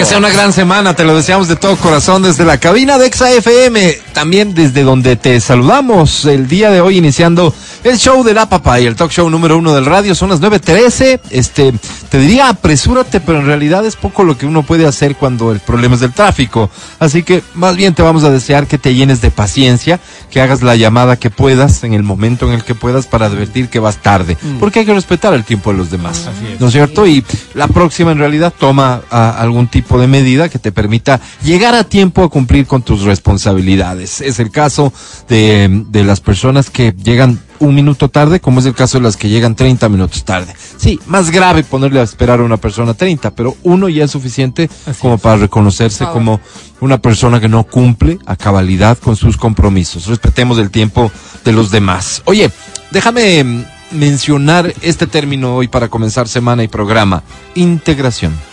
[0.00, 3.04] Que sea una gran semana, te lo deseamos de todo corazón desde la cabina de
[3.04, 7.52] Exa FM, también desde donde te saludamos el día de hoy iniciando
[7.84, 11.20] el show de la papaya, el talk show número uno del radio, son las 9.13,
[11.28, 11.74] este,
[12.08, 15.60] te diría apresúrate, pero en realidad es poco lo que uno puede hacer cuando el
[15.60, 19.20] problema es del tráfico, así que más bien te vamos a desear que te llenes
[19.20, 23.06] de paciencia, que hagas la llamada que puedas en el momento en el que puedas
[23.06, 26.26] para advertir que vas tarde, porque hay que respetar el tiempo de los demás,
[26.58, 27.06] ¿no es cierto?
[27.06, 31.74] Y la próxima en realidad toma ah, algún tipo de medida que te permita llegar
[31.74, 34.20] a tiempo a cumplir con tus responsabilidades.
[34.20, 34.92] Es el caso
[35.28, 39.16] de, de las personas que llegan un minuto tarde, como es el caso de las
[39.16, 40.54] que llegan 30 minutos tarde.
[40.76, 44.68] Sí, más grave ponerle a esperar a una persona 30, pero uno ya es suficiente
[45.00, 46.40] como para reconocerse como
[46.80, 50.06] una persona que no cumple a cabalidad con sus compromisos.
[50.06, 51.12] Respetemos el tiempo
[51.44, 52.22] de los demás.
[52.24, 52.50] Oye,
[52.90, 57.22] déjame mm, mencionar este término hoy para comenzar semana y programa.
[57.54, 58.49] Integración.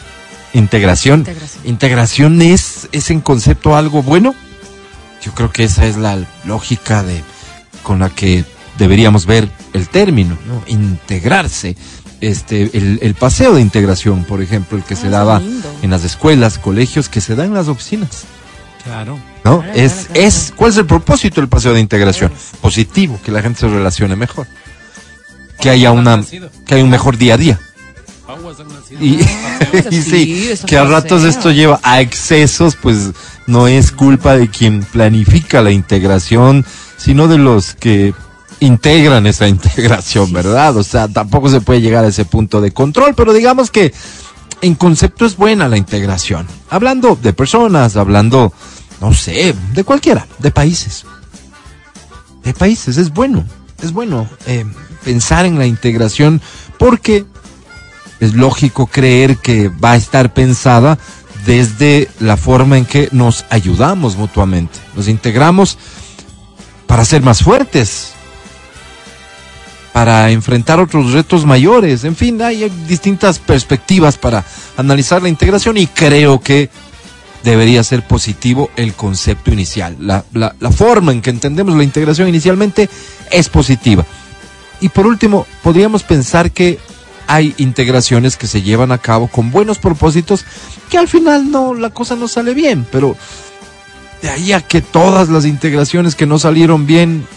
[0.58, 1.20] Integración.
[1.20, 1.68] Integración.
[1.68, 4.34] Integración es, es en concepto algo bueno.
[5.24, 7.24] Yo creo que esa es la lógica de
[7.84, 8.44] con la que
[8.78, 10.64] deberíamos ver el término, ¿no?
[10.68, 11.76] Integrarse.
[12.20, 15.72] Este, el, el paseo de integración, por ejemplo, el que Ah, se daba lindo.
[15.84, 18.24] en las escuelas, colegios, que se da en las oficinas.
[18.84, 19.20] Claro.
[19.44, 19.60] ¿no?
[19.62, 20.28] Claro, es, claro, claro.
[20.28, 22.32] es, ¿cuál es el propósito del paseo de integración?
[22.62, 24.48] Positivo, que la gente se relacione mejor.
[25.60, 26.24] Que haya una,
[26.66, 27.60] que haya un mejor día a día.
[29.00, 29.20] Y,
[29.92, 33.12] y sí, que a ratos esto lleva a excesos, pues
[33.46, 36.66] no es culpa de quien planifica la integración,
[36.98, 38.14] sino de los que
[38.60, 40.78] integran esa integración, ¿verdad?
[40.78, 43.94] O sea, tampoco se puede llegar a ese punto de control, pero digamos que
[44.62, 46.48] en concepto es buena la integración.
[46.70, 48.54] Hablando de personas, hablando,
[49.02, 51.06] no sé, de cualquiera, de países.
[52.44, 53.46] De países, es bueno,
[53.82, 54.66] es bueno eh,
[55.04, 56.42] pensar en la integración
[56.78, 57.26] porque
[58.20, 60.98] es lógico creer que va a estar pensada
[61.46, 64.80] desde la forma en que nos ayudamos mutuamente.
[64.96, 65.78] Nos integramos
[66.88, 68.14] para ser más fuertes,
[69.94, 72.04] para enfrentar otros retos mayores.
[72.04, 74.44] En fin, hay distintas perspectivas para
[74.76, 76.70] analizar la integración y creo que
[77.44, 79.96] debería ser positivo el concepto inicial.
[80.00, 82.90] La, forma en que entendemos la integración inicialmente
[83.32, 84.06] es positiva.
[84.82, 86.78] Y por último, podríamos pensar que
[87.28, 90.46] hay integraciones que se llevan a cabo con buenos propósitos
[90.90, 93.16] que al final no, la cosa no sale bien, pero
[94.22, 97.28] de ahí a que todas las integraciones que no salieron bien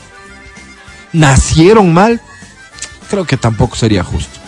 [1.12, 2.20] nacieron mal,
[3.10, 4.38] creo que tampoco sería justo.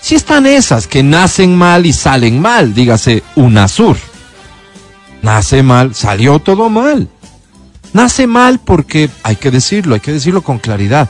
[0.00, 3.96] Si están esas que nacen mal y salen mal, dígase UNASUR.
[5.22, 7.08] Nace mal, salió todo mal.
[7.92, 11.08] Nace mal porque, hay que decirlo, hay que decirlo con claridad,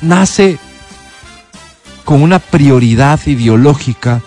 [0.00, 0.58] nace
[2.10, 4.20] con una prioridad ideológica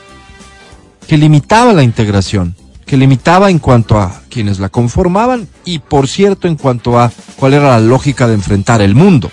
[1.06, 2.56] que limitaba la integración,
[2.86, 7.56] que limitaba en cuanto a quienes la conformaban y, por cierto, en cuanto a cuál
[7.56, 9.30] era la lógica de enfrentar el mundo,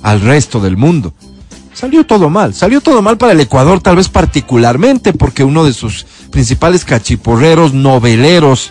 [0.00, 1.12] al resto del mundo.
[1.74, 5.74] Salió todo mal, salió todo mal para el Ecuador tal vez particularmente porque uno de
[5.74, 8.70] sus principales cachiporreros, noveleros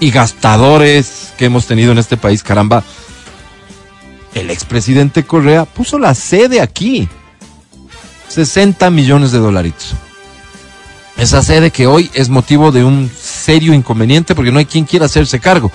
[0.00, 2.82] y gastadores que hemos tenido en este país, caramba,
[4.34, 7.08] el expresidente Correa puso la sede aquí.
[8.28, 9.94] 60 millones de dolaritos.
[11.16, 15.06] Esa sede que hoy es motivo de un serio inconveniente porque no hay quien quiera
[15.06, 15.72] hacerse cargo.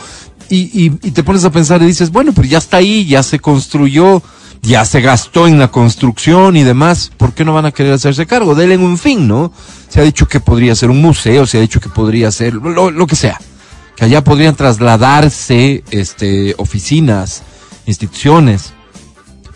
[0.50, 3.40] Y, y- te pones a pensar y dices, bueno, pero ya está ahí, ya se
[3.40, 4.22] construyó,
[4.62, 8.28] ya se gastó en la construcción y demás, ¿por qué no van a querer hacerse
[8.28, 8.54] cargo?
[8.54, 9.52] Denle un fin, ¿no?
[9.90, 12.92] Se ha dicho que podría ser un museo, se ha dicho que podría ser lo,
[12.92, 13.40] lo que sea.
[13.96, 17.42] Que allá podrían trasladarse este, oficinas,
[17.88, 18.74] instituciones,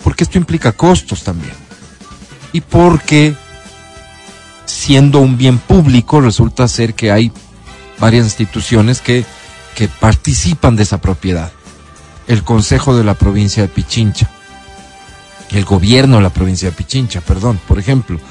[0.04, 1.54] porque esto implica costos también.
[2.56, 3.36] Y porque
[4.66, 7.30] siendo un bien público resulta ser que hay
[8.00, 9.26] varias instituciones que,
[9.76, 11.52] que participan de esa propiedad.
[12.28, 14.30] El Consejo de la provincia de Pichincha,
[15.52, 18.22] el gobierno de la provincia de Pichincha, perdón, por ejemplo,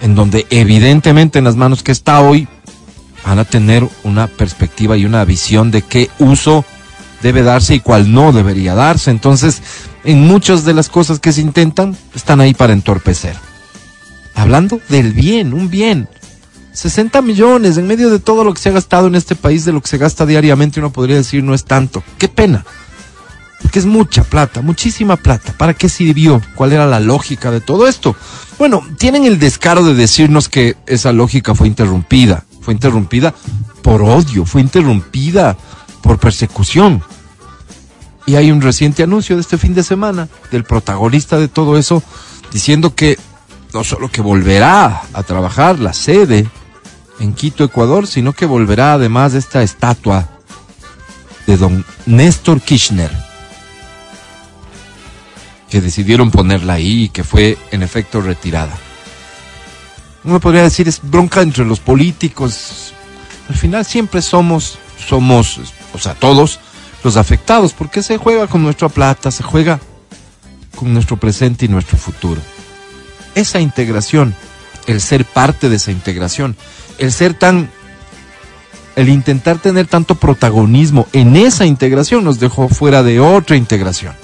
[0.00, 2.46] en donde evidentemente en las manos que está hoy
[3.24, 6.64] van a tener una perspectiva y una visión de qué uso
[7.20, 9.10] debe darse y cuál no debería darse.
[9.10, 9.60] Entonces,
[10.04, 13.34] en muchas de las cosas que se intentan, están ahí para entorpecer.
[14.36, 16.08] Hablando del bien, un bien.
[16.72, 19.72] 60 millones en medio de todo lo que se ha gastado en este país, de
[19.72, 22.04] lo que se gasta diariamente, uno podría decir no es tanto.
[22.18, 22.64] Qué pena.
[23.62, 25.54] Porque es mucha plata, muchísima plata.
[25.56, 26.42] ¿Para qué sirvió?
[26.54, 28.14] ¿Cuál era la lógica de todo esto?
[28.58, 32.44] Bueno, tienen el descaro de decirnos que esa lógica fue interrumpida.
[32.60, 33.34] Fue interrumpida
[33.80, 35.56] por odio, fue interrumpida
[36.02, 37.02] por persecución.
[38.26, 42.02] Y hay un reciente anuncio de este fin de semana del protagonista de todo eso
[42.52, 43.16] diciendo que
[43.72, 46.48] no solo que volverá a trabajar la sede
[47.20, 50.28] en Quito, Ecuador, sino que volverá además esta estatua
[51.46, 53.10] de don Néstor Kirchner,
[55.70, 58.76] que decidieron ponerla ahí y que fue en efecto retirada.
[60.24, 62.92] Uno podría decir es bronca entre los políticos.
[63.48, 64.78] Al final siempre somos,
[65.08, 65.60] somos,
[65.94, 66.58] o sea, todos
[67.04, 69.78] los afectados, porque se juega con nuestra plata, se juega
[70.74, 72.40] con nuestro presente y nuestro futuro.
[73.36, 74.34] Esa integración,
[74.88, 76.56] el ser parte de esa integración,
[76.98, 77.70] el ser tan,
[78.96, 84.14] el intentar tener tanto protagonismo en esa integración nos dejó fuera de otra integración.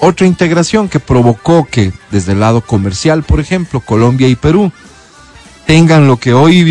[0.00, 4.72] Otra integración que provocó que desde el lado comercial, por ejemplo, Colombia y Perú
[5.64, 6.64] tengan lo que hoy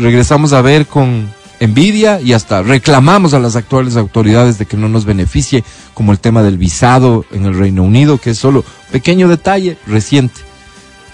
[0.00, 4.88] regresamos a ver con envidia y hasta reclamamos a las actuales autoridades de que no
[4.88, 5.64] nos beneficie,
[5.94, 10.40] como el tema del visado en el Reino Unido, que es solo pequeño detalle reciente,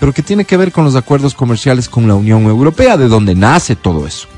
[0.01, 3.35] pero que tiene que ver con los acuerdos comerciales con la Unión Europea, de donde
[3.35, 4.29] nace todo eso,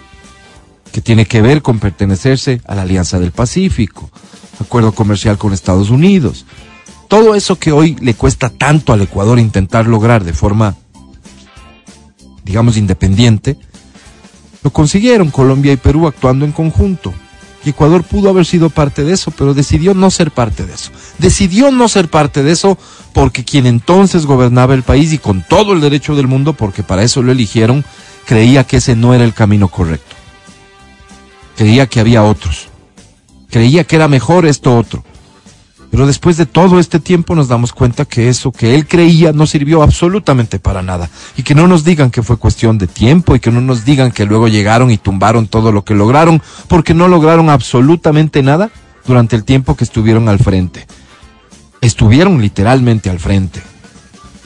[0.92, 4.10] que tiene que ver con pertenecerse a la Alianza del Pacífico,
[4.60, 6.46] acuerdo comercial con Estados Unidos,
[7.08, 10.76] todo eso que hoy le cuesta tanto al Ecuador intentar lograr de forma,
[12.44, 13.56] digamos, independiente,
[14.66, 17.14] lo consiguieron Colombia y Perú actuando en conjunto.
[17.64, 20.90] Ecuador pudo haber sido parte de eso, pero decidió no ser parte de eso.
[21.18, 22.76] Decidió no ser parte de eso
[23.12, 27.04] porque quien entonces gobernaba el país y con todo el derecho del mundo, porque para
[27.04, 27.84] eso lo eligieron,
[28.24, 30.16] creía que ese no era el camino correcto.
[31.56, 32.66] Creía que había otros.
[33.48, 35.04] Creía que era mejor esto otro.
[35.90, 39.46] Pero después de todo este tiempo nos damos cuenta que eso que él creía no
[39.46, 41.08] sirvió absolutamente para nada.
[41.36, 44.12] Y que no nos digan que fue cuestión de tiempo y que no nos digan
[44.12, 48.70] que luego llegaron y tumbaron todo lo que lograron, porque no lograron absolutamente nada
[49.06, 50.86] durante el tiempo que estuvieron al frente.
[51.80, 53.62] Estuvieron literalmente al frente.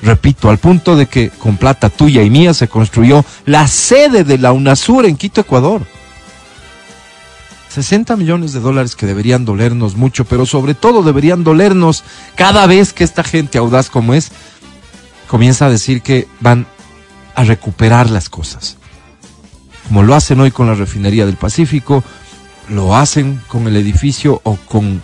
[0.02, 4.38] Repito, al punto de que con plata tuya y mía se construyó la sede de
[4.38, 5.82] la UNASUR en Quito, Ecuador.
[7.70, 12.02] 60 millones de dólares que deberían dolernos mucho, pero sobre todo deberían dolernos
[12.34, 14.32] cada vez que esta gente audaz como es
[15.28, 16.66] comienza a decir que van
[17.36, 18.76] a recuperar las cosas.
[19.86, 22.02] Como lo hacen hoy con la refinería del Pacífico,
[22.68, 25.00] lo hacen con el edificio o con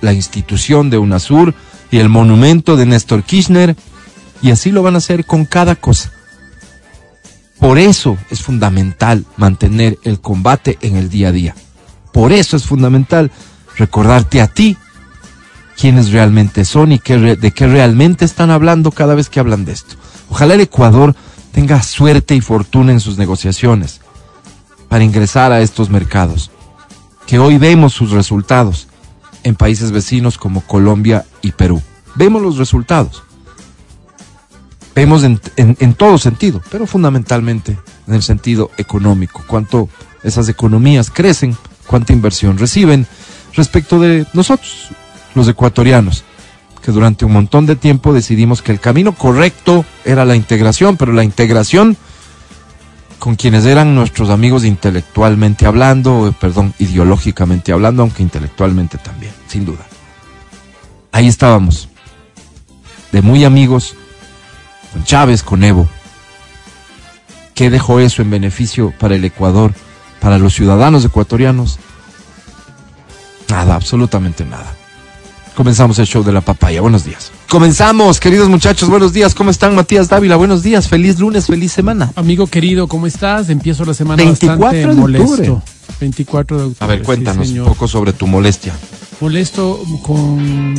[0.00, 1.54] la institución de UNASUR
[1.90, 3.76] y el monumento de Néstor Kirchner,
[4.40, 6.10] y así lo van a hacer con cada cosa.
[7.58, 11.54] Por eso es fundamental mantener el combate en el día a día.
[12.16, 13.30] Por eso es fundamental
[13.76, 14.78] recordarte a ti
[15.78, 19.72] quiénes realmente son y qué de qué realmente están hablando cada vez que hablan de
[19.72, 19.96] esto.
[20.30, 21.14] Ojalá el Ecuador
[21.52, 24.00] tenga suerte y fortuna en sus negociaciones
[24.88, 26.50] para ingresar a estos mercados,
[27.26, 28.88] que hoy vemos sus resultados
[29.42, 31.82] en países vecinos como Colombia y Perú.
[32.14, 33.24] Vemos los resultados.
[34.94, 37.78] Vemos en, en, en todo sentido, pero fundamentalmente
[38.08, 39.90] en el sentido económico, cuánto
[40.22, 41.54] esas economías crecen
[41.86, 43.06] cuánta inversión reciben
[43.54, 44.88] respecto de nosotros,
[45.34, 46.24] los ecuatorianos,
[46.82, 51.12] que durante un montón de tiempo decidimos que el camino correcto era la integración, pero
[51.12, 51.96] la integración
[53.18, 59.86] con quienes eran nuestros amigos intelectualmente hablando, perdón, ideológicamente hablando, aunque intelectualmente también, sin duda.
[61.12, 61.88] Ahí estábamos,
[63.12, 63.96] de muy amigos,
[64.92, 65.88] con Chávez, con Evo.
[67.54, 69.72] ¿Qué dejó eso en beneficio para el Ecuador?
[70.20, 71.78] Para los ciudadanos ecuatorianos,
[73.48, 74.74] nada, absolutamente nada.
[75.54, 76.82] Comenzamos el show de la papaya.
[76.82, 77.32] Buenos días.
[77.48, 78.90] Comenzamos, queridos muchachos.
[78.90, 79.34] Buenos días.
[79.34, 80.36] ¿Cómo están, Matías Dávila?
[80.36, 80.86] Buenos días.
[80.86, 82.12] Feliz lunes, feliz semana.
[82.14, 83.48] Amigo querido, ¿cómo estás?
[83.48, 85.32] Empiezo la semana 24 bastante de molesto.
[85.32, 85.62] octubre.
[85.98, 86.84] 24 de octubre.
[86.84, 88.74] A ver, sí, cuéntanos un poco sobre tu molestia.
[89.20, 90.74] Molesto con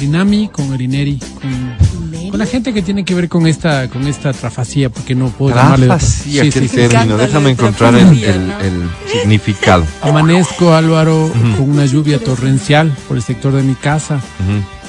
[0.00, 4.32] Inami, con Erineri, con, con la gente que tiene que ver con esta con esta
[4.32, 5.86] trafacía, porque no puedo llamarle.
[5.86, 6.76] Trafacía, Sí, qué sí, sí.
[6.76, 7.16] término.
[7.16, 8.60] Déjame encontrar el, trafacía, el- ¿no?
[8.60, 8.72] el
[9.12, 9.84] significado.
[10.02, 14.20] Amanezco, Álvaro, con una lluvia torrencial por el sector de mi casa.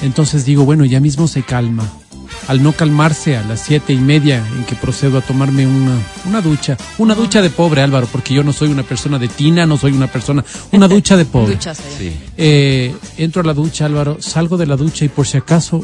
[0.02, 1.88] Entonces digo, bueno, ya mismo se calma.
[2.48, 6.42] Al no calmarse a las siete y media en que procedo a tomarme una, una
[6.42, 9.78] ducha, una ducha de pobre Álvaro, porque yo no soy una persona de tina, no
[9.78, 11.54] soy una persona, una ducha de pobre.
[11.56, 11.90] Duchas allá.
[11.98, 12.14] Sí.
[12.38, 15.82] Eh, entro a la ducha Álvaro, salgo de la ducha y por si acaso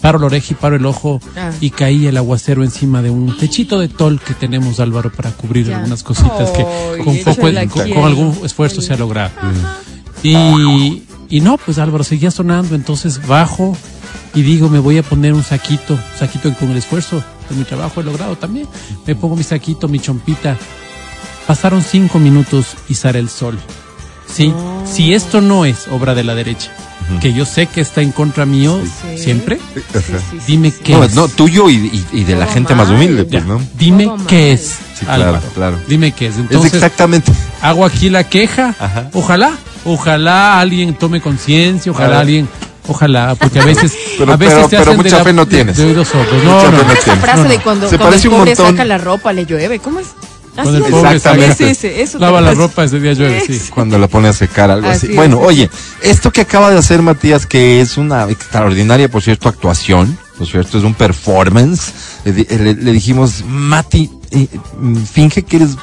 [0.00, 1.50] paro la oreja y paro el ojo Ah.
[1.60, 5.66] y caí el aguacero encima de un techito de tol que tenemos Álvaro para cubrir
[5.66, 5.76] Ya.
[5.78, 6.64] algunas cositas que
[7.04, 9.32] con, poco- con algún esfuerzo se ha logrado.
[10.22, 13.76] Y, y no, pues Álvaro seguía sonando, entonces bajo
[14.36, 17.56] y digo, me voy a poner un saquito, un saquito que con el esfuerzo de
[17.56, 18.68] mi trabajo he logrado también.
[19.06, 20.56] Me pongo mi saquito, mi chompita
[21.46, 23.56] Pasaron cinco minutos y sale el sol.
[24.32, 24.52] Sí,
[24.84, 26.72] si esto no es obra de la derecha,
[27.20, 29.16] que yo sé que está en contra mío Sí.
[29.22, 30.78] siempre, Sí, sí, sí, dime sí.
[30.82, 31.14] qué No, es.
[31.14, 33.60] no, tuyo y, y- y de la gente más humilde, Ya, pues, ¿no?
[33.78, 34.44] Dime Todo qué mal.
[34.54, 34.60] es.
[34.98, 35.42] Sí, claro, Álvaro.
[35.54, 35.78] claro.
[35.86, 36.34] Dime qué es.
[36.34, 37.30] Es Entonces, exactamente.
[37.62, 38.74] hago aquí la queja.
[38.80, 39.08] Ajá.
[39.12, 39.52] Ojalá,
[39.84, 42.48] ojalá alguien tome conciencia, ojalá alguien,
[42.88, 45.32] ojalá, porque a veces, Pero- a veces pero- te pero hacen de mucha la- fe
[45.32, 45.76] no de- tienes.
[45.76, 46.34] De oídos sordos.
[46.34, 47.24] Mucha No, fe no, no ¿Cómo era esa tienes.
[47.24, 47.62] frase No, de no.
[47.64, 49.78] cuando, Se cuando parece el un pobre saca la ropa, le llueve?
[49.78, 50.06] ¿Cómo es?
[50.54, 50.90] Cuando el es.
[50.90, 52.62] pobre saca- Ese, ese, eso Lava la parece.
[52.62, 53.60] ropa ese día llueve, sí.
[53.74, 54.96] Cuando la pone a secar, algo así.
[54.98, 55.68] Así es, bueno, oye,
[56.00, 60.78] esto que acaba de hacer Matías, que es una extraordinaria, por cierto, actuación, por cierto,
[60.78, 61.92] es un performance.
[62.24, 64.48] Le, di- le- le dijimos, Mati, eh,
[64.80, 65.76] mm, finge que eres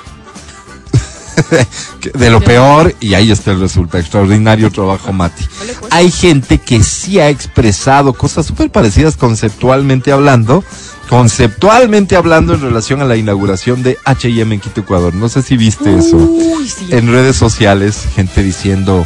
[2.13, 3.99] de lo peor y ahí está el resultado.
[3.99, 5.45] Extraordinario trabajo, Mati.
[5.91, 10.63] Hay gente que sí ha expresado cosas súper parecidas conceptualmente hablando,
[11.09, 15.13] conceptualmente hablando en relación a la inauguración de H&M en Quito, Ecuador.
[15.13, 16.17] No sé si viste eso
[16.65, 16.87] sí.
[16.91, 19.05] en redes sociales gente diciendo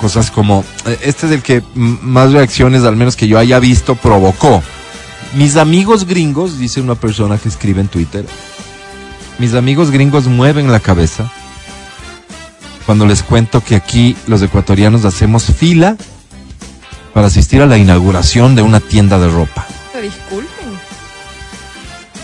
[0.00, 3.94] cosas como eh, este es el que más reacciones al menos que yo haya visto
[3.94, 4.60] provocó
[5.34, 8.26] mis amigos gringos dice una persona que escribe en Twitter
[9.38, 11.30] mis amigos gringos mueven la cabeza
[12.86, 15.96] cuando les cuento que aquí los ecuatorianos hacemos fila
[17.14, 19.66] para asistir a la inauguración de una tienda de ropa
[20.00, 20.52] Disculpen.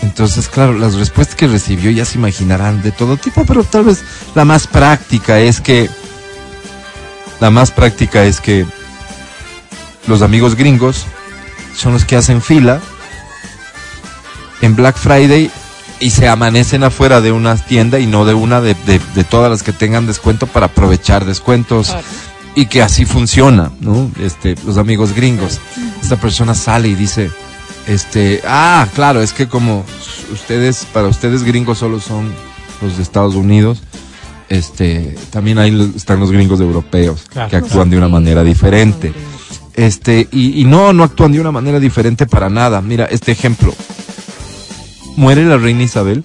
[0.01, 4.03] Entonces, claro, las respuestas que recibió ya se imaginarán de todo tipo, pero tal vez
[4.35, 5.89] la más práctica es que
[7.39, 8.65] la más práctica es que
[10.07, 11.05] los amigos gringos
[11.75, 12.81] son los que hacen fila
[14.61, 15.49] en Black Friday
[15.99, 19.49] y se amanecen afuera de una tienda y no de una de, de- de todas
[19.51, 21.93] las que tengan descuento para aprovechar descuentos
[22.55, 24.09] y que así funciona, ¿no?
[24.21, 25.59] Este, los amigos gringos.
[26.01, 27.29] Esta persona sale y dice,
[27.87, 29.83] este, ah, claro, es que como
[30.31, 32.31] ustedes, para ustedes gringos solo son
[32.81, 33.81] los de Estados Unidos,
[34.49, 37.49] este, también ahí están los gringos europeos Claro.
[37.49, 39.13] que actúan de una manera diferente.
[39.75, 42.81] Este, y, y no, no actúan de una manera diferente para nada.
[42.81, 43.73] Mira, este ejemplo.
[45.19, 46.23] Muere la reina Isabel,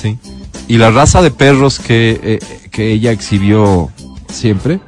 [0.00, 0.18] sí,
[0.66, 2.38] y la raza de perros que, eh,
[2.70, 3.90] que ella exhibió
[4.32, 4.80] siempre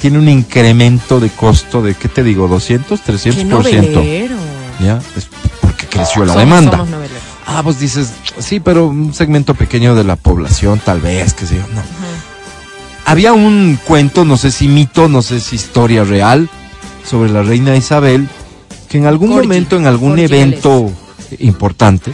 [0.00, 2.48] tiene un incremento de costo de, ¿qué te digo?
[2.48, 3.98] 200, 300 Qué por ciento.
[4.00, 4.34] novelero.
[4.80, 5.00] ¿Ya?
[5.16, 5.28] Es
[5.60, 6.78] porque creció la Somos- demanda.
[6.78, 6.98] somos.
[7.46, 11.54] Ah, vos dices, sí, pero un segmento pequeño de la población, tal vez, que sé
[11.54, 11.82] yo, no.
[13.04, 16.48] Había un cuento, no sé si mito, no sé si historia real,
[17.08, 18.28] sobre la reina Isabel,
[18.88, 20.90] que en algún Corgi, momento, en algún Corgi evento
[21.40, 22.12] importante,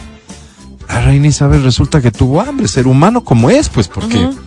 [0.87, 4.41] la reina Isabel resulta que tuvo hambre, ser humano como es, pues, porque reina,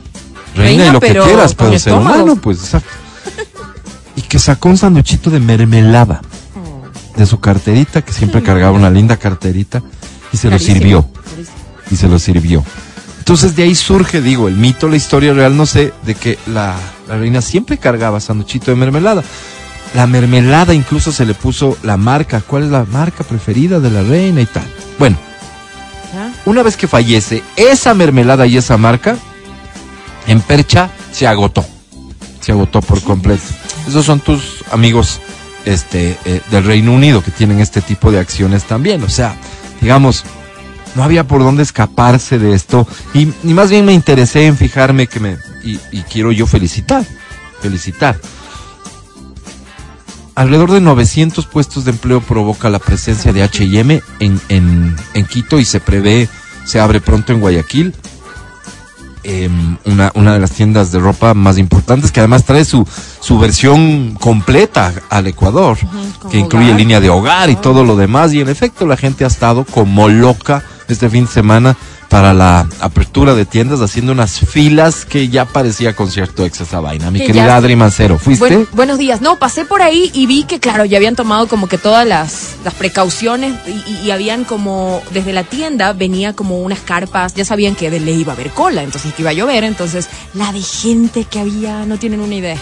[0.54, 2.14] Reina, y lo que quieras, pero ser estómago.
[2.16, 2.88] humano, pues, exacto.
[4.16, 6.22] Y que sacó un sanduchito de mermelada
[7.16, 9.82] de su carterita, que siempre cargaba una linda carterita,
[10.32, 11.08] y se lo sirvió
[11.90, 12.64] y se lo sirvió.
[13.18, 16.76] Entonces de ahí surge, digo, el mito, la historia real, no sé, de que la,
[17.08, 19.24] la reina siempre cargaba sanduchito de mermelada.
[19.94, 24.02] La mermelada incluso se le puso la marca, ¿cuál es la marca preferida de la
[24.02, 24.66] reina y tal?
[24.98, 25.16] Bueno,
[26.12, 26.32] ¿Ya?
[26.44, 29.16] una vez que fallece, esa mermelada y esa marca,
[30.26, 31.64] en Percha, se agotó.
[32.40, 33.42] Se agotó por completo.
[33.88, 35.20] Esos son tus amigos
[35.64, 39.02] este, eh, del Reino Unido que tienen este tipo de acciones también.
[39.02, 39.36] O sea,
[39.80, 40.24] digamos,
[40.94, 42.86] no había por dónde escaparse de esto.
[43.14, 45.36] Y, y más bien me interesé en fijarme que me.
[45.64, 47.04] Y, y quiero yo felicitar.
[47.60, 48.16] Felicitar.
[50.36, 55.58] Alrededor de 900 puestos de empleo provoca la presencia de HM en, en, en Quito
[55.58, 56.28] y se prevé,
[56.66, 57.94] se abre pronto en Guayaquil.
[59.22, 62.86] Em, una, una de las tiendas de ropa más importantes que además trae su,
[63.18, 65.78] su versión completa al Ecuador,
[66.30, 66.78] que incluye hogar.
[66.78, 68.34] línea de hogar y todo lo demás.
[68.34, 71.76] Y en efecto, la gente ha estado como loca este fin de semana
[72.08, 77.10] para la apertura de tiendas, haciendo unas filas que ya parecía concierto ex esa vaina.
[77.10, 78.46] Mi Que querida ya- Adri Mancero, ¿fuiste?
[78.56, 79.20] Buen- buenos días.
[79.20, 82.56] No, pasé por ahí y vi que, claro, ya habían tomado como que todas las,
[82.64, 87.44] las precauciones y, y- y habían como, desde la tienda venía como unas carpas, ya
[87.44, 90.52] sabían que de ley iba a haber cola, entonces que iba a llover, entonces la
[90.52, 92.56] de gente que había, no tienen una idea.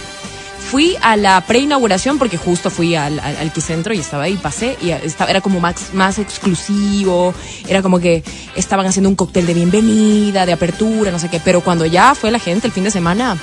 [0.71, 4.77] Fui a la preinauguración porque justo fui al, al, al Quicentro y estaba ahí, pasé
[4.83, 7.33] y estaba, era como más, más exclusivo,
[7.69, 8.25] era como que
[8.57, 12.31] estaban haciendo un cóctel de bienvenida, de apertura, no sé qué, pero cuando ya fue
[12.31, 13.37] la gente el fin de semana,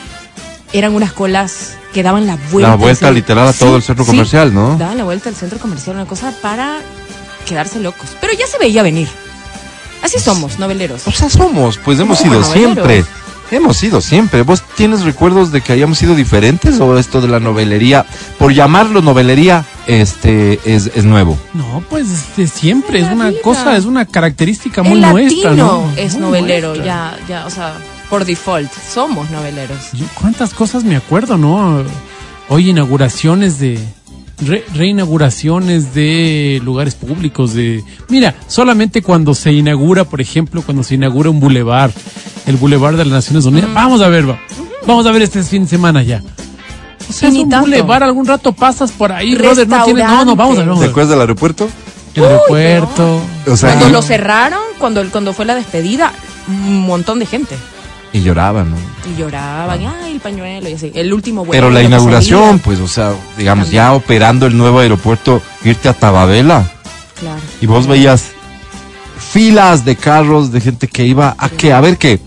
[0.73, 2.69] eran unas colas que daban la vuelta.
[2.71, 4.75] La vuelta al- literal a todo el centro comercial, ¿no?
[4.77, 6.79] Daban la vuelta al centro comercial, una cosa para
[7.45, 8.09] quedarse locos.
[8.19, 9.07] Pero ya se veía venir.
[10.01, 11.07] Así somos, noveleros.
[11.07, 12.73] O sea, somos, pues hemos sido noveleros.
[12.75, 13.05] siempre.
[13.51, 14.43] Hemos sido siempre.
[14.43, 18.05] ¿Vos tienes recuerdos de que hayamos sido diferentes o esto de la novelería,
[18.39, 21.37] por llamarlo novelería, este es, es nuevo?
[21.53, 23.41] No, pues este, siempre es una vida.
[23.43, 25.91] cosa, es una característica muy el nuestra, latino ¿no?
[25.97, 26.85] es Muy novelero, nuestra.
[26.85, 27.73] ya, ya, o sea,
[28.09, 29.91] por default, somos noveleros.
[29.93, 31.83] Yo, ¿Cuántas cosas me acuerdo, no?
[32.47, 33.79] Hoy inauguraciones de
[34.45, 40.95] re- reinauguraciones de lugares públicos de mira, solamente cuando se inaugura, por ejemplo, cuando se
[40.95, 41.91] inaugura un bulevar,
[42.45, 44.39] el bulevar de las Naciones Unidas, vamos a ver, va.
[44.85, 46.21] Vamos a ver este fin de semana ya.
[47.09, 47.67] O sea, es un tanto.
[47.67, 50.81] bulevar, algún rato pasas por ahí, brother, no no, no, vamos a ver, vamos a
[50.81, 50.89] ¿Te ver.
[50.91, 51.69] acuerdas del aeropuerto?
[52.15, 53.21] El aeropuerto.
[53.47, 56.11] O sea, Cuando y, lo cerraron, cuando, cuando fue la despedida,
[56.47, 57.55] un montón de gente.
[58.13, 58.77] y lloraban, ¿no?
[59.13, 60.91] Y lloraban, ay, el pañuelo y así.
[60.93, 61.51] El último vuelo.
[61.51, 66.69] Pero la inauguración, pues, o sea, digamos, ya operando el nuevo aeropuerto, irte a Tababela
[67.19, 67.39] Claro.
[67.61, 68.31] y vos veías
[69.31, 72.19] filas de carros, de gente que iba a que, a ver qué,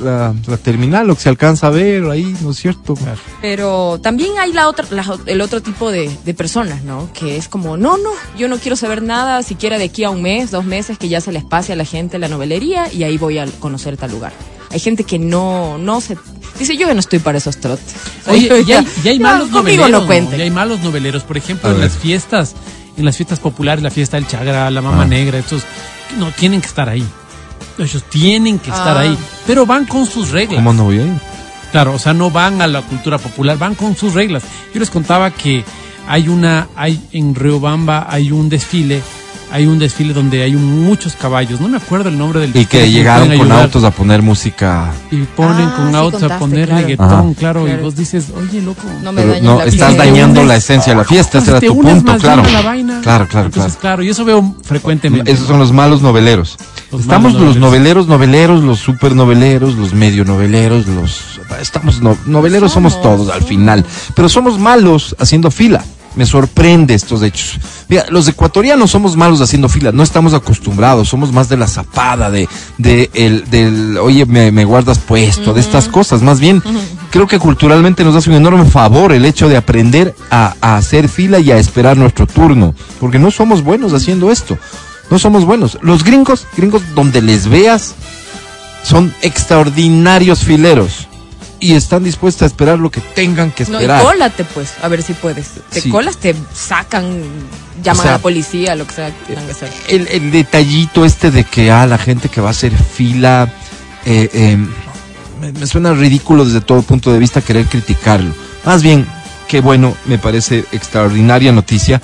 [0.00, 2.94] la, la terminal, lo que se alcanza a ver ahí, ¿no es cierto?
[3.40, 7.08] Pero también hay la otra, la- el otro tipo de, de personas, ¿no?
[7.12, 10.22] Que es como, no, no, yo no quiero saber nada, siquiera de aquí a un
[10.22, 13.18] mes, dos meses, que ya se les pase a la gente la novelería y ahí
[13.18, 14.32] voy a conocer tal lugar.
[14.72, 16.16] Hay gente que no, no se...
[16.58, 17.94] Dice, yo ya no estoy para esos trotes.
[18.26, 20.30] Oye, yo y hay, malos conmigo noveleros.
[20.36, 21.22] no hay malos noveleros.
[21.24, 22.54] Por ejemplo, en las fiestas,
[22.96, 25.06] en las fiestas populares, la fiesta del Chagra, la Mama Ah.
[25.06, 25.62] Negra, estos
[26.18, 27.04] no tienen que estar ahí.
[27.78, 29.00] Ellos tienen que estar Ah.
[29.00, 29.16] ahí.
[29.46, 30.56] Pero van con sus reglas.
[30.56, 31.12] ¿Cómo no voy a ir?
[31.72, 34.42] Claro, o sea, no van a la cultura popular, van con sus reglas.
[34.74, 35.64] Yo les contaba que
[36.08, 39.00] hay una, hay en Riobamba hay un desfile,
[39.52, 41.60] hay un desfile donde hay muchos caballos.
[41.60, 44.92] No me acuerdo el nombre del Y que llegaron con autos a poner música.
[45.10, 46.80] y ponen Ah, con sí autos a poner claro.
[46.86, 48.82] reggaetón, claro, y vos dices, oye, loco.
[49.02, 50.04] No me Pero dañen no, la estás fiesta.
[50.04, 52.42] dañando la esencia de la fiesta, ese era tu punto, claro.
[52.52, 53.00] la vaina.
[53.02, 53.80] Claro, claro, Entonces, claro.
[53.80, 55.30] claro, y eso veo frecuentemente.
[55.30, 56.56] Esos son los malos noveleros.
[56.92, 62.16] Los Estamos malos los noveleros, noveleros, los super noveleros, los medio noveleros, los estamos no-
[62.26, 65.84] noveleros somos, Somos, todos al final, pero somos malos haciendo fila.
[66.16, 67.58] Me sorprende estos hechos.
[67.88, 72.30] Mira, los ecuatorianos somos malos haciendo fila, no estamos acostumbrados, somos más de la zapada,
[72.30, 72.48] de,
[72.78, 76.20] de el, del, oye, me, me guardas puesto, de estas cosas.
[76.22, 76.62] Más bien,
[77.10, 81.08] creo que culturalmente nos hace un enorme favor el hecho de aprender a, a hacer
[81.08, 84.58] fila y a esperar nuestro turno, porque no somos buenos haciendo esto.
[85.10, 85.78] No somos buenos.
[85.82, 87.94] Los gringos, gringos donde les veas,
[88.82, 91.08] son extraordinarios fileros
[91.60, 94.02] y están dispuestos a esperar lo que tengan que No, esperar.
[94.02, 95.48] cólate, pues, a ver si puedes.
[95.70, 95.90] Te Sí.
[95.90, 97.22] colas, te sacan,
[97.82, 99.70] llaman O sea, a la policía, lo que sea que tengan que hacer.
[99.88, 103.52] el, el detallito este de que a la gente que va a hacer fila
[104.06, 104.56] eh, eh,
[105.40, 108.34] me, me suena ridículo desde todo punto de vista querer criticarlo.
[108.64, 109.06] Más bien,
[109.48, 112.00] qué bueno, me parece extraordinaria noticia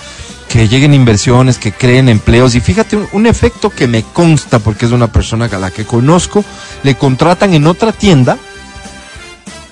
[0.49, 4.87] que lleguen inversiones, que creen empleos y fíjate un, un efecto que me consta porque
[4.87, 6.45] es una persona a la que conozco,
[6.83, 8.37] le contratan en otra tienda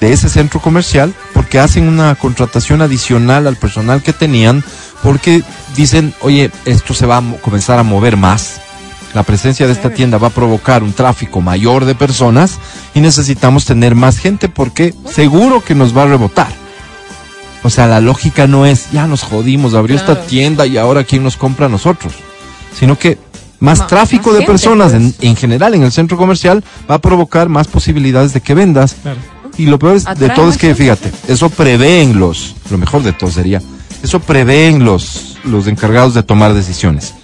[0.05, 4.63] de ese centro comercial porque hacen una contratación adicional al personal que tenían
[5.03, 5.43] porque
[5.75, 8.61] dicen, oye, esto se va a comenzar a mover más.
[9.15, 12.59] La presencia de esta tienda va a provocar un tráfico mayor de personas
[12.95, 16.49] y necesitamos tener más gente porque seguro que nos va a rebotar.
[17.63, 20.27] O sea, la lógica no es, ya nos jodimos, abrió esta Claro.
[20.29, 22.13] tienda y ahora quién nos compra a nosotros.
[22.79, 23.17] Sino que
[23.59, 25.25] más Ma- tráfico más de gente, personas en, pues.
[25.31, 28.97] en general en el centro comercial va a provocar más posibilidades de que vendas.
[29.03, 29.19] Claro.
[29.59, 33.03] Y lo peor es- de todo es que, gente, fíjate, eso prevén los, lo mejor
[33.03, 33.63] de todo sería,
[34.03, 37.15] eso prevén los, los encargados de tomar decisiones.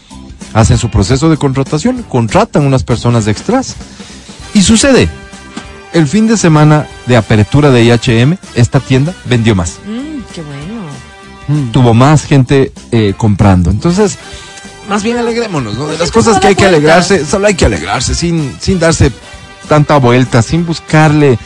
[0.53, 3.75] Hacen su proceso de contratación, contratan unas personas extras.
[4.55, 5.09] Y sucede,
[5.93, 10.81] el fin de semana de apertura de IHM, esta tienda vendió más Mm, qué bueno.
[11.49, 11.71] Mm.
[11.73, 13.71] tuvo más gente eh, comprando.
[13.71, 14.19] Entonces,
[14.89, 15.87] más bien alegrémonos, ¿no?
[15.87, 19.13] De las Porque cosas que hay que alegrarse, solo hay que alegrarse, sin, sin darse
[19.69, 21.39] tanta vuelta, sin buscarle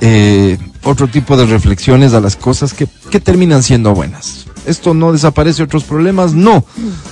[0.00, 4.46] eh, otro tipo de reflexiones a las cosas que, que terminan siendo buenas.
[4.66, 6.64] Esto no desaparece otros problemas, no.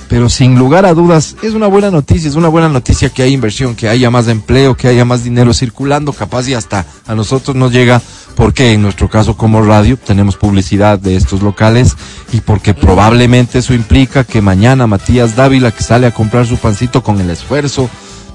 [0.07, 3.33] Pero sin lugar a dudas, es una buena noticia, es una buena noticia que haya
[3.33, 7.55] inversión, que haya más empleo, que haya más dinero circulando, capaz y hasta a nosotros
[7.55, 8.01] nos llega,
[8.35, 11.95] porque en nuestro caso como radio tenemos publicidad de estos locales
[12.31, 17.03] y porque probablemente eso implica que mañana Matías Dávila, que sale a comprar su pancito
[17.03, 17.89] con el esfuerzo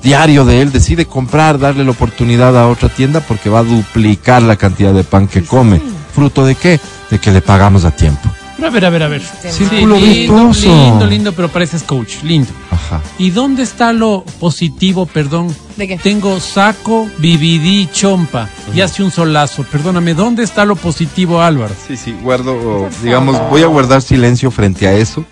[0.04, 4.42] diario de él, decide comprar, darle la oportunidad a otra tienda porque va a duplicar
[4.42, 5.80] la cantidad de pan que come.
[6.14, 6.78] ¿Fruto de qué?
[7.10, 8.30] De que le pagamos a tiempo.
[8.56, 9.22] Pero a ver, a ver, a ver.
[9.50, 10.68] Círculo lindo, virtuoso.
[10.68, 12.50] lindo, lindo, pero pareces coach, lindo.
[12.70, 13.00] Ajá.
[13.18, 15.54] ¿Y dónde está lo positivo, perdón?
[15.76, 15.98] ¿De qué?
[15.98, 19.64] Tengo saco, vividí, chompa y hace un solazo.
[19.64, 21.74] Perdóname, ¿dónde está lo positivo, Álvaro?
[21.88, 25.24] Sí, sí, guardo, digamos, voy a guardar silencio frente a eso.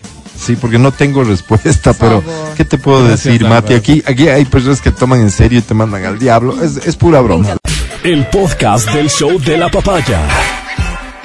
[0.44, 2.22] Sí, porque no tengo respuesta, pero.
[2.56, 3.74] ¿qué te puedo Gracias, decir, Mati?
[3.74, 6.60] Aquí, aquí hay personas que toman en serio y te mandan al diablo.
[6.62, 7.56] Es, es pura broma.
[8.02, 10.20] El podcast del show de la papaya.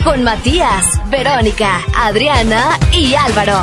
[0.03, 3.57] con Matías, Verónica, Adriana y Álvaro.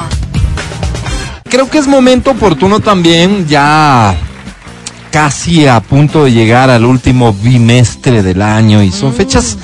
[1.45, 4.17] Creo que es momento oportuno también, ya
[5.13, 9.57] casi a punto de llegar al último bimestre del año y son fechas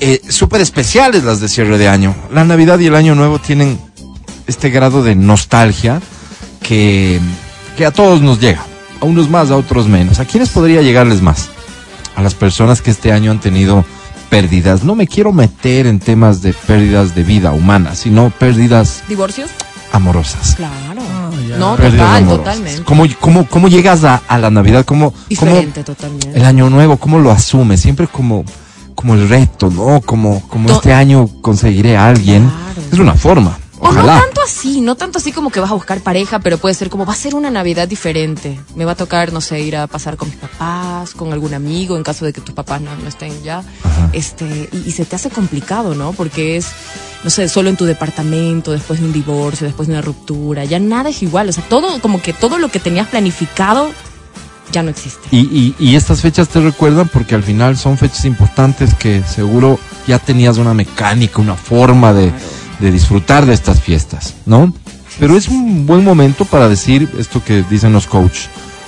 [0.00, 2.14] eh, súper especiales las de cierre de año.
[2.30, 3.80] La Navidad y el Año Nuevo tienen
[4.50, 6.00] este grado de nostalgia
[6.62, 7.18] que,
[7.76, 8.62] que a todos nos llega,
[9.00, 10.20] a unos más, a otros menos.
[10.20, 11.48] ¿A quiénes podría llegarles más?
[12.16, 13.84] A las personas que este año han tenido
[14.28, 14.84] pérdidas.
[14.84, 19.50] No me quiero meter en temas de pérdidas de vida humana, sino pérdidas ¿Divorcios?
[19.92, 20.54] amorosas.
[20.56, 20.74] Claro.
[21.02, 22.82] Ah, no, total, totalmente.
[22.84, 24.84] ¿Cómo, cómo, cómo llegas a, a la Navidad?
[24.84, 26.30] ¿Cómo, cómo Diferente, totalmente.
[26.36, 27.80] el año nuevo, cómo lo asumes?
[27.80, 28.44] Siempre como,
[28.94, 30.00] como el reto, ¿no?
[30.00, 32.42] Como, como To- este año conseguiré a alguien.
[32.48, 32.88] Claro.
[32.92, 33.58] Es una forma.
[33.82, 36.74] O no tanto así, no tanto así como que vas a buscar pareja, pero puede
[36.74, 38.60] ser como va a ser una Navidad diferente.
[38.74, 41.96] Me va a tocar, no sé, ir a pasar con mis papás, con algún amigo,
[41.96, 43.62] en caso de que tus papás no, no estén ya.
[44.12, 46.12] Este, y, y se te hace complicado, ¿no?
[46.12, 46.66] Porque es,
[47.24, 50.78] no sé, solo en tu departamento, después de un divorcio, después de una ruptura, ya
[50.78, 51.48] nada es igual.
[51.48, 53.90] O sea, todo, como que todo lo que tenías planificado
[54.72, 55.26] ya no existe.
[55.30, 59.78] Y, y, y estas fechas te recuerdan porque al final son fechas importantes que seguro
[60.06, 62.32] ya tenías una mecánica, una forma de,
[62.80, 64.72] de disfrutar de estas fiestas, ¿no?
[65.18, 68.46] Pero es un buen momento para decir esto que dicen los coach,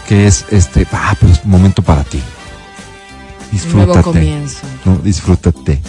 [0.09, 2.18] que es este, ah, pero es un momento para ti.
[2.18, 4.02] Un nuevo Disfrútate.
[4.02, 4.61] comienzo.
[4.85, 5.81] No, disfrútate.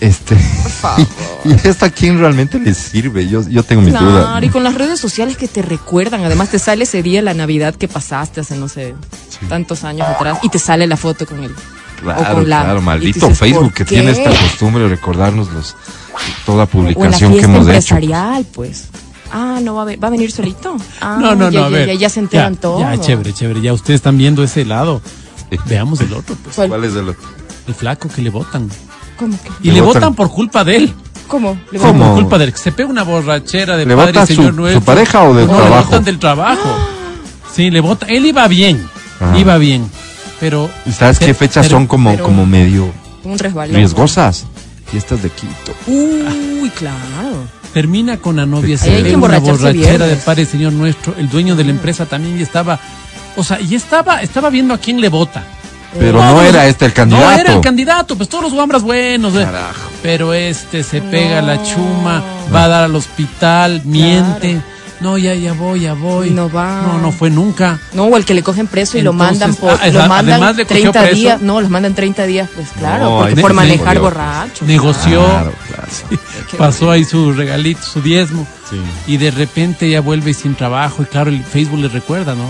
[0.00, 1.06] Este, Por favor.
[1.44, 4.42] y esto a quién realmente le sirve, yo, yo tengo mis Claro, dudas.
[4.44, 7.74] y con las redes sociales que te recuerdan, además te sale ese día la Navidad
[7.74, 8.94] que pasaste hace, no sé,
[9.48, 11.52] tantos años atrás, y te sale la foto con él.
[11.52, 15.74] o Claro, claro, maldito dices, Facebook ¿por que tiene esta costumbre de recordarnos los,
[16.44, 17.68] toda O en la publicación que hemos hecho.
[17.68, 18.88] empresarial, pues.
[19.32, 20.76] Ah, no va a, ve- va a venir solito.
[21.00, 21.88] Ah, No, no, ya, no, a ya, ver.
[21.88, 22.78] ya, ya se enteran ya, todo.
[22.80, 23.60] Ya, chévere, chévere.
[23.60, 25.00] Ya ustedes están viendo ese lado.
[25.66, 26.54] Veamos el otro, pues.
[26.54, 26.68] ¿Cuál?
[26.68, 27.28] ¿Cuál es el otro?
[27.66, 28.68] El flaco que le votan.
[29.18, 29.48] ¿Cómo que?
[29.62, 30.02] Y Le le votan.
[30.02, 30.94] votan por culpa de él.
[31.26, 31.58] ¿Cómo?
[31.72, 32.52] ¿Le Por culpa de él.
[32.52, 34.80] Que se pega una borrachera de ¿Le padre vota y señor su- nuestro.
[34.80, 35.84] su pareja o del no, le trabajo?
[35.86, 36.68] votan del trabajo.
[37.52, 38.10] Sí, le votan.
[38.10, 38.86] Él iba bien.
[39.18, 39.38] Ajá.
[39.38, 39.90] Iba bien.
[40.40, 40.70] Pero.
[40.84, 42.92] ¿Y sabes qué fechas pero- son como, pero- como medio
[43.24, 43.76] Un resbalón.
[43.76, 44.44] riesgosas?
[44.90, 45.74] Fiestas de Quito.
[45.86, 47.46] Uy, claro.
[47.74, 50.18] Termina con la novia, se una borrachera de viernes.
[50.24, 51.14] padre y señor nuestro.
[51.18, 52.78] El dueño de la empresa también ya estaba.
[53.36, 55.44] O sea, y estaba, estaba viendo a quién le vota.
[55.98, 57.24] Pero no era este el candidato.
[57.26, 59.34] No era el candidato, pues todos los guambras buenos.
[59.34, 59.44] eh.
[59.44, 59.90] Carajo.
[60.02, 61.46] Pero este se pega No.
[61.48, 62.22] la chuma,
[62.54, 64.60] va a dar al hospital, miente.
[65.00, 66.30] No, ya, ya voy, ya voy.
[66.30, 66.80] No va.
[66.82, 67.78] No, no fue nunca.
[67.92, 70.56] No, o el que le cogen preso y lo mandan por, ah, lo mandan además
[70.56, 71.14] le cogió 30 preso.
[71.16, 71.40] días.
[71.42, 74.64] No, los mandan 30 días, pues claro, No, porque por manejar borracho.
[74.64, 75.88] Negoció, Claro, claro.
[76.58, 78.46] pasó ahí su regalito, su diezmo.
[78.70, 78.80] Sí.
[79.06, 81.02] Y de repente ya vuelve sin trabajo.
[81.02, 82.46] Y claro, el Facebook le recuerda, ¿no?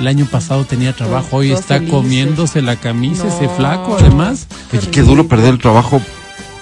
[0.00, 1.90] El año pasado tenía trabajo, hoy está felices.
[1.94, 4.46] comiéndose la camisa, ese flaco, además.
[4.72, 6.00] Oye, qué duro perder el trabajo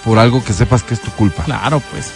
[0.03, 1.43] por algo que sepas que es tu culpa.
[1.43, 2.11] Claro, pues.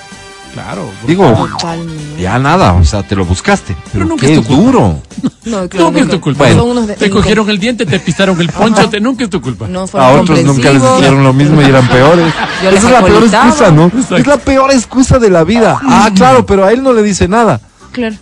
[0.55, 0.89] Claro.
[1.05, 2.21] Digo, Totalmente.
[2.21, 3.75] ya nada, o sea, te lo buscaste.
[3.93, 4.63] Pero, nunca qué es tu culpa.
[4.63, 5.01] duro.
[5.45, 6.11] No, claro, que es nunca.
[6.15, 6.43] tu culpa.
[6.45, 6.61] Bueno.
[6.61, 9.41] Son unos de- te cogieron el diente, te pisaron el poncho, te, nunca es tu
[9.41, 9.67] culpa.
[9.67, 10.97] No A otros nunca les comprensivos.
[10.99, 12.33] hicieron lo mismo y eran peores.
[12.63, 13.47] Yo les Esa es la peor acolitaba.
[13.49, 13.85] excusa, ¿no?
[13.87, 14.15] Exacto.
[14.15, 15.77] Es la peor excusa de la vida.
[15.83, 17.59] Ah, claro, pero a él no le dice nada.
[17.91, 18.15] Claro,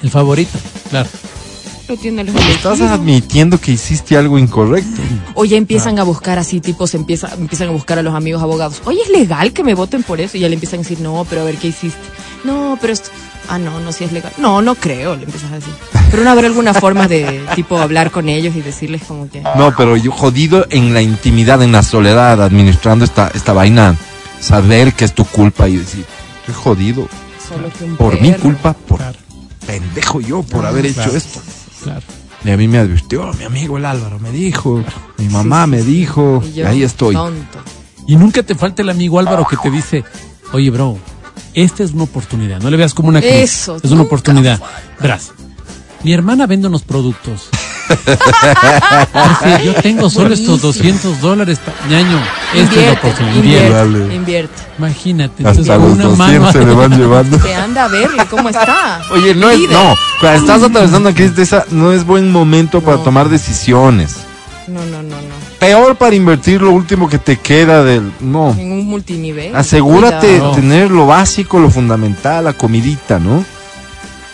[0.00, 0.56] El favorito,
[0.90, 1.08] claro.
[1.90, 5.00] Lo tiene los Estás admitiendo que hiciste algo incorrecto.
[5.34, 8.80] O ya empiezan a buscar así, tipos, empieza, empiezan a buscar a los amigos abogados.
[8.84, 10.36] Oye, ¿es legal que me voten por eso?
[10.36, 11.98] Y ya le empiezan a decir, no, pero a ver, ¿qué hiciste?
[12.44, 13.10] No, pero esto...
[13.48, 14.30] Ah, no, no, si es legal.
[14.38, 15.72] No, no creo, le empiezas a decir.
[16.12, 19.40] Pero no habrá alguna forma de, tipo, hablar con ellos y decirles como que...
[19.56, 23.96] No, pero yo jodido en la intimidad, en la soledad, administrando esta, esta vaina,
[24.38, 26.04] saber que es tu culpa y decir,
[26.40, 27.08] estoy jodido.
[27.48, 28.42] Solo que un Por mi perro.
[28.44, 29.18] culpa, por Claro,
[29.66, 31.16] pendejo yo, por haber hecho Claro.
[31.16, 31.40] esto.
[31.82, 32.02] Claro.
[32.44, 34.82] Y a mí me advirtió, mi amigo el Álvaro me dijo,
[35.18, 37.14] mi mamá me dijo, Y y yo, ahí estoy.
[37.14, 37.58] Tonto.
[38.06, 40.04] Y nunca te falta el amigo Álvaro que te dice,
[40.52, 40.98] oye, bro,
[41.54, 42.60] esta es una oportunidad.
[42.60, 43.32] No le veas como una cruz.
[43.32, 44.60] Eso, Es una oportunidad.
[45.00, 45.32] Verás,
[46.02, 47.48] mi hermana vende unos productos.
[47.90, 50.96] Dice, yo tengo solo estos Buenísimo.
[50.98, 51.60] 200 dólares.
[51.88, 52.18] ñaño,
[52.54, 53.34] esta es la Invierte, oportunidad.
[53.36, 53.98] invierte, Invierte.
[54.00, 54.14] Dale.
[54.14, 54.62] invierte.
[54.78, 55.46] Imagínate.
[55.46, 57.38] Hasta los una 200 mano se le van llevando.
[57.40, 59.02] Que anda a verle cómo está.
[59.12, 62.80] Oye, no es, no, cuando estás atravesando una crisis de esa, no es buen momento
[62.80, 63.02] para No.
[63.02, 64.16] tomar decisiones.
[64.66, 65.40] No, no, no, no.
[65.58, 68.54] Peor para invertir lo último que te queda del, no.
[68.56, 69.54] En un multinivel.
[69.54, 73.44] Asegúrate de tener lo básico, lo fundamental, la comidita, ¿no?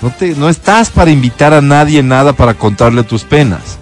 [0.03, 3.79] No, te, no estás para invitar a nadie nada para contarle tus penas.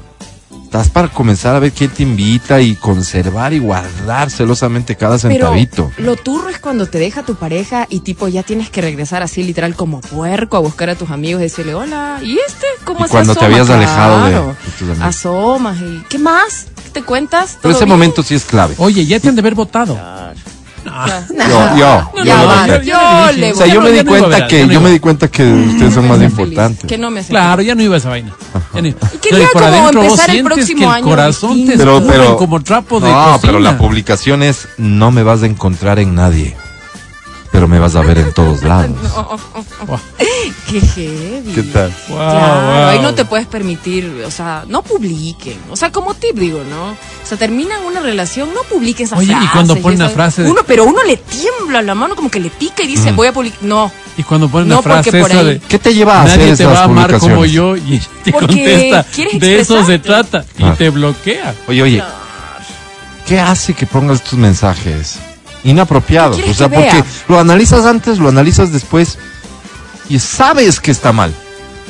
[0.64, 5.32] Estás para comenzar a ver quién te invita y conservar y guardar celosamente cada Pero
[5.32, 5.92] centavito.
[5.98, 9.44] lo turro es cuando te deja tu pareja y tipo ya tienes que regresar así
[9.44, 12.66] literal como puerco a buscar a tus amigos y decirle, hola, ¿y este?
[12.84, 14.46] ¿Cómo Y se cuando te asoma?" habías alejado de- Claro.
[14.48, 15.00] de tus amigos.
[15.02, 16.66] Asomas y ¿qué más?
[16.92, 17.50] ¿Te cuentas?
[17.52, 17.88] Pero ¿Todo ese bien?
[17.96, 18.74] momento sí es clave.
[18.78, 19.94] Oye, ya te han de haber votado.
[19.94, 20.40] Yo,
[20.84, 25.28] yo, yo yo le O sea, yo me di cuenta que yo me di cuenta
[25.28, 26.88] que ustedes son más importantes.
[26.88, 28.32] Que no me Claro, ya no iba esa vaina.
[29.20, 31.76] Quería como empezar el próximo que el año corazón te.
[31.76, 33.38] Pero, como trapo de no, cocina.
[33.40, 36.56] pero la publicación es no me vas a encontrar en nadie,
[37.54, 38.90] pero me vas a ver en todos lados.
[40.68, 41.52] Qué heavy.
[41.54, 41.92] ¿Qué tal?
[42.08, 45.56] guau, Claro, ahí no te puedes permitir, o sea, no publiquen.
[45.70, 46.90] O sea, como tip digo, ¿no?
[46.90, 49.50] O sea, terminan una relación, no publiquen esas Oye, y frases.
[49.52, 52.50] cuando ponen la frase de- Uno, pero uno le tiembla la mano como que le
[52.50, 53.60] pica y dice, voy a publicar.
[53.62, 56.18] No, Y cuando ponen No, la frase porque por esa ahí- de ¿Qué te lleva
[56.18, 59.40] a hacer nadie te va a amar como yo y ella te Porque contesta quieres
[59.40, 60.74] de eso se trata y Ah.
[60.76, 61.54] te bloquea.
[61.68, 62.02] Oye, oye,
[63.28, 65.18] ¿qué hace que pongas tus mensajes
[65.64, 66.36] inapropiados?
[66.36, 67.04] ¿Qué O sea, que porque vea?
[67.28, 69.18] lo analizas antes, lo analizas después
[70.08, 71.32] y sabes que está mal,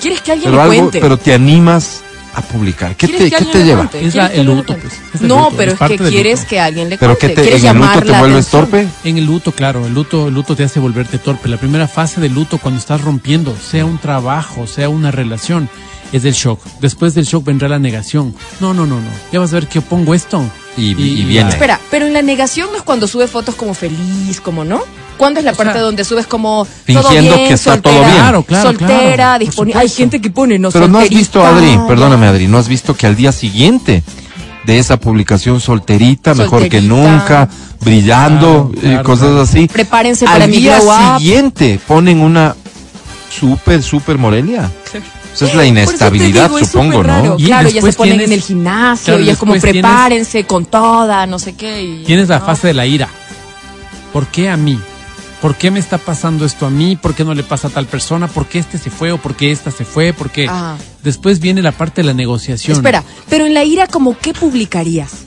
[0.00, 1.00] ¿quieres que alguien pero le algo, cuente?
[1.00, 2.00] pero te animas
[2.36, 2.96] a publicar.
[2.96, 3.78] ¿Qué ¿Quieres te, que qué alguien te le lleva?
[3.88, 3.96] cuente?
[4.06, 4.88] Es ¿Quieres la- que el luto, cuente?
[4.88, 5.14] pues.
[5.14, 6.48] Es el No, luto, pero es que quieres luto.
[6.50, 7.26] que alguien le Pero cuente.
[7.28, 8.60] que te, quieres en el luto te vuelves atención.
[8.70, 8.88] torpe.
[9.04, 11.48] En el luto, claro, el luto, el luto te hace volverte torpe.
[11.48, 15.68] La primera fase del luto, cuando estás rompiendo, sea un trabajo, sea una relación,
[16.16, 16.60] es el shock.
[16.80, 18.34] Después del shock vendrá la negación.
[18.60, 19.08] No, no, no, no.
[19.32, 20.42] Ya vas a ver que yo pongo esto.
[20.76, 21.50] Y- y viene.
[21.50, 24.82] Espera, pero en la negación no es cuando subes fotos como feliz, como no.
[25.16, 27.94] ¿Cuándo es la O parte sea, donde subes como fingiendo todo bien, que está soltera,
[27.94, 28.16] todo bien.
[28.16, 29.80] Claro, claro, soltera, claro, disponible?
[29.80, 32.96] Hay gente que pone no Pero no has visto, Adri, perdóname, Adri, no has visto
[32.96, 34.02] que al día siguiente
[34.66, 36.94] de esa publicación solterita, mejor que Solterita.
[36.94, 37.48] nunca,
[37.80, 39.40] brillando, Claro, eh, cosas claro.
[39.42, 39.68] así.
[39.68, 41.18] Prepárense para al mi día glow up.
[41.18, 42.56] siguiente ponen una
[43.30, 44.68] súper, súper Morelia.
[45.34, 47.02] Esa es la inestabilidad, digo, supongo.
[47.02, 47.34] ¿no?
[47.38, 49.70] Y Claro, ya se después ponen tienes- en el gimnasio claro, y es como tienes-
[49.72, 51.82] prepárense con toda, no sé qué.
[51.82, 52.46] y- Tienes la no.
[52.46, 53.08] fase de la ira.
[54.12, 54.78] ¿Por qué a mí?
[55.42, 56.96] ¿Por qué me está pasando esto a mí?
[56.96, 58.28] ¿Por qué no le pasa a tal persona?
[58.28, 60.12] ¿Por qué este se fue o por qué esta se fue?
[60.14, 60.46] ¿Por qué?
[60.48, 60.76] Ah.
[61.02, 62.76] Después viene la parte de la negociación.
[62.78, 65.23] Espera, pero en la ira, como qué publicarías?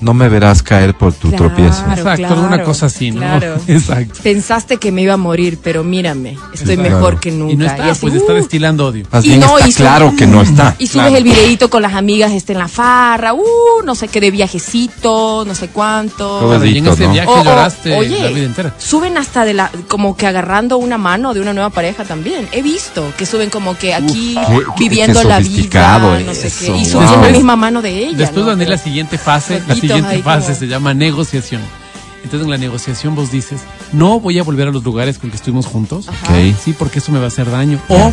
[0.00, 1.46] No me verás caer por tu Claro.
[1.46, 1.82] tropiezo.
[1.90, 3.20] Exacto, claro, una cosa así, ¿no?
[3.20, 3.56] claro.
[3.66, 4.20] Exacto.
[4.22, 6.82] Pensaste que me iba a morir, pero mírame, estoy Exacto.
[6.82, 7.52] mejor que nunca.
[7.52, 9.06] Y no está, así, pues está uh, destilando odio.
[9.10, 10.74] Más Y bien no, está y claro que no está.
[10.78, 11.16] Y subes Claro.
[11.16, 13.40] el videíto con las amigas este, en la farra, uh,
[13.84, 16.16] no sé qué de viajecito, no sé cuánto.
[16.16, 17.12] Todo Claro, y en ese ¿no?
[17.12, 18.74] viaje O- o, lloraste oye, la vida entera.
[18.78, 22.48] suben hasta de la, como que agarrando una mano de una nueva pareja también.
[22.52, 26.58] He visto que suben como que aquí qué- viviendo qué la vida, no sé eso,
[26.60, 26.66] qué.
[26.66, 26.84] Y wow.
[27.02, 28.18] subiendo la misma mano de ella.
[28.18, 28.54] Después ¿no?
[28.56, 31.60] viene la Pero- siguiente fase, la siguiente ahí fase como- se llama negociación.
[32.24, 33.60] Entonces en la negociación vos dices,
[33.92, 36.08] no voy a volver a los lugares con que estuvimos juntos,
[36.64, 37.78] sí, porque eso me va a hacer daño.
[37.88, 38.12] O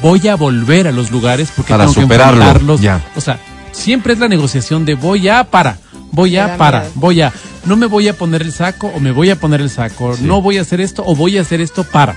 [0.00, 2.80] voy a volver a los lugares porque Para tengo que superarlo, enfrentarlos.
[2.80, 3.04] ya.
[3.16, 3.38] O sea,
[3.72, 5.76] siempre es la negociación de voy a para,
[6.12, 6.92] voy a para, miedo.
[6.94, 7.32] voy a,
[7.66, 10.22] no me voy a poner el saco o me voy a poner el saco, Sí.
[10.24, 12.14] no voy a hacer esto o voy a hacer esto para.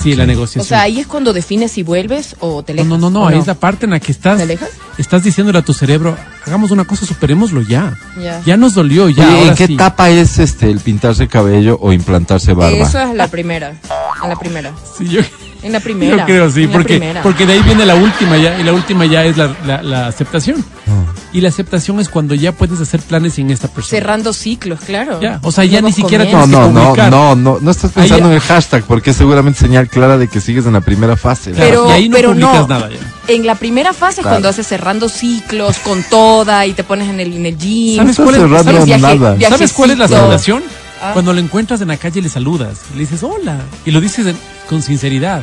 [0.00, 0.62] Sí, la negociación.
[0.62, 2.88] O sea, ahí es cuando defines si vuelves o te alejas.
[2.88, 4.70] no, no, no, ¿o ahí es la parte en la que estás, ¿Te alejas?
[4.98, 7.96] estás diciéndole a tu cerebro, hagamos una cosa, superémoslo ya.
[8.20, 8.42] Ya.
[8.44, 9.26] Ya nos dolió, ya.
[9.26, 9.74] Oye, ahora ¿En qué sí.
[9.74, 12.76] etapa es este el pintarse el cabello o implantarse barba?
[12.76, 13.74] Eso es la primera.
[14.22, 14.72] En la primera.
[14.98, 15.20] Sí, yo,
[15.64, 16.16] En la primera.
[16.18, 17.22] yo creo, sí, en la porque, primera.
[17.22, 20.06] porque de ahí viene la última ya, y la última ya es la, la- la
[20.06, 20.64] aceptación.
[20.86, 21.12] Ah.
[21.32, 23.90] Y la aceptación es cuando ya puedes hacer planes sin esta persona.
[23.98, 25.20] Cerrando ciclos, claro.
[25.20, 28.30] Ya, o sea, ya ni siquiera No, no, no, no, no, no estás pensando Ahí-
[28.30, 31.50] en el hashtag porque es seguramente señal clara de que sigues en la primera fase.
[31.50, 31.56] ¿no?
[31.56, 32.68] Claro, Pero, y ahí no pero publicas no.
[32.68, 32.98] nada ya.
[33.34, 37.18] En la primera fase es cuando haces cerrando ciclos con toda y te pones en
[37.18, 37.96] el, en el gym.
[37.96, 39.34] ¿Sabes cuál es- cerrando sabes, viaje- nada.
[39.34, 40.62] viaje- ¿Sabes cuál es la Viajecito.
[41.02, 41.10] Ah.
[41.12, 44.38] Cuando lo encuentras en la calle le saludas, le dices hola, y lo dices en-
[44.68, 45.42] con sinceridad.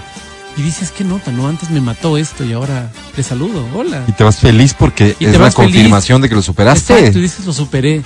[0.57, 1.47] Y dices, qué nota, ¿no?
[1.47, 4.03] Antes me mató esto y ahora le saludo, hola.
[4.07, 5.53] Y te vas feliz porque Y es la feliz.
[5.55, 6.93] confirmación de que lo superaste.
[6.93, 8.01] Exacto, y dices, lo superé.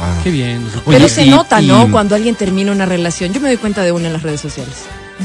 [0.00, 0.14] Ah.
[0.24, 0.66] Qué bien.
[0.86, 1.86] Pero se y- nota, ¿no?
[1.86, 3.34] y- Cuando alguien termina una relación.
[3.34, 4.74] Yo me doy cuenta de una en las redes sociales.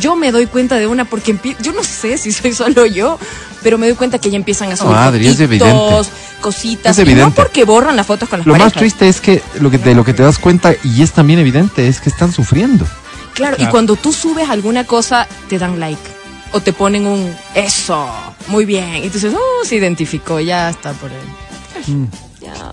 [0.01, 3.17] Yo me doy cuenta de una porque empie- yo no sé si soy solo yo,
[3.63, 6.09] pero me doy cuenta que ya empiezan a subir Adri, es fotitos, evidente.
[6.45, 6.99] Cositas.
[6.99, 9.71] Es y no porque borran las fotos con las Lo más triste es que lo
[9.71, 12.85] que de lo que te das cuenta y es también evidente es que están sufriendo.
[13.33, 13.71] Claro, y Claro.
[13.71, 15.99] cuando tú subes alguna cosa, te dan like.
[16.51, 18.07] O te ponen un eso,
[18.47, 18.97] muy bien.
[18.97, 21.27] Y tú dices, oh, se identificó, ya está por él.
[21.87, 22.05] Mm.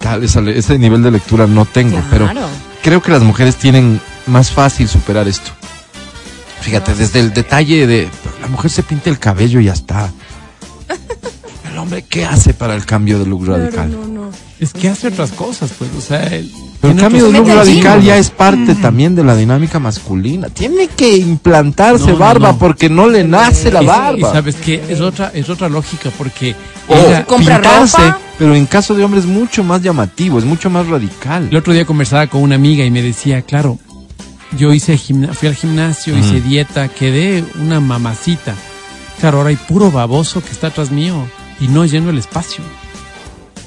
[0.00, 2.46] Tal, ese, ese nivel de lectura no tengo, pero Claro.
[2.82, 5.50] creo que las mujeres tienen más fácil superar esto.
[6.61, 8.08] Fíjate, desde el detalle de
[8.42, 10.11] la mujer se pinta el cabello y ya está.
[11.72, 13.90] El hombre, ¿qué hace para el cambio de look radical?
[13.90, 14.30] No, no.
[14.61, 18.02] Es que hace otras cosas, pues, o sea, él Pero el cambio de look radical
[18.02, 20.48] ya es parte también de la dinámica masculina.
[20.50, 22.58] Tiene que implantarse No, barba no.
[22.58, 24.18] porque no le nace la barba.
[24.18, 26.54] Y sabes que es otra, es otra lógica porque
[26.88, 26.94] O
[27.37, 28.18] pintarse, ropa.
[28.38, 31.48] pero en caso de hombre es mucho más llamativo, es mucho más radical.
[31.50, 33.78] el otro día conversaba con una amiga y me decía, claro,
[34.58, 38.54] yo hice gimna- fui al gimnasio, hice dieta, quedé una mamacita.
[39.20, 41.14] Claro, ahora hay puro baboso que está atrás mío
[41.62, 42.62] y no lleno el espacio.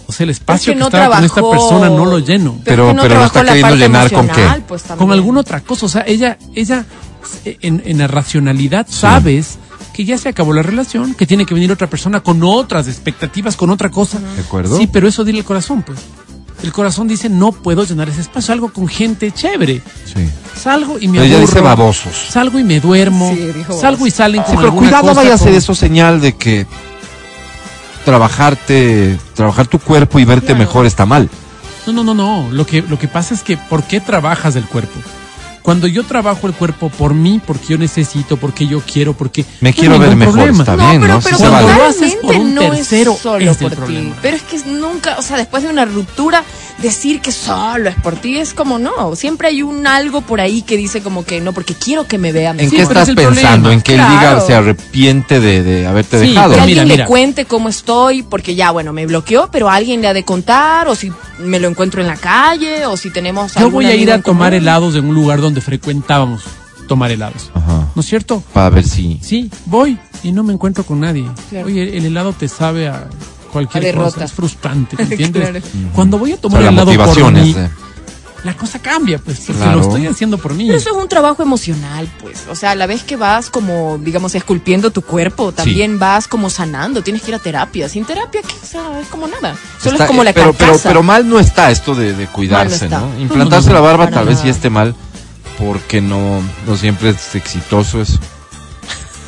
[0.08, 2.60] O sea, el espacio que que, no estaba con esta persona no lo lleno.
[2.64, 4.48] Pero- es que no pero lo trabajó está queriendo llenar ¿con qué?
[4.68, 5.86] pues, con alguna otra cosa.
[5.88, 6.86] O sea, ella, ella
[7.62, 9.58] en, en la racionalidad sabes
[9.94, 13.56] que ya se acabó la relación, que tiene que venir otra persona con otras expectativas,
[13.56, 14.20] con otra cosa.
[14.20, 14.78] ¿De acuerdo?
[14.78, 15.98] Sí, pero eso dile el corazón, pues.
[16.64, 19.82] El corazón dice, no puedo llenar ese espacio, salgo con gente chévere.
[20.06, 20.30] Sí.
[20.62, 21.48] Salgo y me Ella aburro.
[21.48, 22.14] dice babosos.
[22.30, 23.32] Salgo y me duermo.
[23.34, 25.58] Sí, dijo salgo y salen Sí, con pero alguna cuidado cosa vaya a ser con-
[25.58, 26.66] eso señal de que
[28.06, 30.60] trabajarte, trabajar tu cuerpo y verte Claro.
[30.60, 31.30] mejor está mal.
[31.86, 32.48] No, no, no, no.
[32.52, 34.98] Lo que, lo que pasa es que, ¿por qué trabajas el cuerpo?
[35.66, 39.44] Cuando yo trabajo el cuerpo por mí, porque yo necesito, porque yo quiero, porque...
[39.62, 40.60] Me no quiero ver mejor, problema.
[40.64, 41.22] está No, bien, pero, ¿no?
[41.22, 41.78] pero Sí cuando vale.
[41.80, 43.76] lo haces por un no tercero, es solo es el por ti.
[43.78, 44.16] problema.
[44.22, 46.44] Pero es que nunca, o sea, después de una ruptura,
[46.78, 49.16] decir que solo es por ti es como no.
[49.16, 52.32] Siempre hay un algo por ahí que dice como que no, porque quiero que me
[52.32, 52.70] vea ¿En mejor.
[52.70, 53.40] Sí, qué estás es pensando?
[53.70, 53.74] problema.
[53.74, 54.46] ¿En que él diga Claro.
[54.46, 56.54] se arrepiente de, de haberte Sí, dejado?
[56.54, 60.10] que alguien mira, le cuente cómo estoy, porque ya, bueno, me bloqueó, pero alguien le
[60.10, 63.54] ha de contar, o si me lo encuentro en la calle, o si tenemos.
[63.56, 64.62] Yo voy a ir a en tomar común.
[64.62, 66.44] helados en un lugar donde frecuentábamos
[66.88, 67.50] tomar helados.
[67.54, 67.88] Ajá.
[67.96, 68.44] ¿No es cierto?
[68.54, 69.20] Para ver si...
[69.24, 71.26] Sí, voy y no me encuentro con nadie.
[71.50, 71.68] Claro.
[71.68, 73.08] Oye, el helado te sabe a
[73.52, 74.12] cualquier A derrota.
[74.12, 74.26] cosa.
[74.26, 75.50] Es frustrante, ¿me entiendes?
[75.50, 75.66] Claro.
[75.94, 77.56] Cuando voy a o tomar sea, la helado por mí,
[78.44, 79.78] la cosa cambia, pues, porque Claro.
[79.80, 80.66] lo estoy haciendo por mí.
[80.68, 82.44] Pero eso es un trabajo emocional, pues.
[82.48, 86.52] O sea, a la vez que vas como, digamos, esculpiendo tu cuerpo, también vas como
[86.52, 87.02] sanando.
[87.02, 87.90] Tienes que ir a terapia.
[87.90, 88.54] Sin terapia, ¿qué?
[88.62, 89.56] O sea, es como nada.
[89.82, 90.90] Solo Está- es como la pero, pero, carcasa.
[90.90, 92.88] pero mal no está esto de, de cuidarse.
[92.88, 93.00] ¿no?
[93.16, 94.94] No, Implantarse no, no, la barba tal vez sí esté mal
[95.60, 98.20] porque no, no siempre es exitoso eso.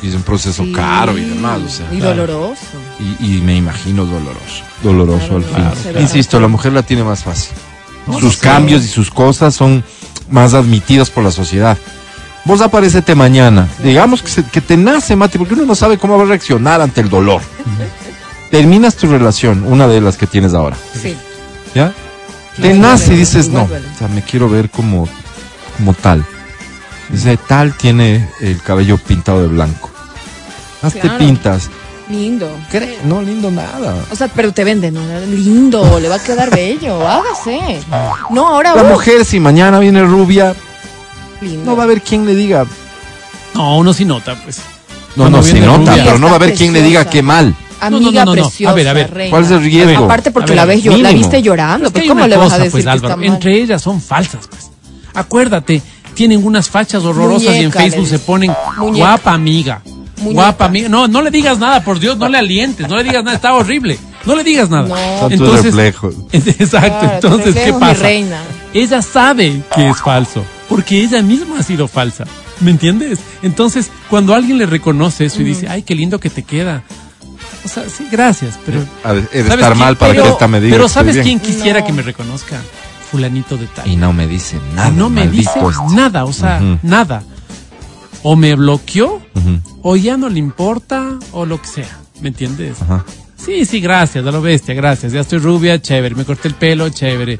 [0.02, 0.72] Y es un proceso Sí.
[0.72, 1.86] caro y demás, o sea.
[1.92, 2.60] Y doloroso.
[3.20, 4.62] Y, y me imagino doloroso.
[4.82, 6.00] Doloroso Claro, al fin.
[6.02, 7.50] Insisto, la mujer la tiene más fácil.
[8.06, 9.82] No, sus cambios y sus cosas son
[10.30, 11.76] más admitidas por la sociedad.
[12.44, 13.68] Vos aparecete mañana.
[13.82, 16.80] Digamos que, se- que te nace, Mati, porque uno no sabe cómo va a reaccionar
[16.80, 17.42] ante el dolor.
[18.50, 20.76] Terminas tu relación, una de las que tienes ahora.
[21.00, 21.14] Sí.
[21.74, 21.92] ¿Ya?
[22.60, 25.06] Te nace y dices, no, o sea, me quiero ver como,
[25.78, 26.24] como tal.
[27.08, 29.90] Dice, tal tiene el cabello pintado de blanco.
[30.82, 31.18] Haz te Claro.
[31.18, 31.70] pintas.
[32.10, 32.50] Lindo.
[32.70, 33.94] Cree, no, lindo nada.
[34.10, 35.00] O sea, pero te venden, ¿no?
[35.26, 37.80] Lindo, le va a quedar bello, hágase.
[38.30, 40.54] No, ahora La uh, mujer, si mañana viene rubia,
[41.40, 41.64] lindo.
[41.70, 42.66] no va a haber quien le diga.
[43.54, 44.58] No, uno sí nota, pues.
[45.16, 46.04] No, Cuando no, se viene nota, rubia.
[46.04, 47.10] pero no va a haber Está quien le diga preciosa.
[47.12, 47.54] qué mal.
[47.80, 48.42] Amiga No, no, no, no, no.
[48.42, 49.14] preciosa, A ver, a ver.
[49.14, 49.30] reina.
[49.30, 50.04] ¿Cuál es el riesgo?
[50.04, 52.72] Aparte porque la ves yo, la viste llorando, pues ¿cómo le vas cosa, a decir
[52.72, 53.26] pues, que Álvaro, está mal?
[53.34, 54.67] entre ellas son falsas, pues.
[55.18, 55.82] Acuérdate,
[56.14, 58.98] tienen unas fachas horrorosas y en Facebook se ponen Muñeca.
[59.06, 59.82] guapa amiga.
[60.18, 60.32] Muñeca.
[60.42, 60.88] Guapa amiga.
[60.88, 63.54] No, no le digas nada, por Dios, no le alientes, no le digas nada, está
[63.54, 63.98] horrible.
[64.24, 64.88] No le digas nada.
[64.88, 65.28] No.
[65.28, 66.14] Reflejos.
[66.32, 68.02] Exacto, Claro, entonces, ¿qué pasa?
[68.02, 68.40] reina.
[68.74, 72.24] Ella sabe que es falso, porque ella misma ha sido falsa.
[72.60, 73.20] ¿Me entiendes?
[73.42, 76.82] Entonces, cuando alguien le reconoce eso y dice, ay, qué lindo que te queda.
[77.64, 78.80] O sea, sí, gracias, pero.
[78.80, 78.82] He
[79.14, 79.78] de ¿sabes estar quién?
[79.78, 80.74] mal para Pero- que esta me diga.
[80.76, 81.86] Pero ¿sabes quién quisiera No.
[81.86, 82.60] que me reconozca?
[83.10, 83.88] Fulanito de tal.
[83.88, 84.90] Y no me dice nada.
[84.90, 85.94] no me dice este.
[85.94, 87.22] nada, o sea, nada.
[88.22, 89.20] O me bloqueó,
[89.82, 91.98] o ya no le importa, o lo que sea.
[92.20, 92.82] ¿Me entiendes?
[92.82, 93.04] Ajá.
[93.36, 95.12] Sí, sí, gracias, a lo bestia, gracias.
[95.12, 96.14] Ya estoy rubia, chévere.
[96.14, 97.38] Me corté el pelo, chévere.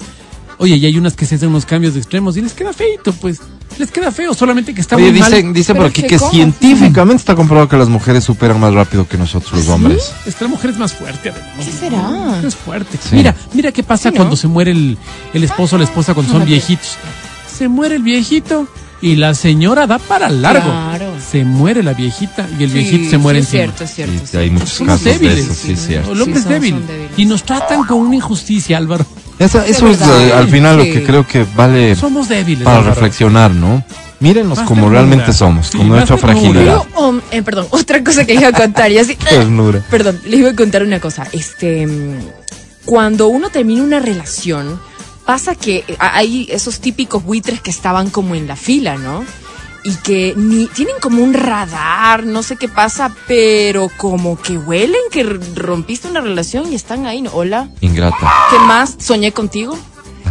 [0.59, 3.13] Oye, y hay unas que se hacen unos cambios de extremos y les queda feito,
[3.13, 3.41] pues.
[3.79, 5.31] Les queda feo, solamente que está Oye, muy mal.
[5.31, 9.07] dicen, dicen por Pero aquí que científicamente está comprobado que las mujeres superan más rápido
[9.07, 10.13] que nosotros los hombres.
[10.27, 11.65] Es que la mujer es más fuerte, además.
[11.65, 12.41] ¿Qué será?
[12.45, 12.99] Es fuerte.
[13.01, 13.15] Sí.
[13.15, 14.17] Mira, mira qué pasa Sí, ¿no?
[14.17, 14.99] cuando se muere el,
[15.33, 16.97] el esposo o la esposa cuando son viejitos.
[17.57, 18.67] Se muere el viejito
[19.01, 20.65] y la señora da para largo.
[20.71, 21.13] Claro.
[21.31, 23.77] Se muere la viejita y el Sí, viejito se muere sí, es encima.
[23.77, 24.27] cierto, es cierto.
[24.27, 25.39] Sí, hay muchos Somos casos de débiles.
[25.45, 26.13] eso, sí, es cierto.
[26.13, 26.71] El hombre Sí, es son- débil.
[26.75, 27.11] son débiles.
[27.19, 29.07] Y nos tratan con una injusticia, Álvaro.
[29.39, 30.39] Eso, eso es verdad.
[30.39, 30.87] al final Sí.
[30.89, 32.65] lo que creo que vale Somos débiles.
[32.65, 32.95] para Álvaro.
[32.95, 33.85] reflexionar, ¿no?
[34.21, 35.01] Mírenos Más como ternura.
[35.01, 36.35] realmente somos, Sí, con nuestra ternura.
[36.41, 36.83] fragilidad.
[36.93, 38.91] Pero, um, eh, perdón, otra cosa que les iba a contar.
[38.91, 39.81] y así, Ternura.
[39.91, 41.25] Perdón, les iba a contar una cosa.
[41.33, 42.19] Este, mm,
[42.85, 44.81] cuando uno termina una relación,
[45.25, 49.25] pasa que eh, hay esos típicos buitres que estaban como en la fila, ¿no?
[49.85, 55.01] Y que ni tienen como un radar, no sé qué pasa, pero como que huelen
[55.11, 57.23] que rompiste una relación y están ahí.
[57.23, 57.31] ¿no?
[57.33, 58.17] Hola, Ingrata.
[58.51, 58.97] ¿qué más?
[58.99, 59.79] Soñé contigo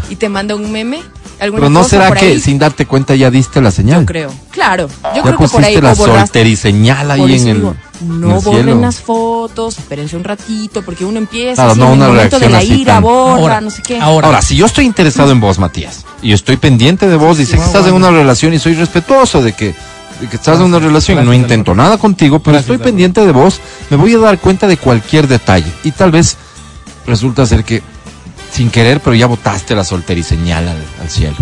[0.10, 1.02] y te manda un meme.
[1.40, 2.40] ¿Alguna Pero no cosa será por que ahí?
[2.40, 4.02] sin darte cuenta ya diste la señal.
[4.02, 4.88] Yo creo, claro.
[4.88, 8.98] Yo ya creo que por ahí pusiste la solteriseñal ahí en el, no borren las
[9.02, 12.64] fotos, espérense un ratito, porque uno empieza Claro, así no en el momento de la
[12.64, 14.00] ira, tan- borra, Ahora, no sé qué.
[14.00, 14.28] ahora.
[14.28, 17.58] Ahora, si yo estoy interesado en vos, Matías, y estoy pendiente de vos, y sé
[17.58, 19.74] que estás en una relación y soy respetuoso de que,
[20.22, 22.84] de que estás en una relación y no Gracias, intento nada contigo, pero Gracias, estoy
[22.86, 23.60] pendiente de vos,
[23.90, 25.72] me voy a dar cuenta de cualquier detalle.
[25.84, 26.38] Y tal vez
[27.06, 27.82] resulta ser que,
[28.52, 31.36] sin querer, pero ya botaste la solteriseñal al, al cielo.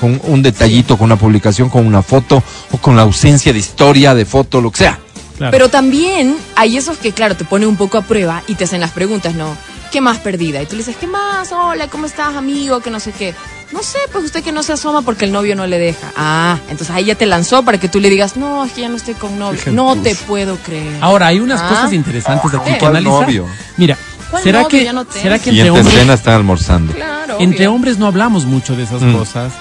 [0.00, 2.42] Con un detallito, con una publicación, con una foto,
[2.72, 4.98] o con la ausencia de historia, de foto, lo que sea.
[5.40, 5.52] Claro.
[5.52, 8.78] Pero también hay esos que, claro, te ponen un poco a prueba y te hacen
[8.82, 9.56] las preguntas, ¿no?
[9.90, 10.60] ¿qué más perdida?
[10.62, 11.50] Y tú le dices, ¿qué más?
[11.50, 12.80] Hola, ¿cómo estás, amigo?
[12.80, 13.34] Que no sé qué.
[13.72, 16.12] No sé, pues usted que no se asoma porque el novio no le deja.
[16.14, 18.88] Ah, entonces ahí ya te lanzó para que tú le digas, no, es que ya
[18.90, 19.60] no estoy con novio.
[19.72, 20.98] No te puedo creer.
[21.00, 21.68] Ahora, hay unas Ah.
[21.70, 23.22] cosas interesantes aquí que ¿Cuál analizar.
[23.22, 23.46] novio?
[23.78, 23.96] Mira,
[24.30, 24.68] ¿Cuál ¿será novio?
[24.78, 25.06] que, Ya no.
[25.10, 26.92] ¿será que entre hombres, escena están almorzando.
[26.92, 27.36] Claro.
[27.40, 29.12] entre hombres no hablamos mucho de esas Mm.
[29.16, 29.52] cosas?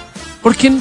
[0.44, 0.72] Porque,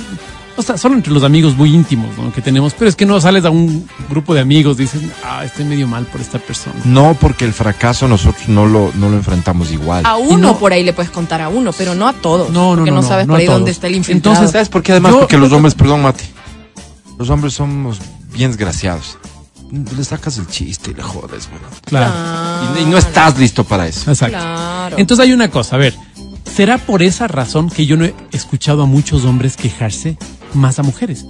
[0.59, 2.33] o sea, solo entre los amigos muy íntimos ¿no?
[2.33, 5.65] que tenemos, pero es que no sales a un grupo de amigos, dices, ah, estoy
[5.65, 6.75] medio mal por esta persona.
[6.85, 10.05] No, porque el fracaso nosotros no lo, no lo enfrentamos igual.
[10.05, 12.51] A uno no- por ahí le puedes contar a uno, pero no a todos.
[12.51, 14.35] No, no, porque no, sabes no por ahí dónde está el infiltrado.
[14.35, 14.93] Entonces, ¿Sabes por qué?
[14.93, 16.25] Además, Yo- porque los hombres, perdón, Mati,
[17.19, 17.99] los hombres somos
[18.33, 19.17] bien desgraciados.
[19.71, 21.67] Le sacas el chiste y le jodes, bueno.
[21.85, 22.13] Claro.
[22.79, 24.11] Y, y no estás listo para eso.
[24.11, 24.39] Exacto.
[24.39, 24.97] Claro.
[24.99, 25.95] Entonces hay una cosa, a ver,
[26.57, 30.17] ¿será por esa razón que yo no he escuchado a muchos hombres quejarse
[30.55, 31.27] más a mujeres?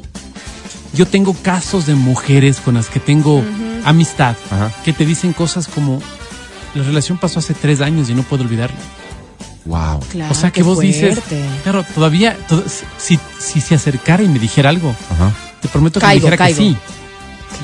[0.95, 3.43] Yo tengo casos de mujeres con las que tengo
[3.85, 4.73] amistad Ajá.
[4.85, 6.01] que te dicen cosas como,
[6.75, 8.77] la relación pasó hace tres años y no puedo olvidarla.
[9.67, 10.01] Wow.
[10.11, 11.45] Claro, o sea que vos dices, fuerte.
[11.63, 12.65] claro, todavía, to-
[12.97, 15.31] si, si se acercara y me dijera algo, Ajá.
[15.61, 16.59] te prometo que Caigo, me dijera caigo.
[16.59, 16.77] que sí.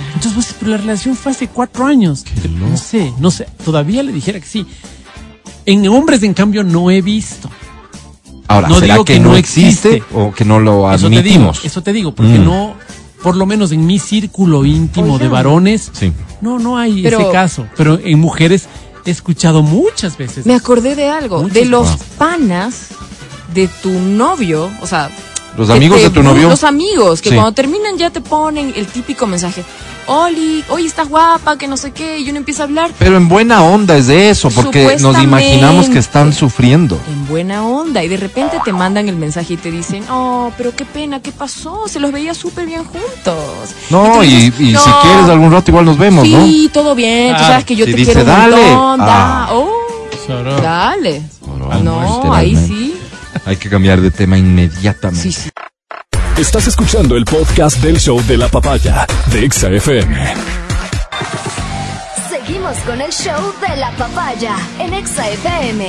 [0.08, 2.24] Entonces, vos dices, pero la relación fue hace cuatro años.
[2.42, 2.76] Qué No loco.
[2.76, 4.66] sé, no sé, todavía le dijera que sí.
[5.66, 7.48] En hombres, en cambio, no he visto.
[8.48, 10.14] Ahora, No ¿será digo que, que no existe, existe.
[10.18, 11.64] o que no lo Eso te digo, admitimos?
[11.64, 12.44] eso te digo, porque Mm.
[12.44, 12.74] no,
[13.22, 16.12] por lo menos en mi círculo íntimo de varones, Sí.
[16.42, 17.66] no, no hay Pero- ese caso.
[17.76, 18.68] Pero en mujeres
[19.06, 20.44] he escuchado muchas veces.
[20.44, 21.98] Me acordé de algo, de los Wow.
[22.18, 22.88] panas
[23.54, 25.10] de tu novio, o sea,
[25.56, 26.48] Los amigos te de tu novio.
[26.50, 27.34] Los amigos, que Sí.
[27.36, 29.64] cuando terminan ya te ponen el típico mensaje.
[30.06, 33.26] Oli, hoy estás guapa, que no sé qué, y uno empieza a hablar Pero en
[33.28, 37.00] buena onda es de eso, porque nos imaginamos que están sufriendo.
[37.08, 40.76] en buena onda y de repente te mandan el mensaje y te dicen, oh, pero
[40.76, 41.88] qué pena, ¿qué pasó?
[41.88, 43.34] Se los veía súper bien juntos.
[43.88, 46.44] No, y, dices, y si "No, quieres algún rato igual nos vemos, ¿no?
[46.44, 47.46] Sí, todo bien, tú Claro.
[47.52, 48.56] sabes que yo Si te dice, quiero un "Dale".
[48.74, 49.48] montón, da, Ah.
[49.52, 49.70] oh,
[50.62, 51.22] dale.
[51.82, 52.94] No, ahí sí.
[53.46, 55.22] Hay que cambiar de tema inmediatamente.
[55.22, 55.50] Sí, sí.
[56.38, 60.34] Estás escuchando el podcast del show de la papaya de Exa FM.
[62.28, 65.88] Seguimos con el show de la papaya en Exa FM.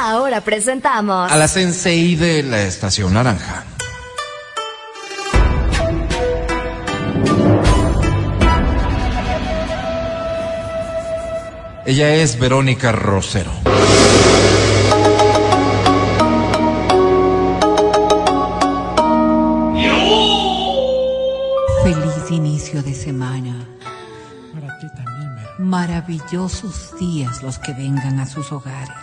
[0.00, 3.64] Ahora presentamos A la sensei de la estación naranja.
[11.86, 13.52] Ella es Verónica Rosero.
[25.66, 28.94] Maravillosos días los que vengan a sus hogares.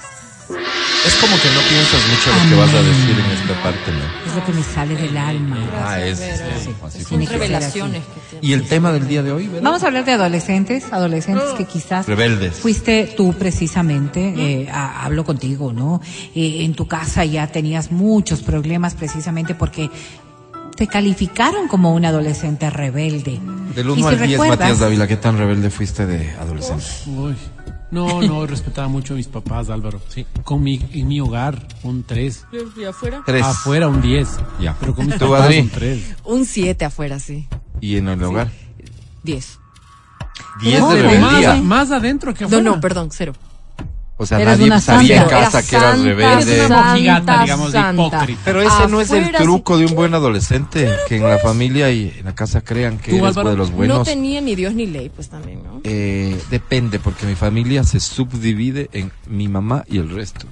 [1.06, 4.30] Es como que no piensas mucho lo que vas a decir en esta parte, ¿no?
[4.32, 5.58] Es lo que me sale del alma.
[5.86, 6.20] Ah, es.
[6.20, 6.38] Vero.
[6.64, 7.20] sí, así Tiene fue.
[7.20, 8.38] que ser Revelaciones así.
[8.40, 8.48] que.
[8.48, 9.62] ¿Y el tema del día de hoy, Vero?
[9.62, 12.56] Vamos a hablar de adolescentes, adolescentes que quizás Rebeldes.
[12.56, 14.34] fuiste tú precisamente,
[14.64, 16.00] eh, a- hablo contigo, ¿no?
[16.34, 19.90] Eh, en tu casa ya tenías muchos problemas precisamente porque
[20.76, 23.40] te calificaron como un adolescente rebelde.
[23.76, 26.86] Del Y 1 si al 10, recuerdas- Matías Dávila, ¿qué tan rebelde fuiste de adolescente?
[27.08, 27.36] Uy.
[27.92, 30.02] No, no, respetaba mucho a mis papás, Álvaro.
[30.10, 30.26] Sí.
[30.44, 32.46] Con mi, en mi hogar, un 3.
[32.76, 33.22] ¿Y afuera?
[33.24, 33.44] Tres.
[33.46, 34.30] Afuera, un 10.
[34.60, 34.76] Ya.
[34.80, 35.60] Pero con mis ¿Tú, papás, Adri?
[35.60, 36.16] un 3.
[36.26, 37.48] Un 7 afuera, sí.
[37.82, 38.50] ¿Y en el hogar?
[39.24, 39.60] 10.
[40.64, 41.50] 10 No, de rebeldía.
[41.56, 42.64] Más, más adentro que No, afuera.
[42.64, 43.34] no, perdón, cero.
[44.24, 46.54] O sea, Eras nadie una sabía en casa Era que eras santa, rebelde.
[46.56, 48.04] Eres una mojigata, digamos, de santa.
[48.18, 48.42] hipócrita.
[48.46, 52.14] Pero ese no es el truco de un buen adolescente, que en la familia y
[52.18, 53.50] en la casa crean que ¿Tú, eres Álvaro?
[53.52, 54.04] de los No buenos.
[54.08, 55.82] tenía ni Dios ni ley, pues también, ¿no?
[55.84, 60.46] Eh, depende, porque mi familia se subdivide en mi mamá y el resto.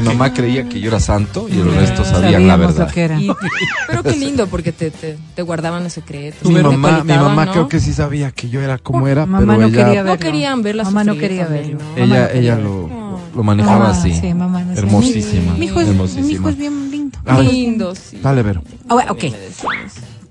[0.08, 2.86] mamá creía que yo era santo y el resto sabían la verdad.
[2.88, 3.20] lo que era.
[3.20, 3.30] Y-
[3.88, 6.50] pero qué lindo, porque te, te, te guardaban los secretos.
[6.50, 7.52] Mi mamá, mi mamá ¿no?
[7.52, 10.12] creo que sí sabía que yo era como era, Mamá pero no ella, quería verlo.
[10.12, 11.78] No querían verla Mamá no quería verlo.
[11.78, 12.02] ¿no?
[12.02, 12.88] Ella, no ella lo,
[13.34, 14.12] lo manejaba Mamá, así.
[14.14, 14.80] sí, mamá no sé.
[14.80, 15.52] Hermosísima.
[15.54, 16.26] Mi hijo, es, hermosísima.
[16.26, 17.18] mi hijo es bien lindo.
[17.42, 18.18] Lindo, sí.
[18.22, 18.62] Dale, Vero.
[18.88, 19.24] Ah, bueno, ok.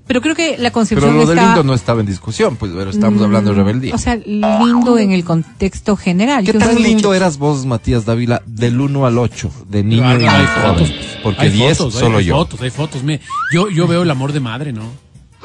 [0.06, 2.90] Pero creo que la Pero concepción lo de lindo no estaba en discusión, pues, pero
[2.90, 3.96] estamos hablando de rebeldía.
[3.96, 6.44] O sea, lindo en el contexto general.
[6.44, 10.22] ¿Qué tan lindo mucho- eras vos, Matías Dávila, del 1 al 8, de niño Claro,
[10.22, 10.94] y hay fotos.
[11.24, 12.36] Porque Hay 10 fotos, hay- solo hay yo.
[12.36, 13.04] fotos, hay fotos.
[13.04, 13.22] Me-
[13.54, 14.84] yo, yo veo el amor de madre, ¿no?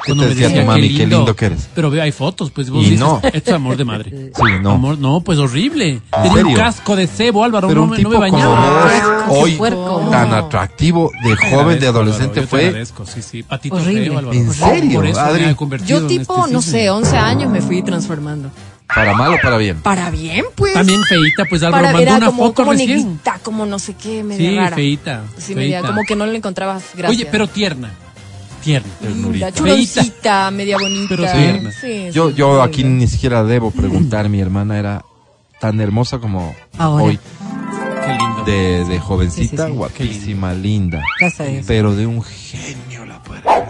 [0.05, 0.95] ¿Qué te decía tu mami?
[0.95, 1.69] Qué lindo que eres.
[1.75, 3.19] Pero veo, hay fotos, pues vos Y dices, no.
[3.23, 4.31] esto es amor de madre.
[4.35, 4.71] Sí, no.
[4.71, 6.01] Amor, no, pues horrible.
[6.11, 6.47] Tenía serio?
[6.47, 8.83] un casco de cebo, Álvaro, Pero no, un me- tipo no me como bañaba.
[9.27, 10.07] vos, Qué hoy puerco.
[10.11, 12.85] tan atractivo, de joven, de adolescente fue.
[13.05, 13.43] sí, sí.
[13.43, 14.05] Patito Horrible.
[14.05, 14.33] feo, Álvaro.
[14.37, 15.45] ¿En serio, Adri?
[15.45, 18.49] me Yo tipo, este no sé, 11 años me fui transformando.
[18.93, 19.81] ¿Para mal o para bien?
[19.81, 20.73] Para bien, pues.
[20.73, 22.97] También feita, pues Álvaro Para, mandó era una como, foto como recién.
[22.97, 24.75] negrita, como no sé qué, media Sí, rara.
[24.75, 25.23] feita.
[25.37, 25.93] Sí, media, feita.
[25.93, 27.09] como que no le encontrabas gracia.
[27.15, 27.91] Oye, pero tierna.
[28.63, 28.89] Tierna.
[29.01, 29.51] Ternurita.
[29.51, 31.15] churoncita, media bonita.
[31.15, 31.71] Pero tierna.
[31.71, 32.67] Sí, Yo, sí, yo sí.
[32.69, 35.05] aquí ni siquiera debo preguntar, mi hermana era
[35.59, 37.03] tan hermosa como Ahora.
[37.05, 37.19] hoy.
[38.45, 39.77] de, de jovencita, Sí, sí, sí.
[39.77, 41.03] guapísima, linda.
[41.67, 43.67] Pero de un genio la pareja.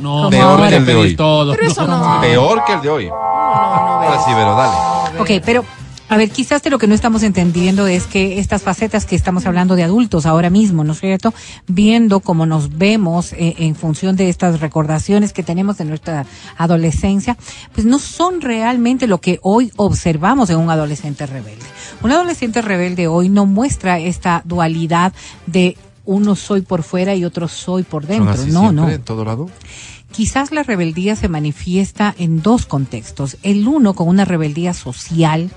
[0.00, 1.16] No, Peor no, que el de hoy.
[1.16, 1.52] Todo.
[1.54, 2.20] Pero eso no.
[2.20, 3.08] Peor que el de hoy.
[3.12, 5.20] Ahora sí, pero dale.
[5.20, 5.64] Ok, pero
[6.08, 9.46] a ver, quizás de lo que no estamos entendiendo es que estas facetas que estamos
[9.46, 11.32] hablando de adultos ahora mismo, ¿no es cierto?
[11.66, 16.26] Viendo cómo nos vemos eh, en función de estas recordaciones que tenemos de nuestra
[16.58, 17.38] adolescencia,
[17.74, 21.64] pues no son realmente lo que hoy observamos en un adolescente rebelde.
[22.02, 25.12] Un adolescente rebelde hoy no muestra esta dualidad
[25.46, 28.32] de uno soy por fuera y otro soy por ¿Son dentro.
[28.34, 28.88] así No, siempre, no.
[28.90, 29.48] en todo lado?
[30.12, 33.38] Quizás la rebeldía se manifiesta en dos contextos.
[33.42, 35.50] El uno con una rebeldía social,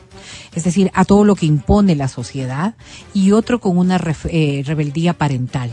[0.55, 2.75] es decir, a todo lo que impone la sociedad,
[3.13, 5.71] y otro con una eh, rebeldía parental,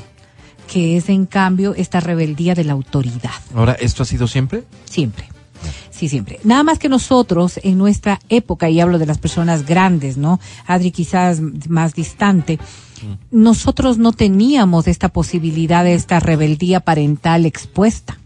[0.67, 3.31] que es en cambio esta rebeldía de la autoridad.
[3.55, 4.65] Ahora, ¿esto ha sido siempre?
[4.85, 5.29] Siempre.
[5.91, 6.41] Sí, siempre.
[6.43, 10.41] Nada más que nosotros en nuestra época, y hablo de las personas grandes, ¿no?
[10.67, 12.59] Adri quizás más distante,
[13.31, 18.19] nosotros no teníamos esta posibilidad de esta rebeldía parental expuesta.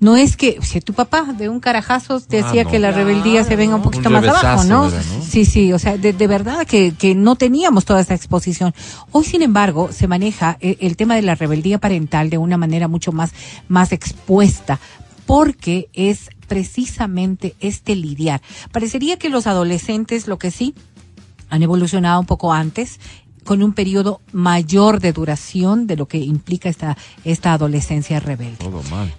[0.00, 2.70] No es que si tu papá de un carajazo te Ah, decía no.
[2.70, 4.88] que la rebeldía se venga un poquito Un más abajo, ¿no?
[4.88, 5.22] era, ¿no?
[5.24, 8.72] Sí, sí, o sea, de, de verdad que, que no teníamos toda esta exposición.
[9.10, 12.86] Hoy, sin embargo, se maneja eh, el tema de la rebeldía parental de una manera
[12.86, 13.32] mucho más,
[13.66, 14.78] más expuesta,
[15.26, 18.40] porque es precisamente este lidiar.
[18.70, 20.74] Parecería que los adolescentes, lo que sí,
[21.50, 23.00] han evolucionado un poco antes
[23.44, 28.56] con un periodo mayor de duración de lo que implica esta, esta adolescencia rebelde.
[28.58, 29.12] Todo mal.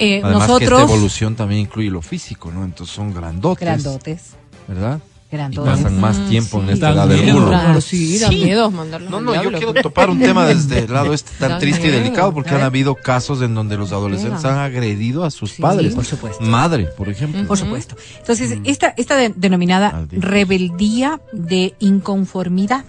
[0.00, 2.64] Eh, Además que nosotros, esta evolución también incluye lo físico, ¿no?
[2.64, 3.60] Entonces son grandotes.
[3.64, 4.22] grandotes,
[4.66, 4.98] ¿Verdad?
[5.32, 5.72] Y grandotes.
[5.76, 7.36] pasan más tiempo en esta Da edad del.
[7.36, 11.14] Claro, sí, da miedo mandarlos No, no, yo quiero topar un tema desde el lado
[11.14, 15.22] este tan triste y delicado porque han habido casos en donde los adolescentes han agredido
[15.24, 15.94] a sus Sí, padres.
[15.94, 16.42] por supuesto.
[16.42, 17.46] Madre, por ejemplo.
[17.46, 17.94] Por supuesto.
[18.18, 22.84] Entonces, esta, esta de- denominada rebeldía de inconformidad.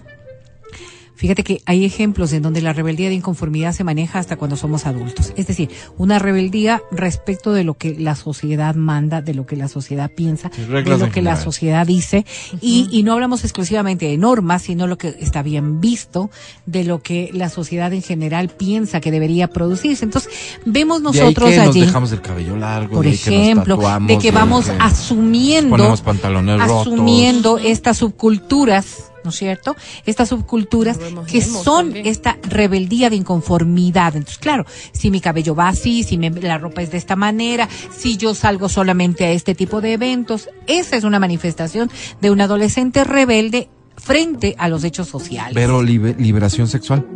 [1.22, 4.86] Fíjate que hay ejemplos en donde la rebeldía de inconformidad se maneja hasta cuando somos
[4.86, 5.32] adultos.
[5.36, 9.68] Es decir, una rebeldía respecto de lo que la sociedad manda, de lo que la
[9.68, 12.26] sociedad piensa, Sí, de lo que la sociedad dice.
[12.60, 16.28] y, y no hablamos exclusivamente de normas, sino lo que está bien visto,
[16.66, 20.04] de lo que la sociedad en general piensa que debería producirse.
[20.04, 20.32] Entonces,
[20.66, 23.30] vemos De ahí nosotros que nos allí dejamos el cabello largo, por de ahí que
[23.30, 26.00] nos ejemplo, tatuamos, de que vamos que asumiendo, rotos.
[26.60, 29.76] asumiendo estas subculturas, ¿no es cierto?
[30.06, 32.06] Estas subculturas que son también.
[32.06, 34.16] esta rebeldía de inconformidad.
[34.16, 37.68] Entonces, claro, si mi cabello va así, si me- la ropa es de esta manera,
[37.96, 42.40] si yo salgo solamente a este tipo de eventos, esa es una manifestación de un
[42.40, 47.06] adolescente rebelde frente a los hechos sociales Pero libe- liberación sexual.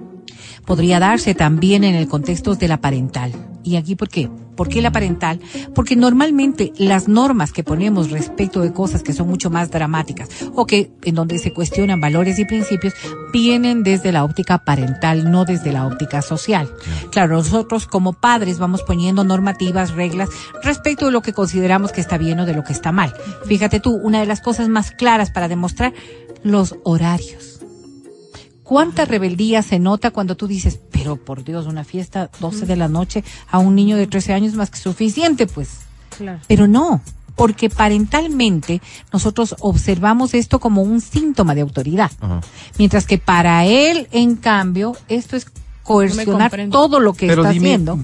[0.67, 3.33] Podría darse también en el contexto de la parental.
[3.63, 4.29] ¿Y aquí por qué?
[4.57, 5.41] ¿Por qué la parental?
[5.75, 10.67] Porque normalmente las normas que ponemos respecto de cosas que son mucho más dramáticas o
[10.67, 12.95] que en donde se cuestionan valores y principios
[13.33, 16.71] vienen desde la óptica parental, no desde la óptica social.
[17.11, 20.31] Claro, nosotros como padres vamos poniendo normativas, reglas
[20.63, 23.13] respecto de lo que consideramos que está bien o de lo que está mal.
[23.45, 25.93] Fíjate tú, una de las cosas más claras para demostrar
[26.43, 27.56] los horarios.
[28.67, 32.89] ¿Cuánta rebeldía se nota cuando tú dices, pero por Dios, una fiesta 12 de la
[32.89, 35.83] noche a un niño de 13 años es más que suficiente, pues?
[36.19, 36.41] Claro.
[36.49, 37.01] Pero no,
[37.37, 42.11] porque parentalmente nosotros observamos esto como un síntoma de autoridad.
[42.21, 42.41] Ajá.
[42.77, 45.47] Mientras que para él, en cambio, esto es
[45.85, 48.01] coercionar todo lo que Pero está dime, haciendo.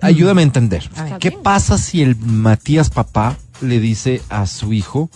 [0.00, 0.88] Ayúdame a entender.
[0.94, 1.18] A ver.
[1.18, 5.10] ¿Qué pasa si el Matías papá le dice a su hijo,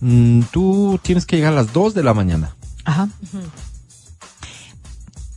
[0.00, 2.56] mm, tú tienes que llegar a las 2 de la mañana?
[2.86, 3.10] Ajá.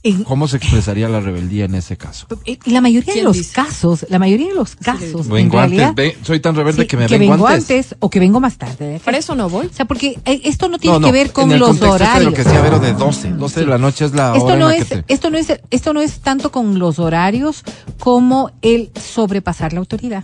[0.05, 2.27] En- ¿Cómo se expresaría la rebeldía en ese caso?
[2.45, 3.53] en la mayoría de ¿Quién los dice?
[3.53, 6.87] casos, la mayoría de los casos, en Vengo antes, realidad, ve- soy tan rebelde sí,
[6.89, 7.69] que me que vengo, vengo antes.
[7.71, 8.99] antes o que vengo más tarde.
[9.03, 9.67] Para eso no voy.
[9.67, 11.71] O sea, porque eh, esto no tiene No, no, que ver con en el los
[11.75, 12.25] este horarios.
[12.25, 13.29] lo que decía Vero de 12.
[13.31, 15.13] 12 de la noche es la esto hora no en la es, que te...
[15.13, 17.63] esto no es, esto no es tanto con los horarios
[17.99, 20.23] como el sobrepasar la autoridad.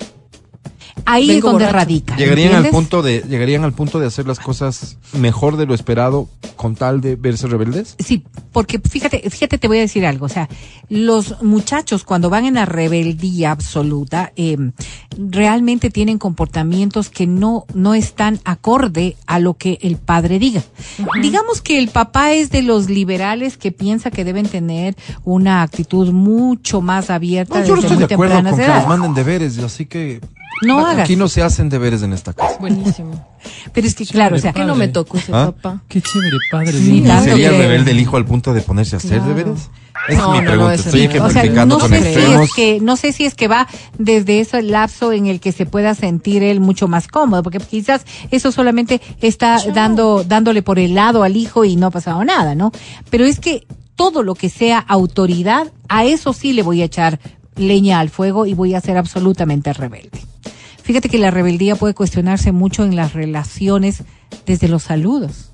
[1.05, 1.77] Ahí Vengo es donde borracho.
[1.77, 2.15] radica.
[2.17, 6.27] Llegarían al punto de llegarían al punto de hacer las cosas mejor de lo esperado
[6.55, 7.95] con tal de verse rebeldes.
[7.99, 10.25] Sí, porque fíjate, fíjate, te voy a decir algo.
[10.25, 10.49] O sea,
[10.89, 14.57] los muchachos cuando van en la rebeldía absoluta, eh,
[15.17, 20.61] realmente tienen comportamientos que no, no están acorde a lo que el padre diga.
[21.21, 26.11] Digamos que el papá es de los liberales que piensa que deben tener una actitud
[26.11, 29.13] mucho más abierta No, yo no desde estoy muy de acuerdo con que les manden
[29.13, 30.21] deberes, así que
[30.65, 31.03] No hagas.
[31.05, 32.57] aquí no se hacen deberes en esta casa.
[32.59, 33.11] Buenísimo.
[33.73, 35.51] Pero es que claro, o sea, ¿Por qué no me tocó ese ¿Ah?
[35.55, 35.81] papá?
[35.87, 36.71] Qué chévere, padre.
[36.73, 37.07] Dios.
[37.07, 39.27] tanto ¿Sería que- rebelde el hijo al punto de ponerse a hacer Claro.
[39.27, 39.69] deberes?
[40.07, 40.55] Esa No, es mi no, pregunta.
[40.67, 41.09] no, eso Estoy no.
[41.09, 43.67] O sea, ejemplificando no con sé, si es que, no sé si es que va
[43.97, 48.05] desde ese lapso en el que se pueda sentir él mucho más cómodo, porque quizás
[48.31, 52.55] eso solamente está dando, dándole por el lado al hijo y no ha pasado nada,
[52.55, 52.71] ¿no?
[53.09, 57.19] Pero es que todo lo que sea autoridad, a eso sí le voy a echar
[57.57, 60.21] leña al fuego y voy a ser absolutamente rebelde.
[60.89, 64.01] Fíjate que la rebeldía puede cuestionarse mucho en las relaciones
[64.47, 65.51] desde los saludos.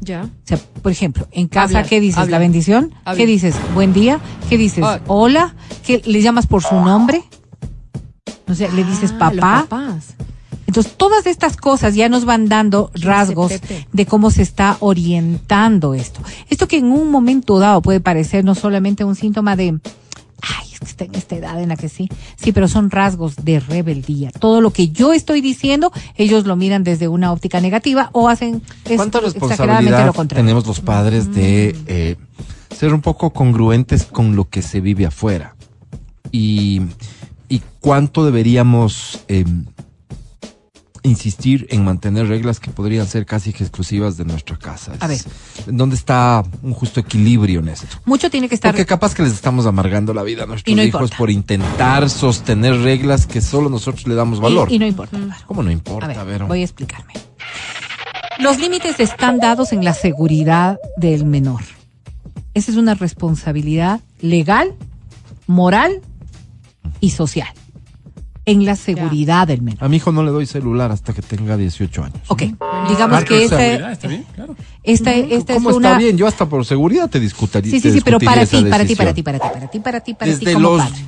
[0.00, 0.22] Ya.
[0.22, 2.16] O sea, por ejemplo, en casa, Hablar, ¿qué dices?
[2.16, 2.30] hablar.
[2.30, 2.94] ¿La bendición?
[3.04, 3.16] Hablar.
[3.18, 3.54] ¿Qué dices?
[3.74, 4.18] ¿Buen día?
[4.48, 4.82] ¿Qué dices?
[4.82, 5.00] Ah.
[5.08, 5.54] ¿Hola?
[5.84, 7.22] ¿Qué le llamas por su nombre?
[8.48, 9.66] O sea, le dices Ah, papá.
[9.68, 10.14] papás.
[10.66, 13.52] Entonces, todas estas cosas ya nos van dando rasgos
[13.92, 16.22] de cómo se está orientando esto.
[16.48, 19.78] Esto que en un momento dado puede parecer no solamente un síntoma de,
[20.84, 24.30] está en esta edad en la que sí, sí, pero son rasgos de rebeldía.
[24.30, 28.62] Todo lo que yo estoy diciendo, ellos lo miran desde una óptica negativa o hacen
[28.84, 30.44] ¿Cuánta exageradamente responsabilidad lo contrario.
[30.44, 32.16] tenemos los padres de eh,
[32.74, 35.54] ser un poco congruentes con lo que se vive afuera?
[36.32, 36.82] Y,
[37.48, 39.44] y cuánto deberíamos eh,
[41.06, 44.92] insistir en mantener reglas que podrían ser casi que exclusivas de nuestra casa.
[45.00, 45.18] A ver.
[45.66, 47.86] ¿Dónde está un justo equilibrio en esto?
[48.04, 50.82] Mucho tiene que estar Porque capaz que les estamos amargando la vida a nuestros no
[50.82, 51.16] hijos importa.
[51.16, 54.70] por intentar sostener reglas que solo nosotros le damos valor.
[54.70, 55.16] Y, y no importa.
[55.16, 55.40] Álvaro.
[55.46, 56.06] ¿Cómo no importa?
[56.06, 56.46] A ver, Vero?
[56.48, 57.12] voy a explicarme.
[58.38, 61.62] Los límites están dados en la seguridad del menor.
[62.54, 64.74] Esa es una responsabilidad legal,
[65.46, 66.00] moral
[67.00, 67.48] y social.
[68.48, 69.82] En la seguridad del menor.
[69.82, 72.18] A mi hijo no le doy celular hasta que tenga 18 años.
[72.28, 72.42] Ok,
[72.88, 74.54] digamos Marca que esta, está bien, claro.
[74.84, 75.98] esta, esta es ¿Cómo está una...
[75.98, 76.16] bien?
[76.16, 77.72] Yo hasta por seguridad te discutiría.
[77.72, 80.00] Sí, sí, sí, pero para ti, para ti, para ti, para ti, para ti, para
[80.00, 81.04] ti, para ti, como los, padre.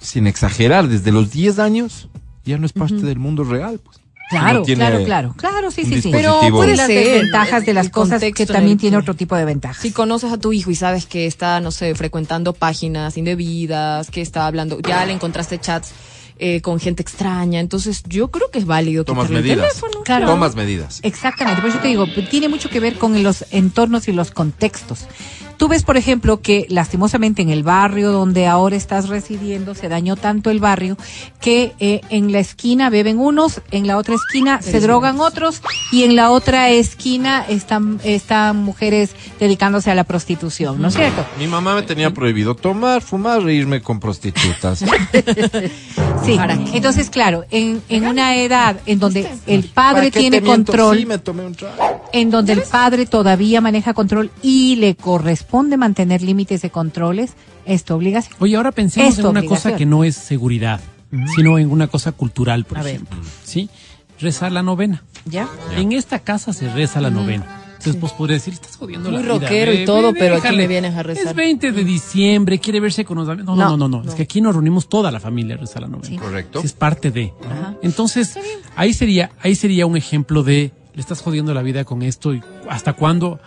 [0.00, 2.08] sin exagerar, desde los 10 años
[2.46, 3.78] ya no es parte del mundo real.
[3.84, 3.98] Pues.
[4.30, 6.08] Claro, no claro, claro, claro, sí, sí, sí.
[6.10, 9.44] Pero puede las ser desventajas de las cosas que también el tiene otro tipo de
[9.44, 9.82] ventajas.
[9.82, 14.22] Si conoces a tu hijo y sabes que está, no sé, frecuentando páginas indebidas, que
[14.22, 15.92] está hablando, ya le encontraste chats
[16.38, 19.74] eh, con gente extraña, entonces yo creo que es válido Tomas quitarle el medidas.
[19.80, 20.04] teléfono.
[20.04, 20.26] Claro.
[20.26, 21.00] Tomas medidas.
[21.02, 25.06] Exactamente, por eso te digo, tiene mucho que ver con los entornos y los contextos.
[25.56, 30.16] Tú ves, por ejemplo, que lastimosamente en el barrio donde ahora estás residiendo se dañó
[30.16, 30.96] tanto el barrio
[31.40, 35.62] que eh, en la esquina beben unos, en la otra esquina se drogan otros
[35.92, 41.24] y en la otra esquina están, están mujeres dedicándose a la prostitución, ¿no es cierto?
[41.38, 44.84] Mi mamá me tenía prohibido tomar, fumar e irme con prostitutas.
[46.26, 46.36] Sí.
[46.36, 46.76] ¿Para qué?
[46.76, 51.18] Entonces, claro, en, en una edad en donde el ¿Para padre tiene control, Sí, me
[51.18, 52.04] tomé un trago.
[52.12, 57.32] en donde el padre todavía maneja control y le corresponde mantener límites de controles,
[57.66, 58.36] es tu obligación.
[58.40, 59.72] Oye, ahora pensemos en una obligación.
[59.72, 60.80] cosa que no es seguridad,
[61.36, 62.94] sino en una cosa cultural, por A ver.
[62.96, 63.18] ejemplo.
[63.44, 63.68] ¿Sí?
[64.20, 65.02] Rezar la novena.
[65.26, 65.48] ¿Ya?
[65.76, 67.62] En esta casa se reza la novena.
[67.84, 69.34] Entonces, pues podría decir, estás jodiendo Muy la vida.
[69.40, 70.58] rockero y todo, ve, pero aquí déjale.
[70.62, 71.26] me vienes a rezar.
[71.26, 73.56] Es 20 de diciembre, quiere verse con los amigos.
[73.56, 75.82] No, no, no, no, no, Es que aquí nos reunimos toda la familia a rezar
[75.82, 76.08] la novena.
[76.08, 76.16] Sí.
[76.16, 76.60] Correcto.
[76.60, 77.32] Sí, es parte de.
[77.82, 78.38] Entonces,
[78.76, 82.40] ahí sería, ahí sería un ejemplo de le estás jodiendo la vida con esto y
[82.70, 83.40] hasta cuándo,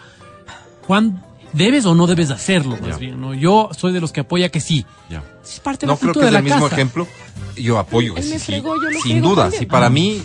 [0.85, 1.19] cuándo
[1.53, 2.97] debes o no debes hacerlo, más Ya.
[2.97, 3.33] bien, ¿no?
[3.33, 4.85] Yo soy de los que apoya que sí.
[5.09, 5.23] Ya.
[5.43, 6.75] Es parte de No la creo que es el mismo casa.
[6.75, 7.07] ejemplo.
[7.55, 9.49] Yo apoyo Él ese, me sí, fregó, yo lo sin frego duda.
[9.51, 10.21] Si para mí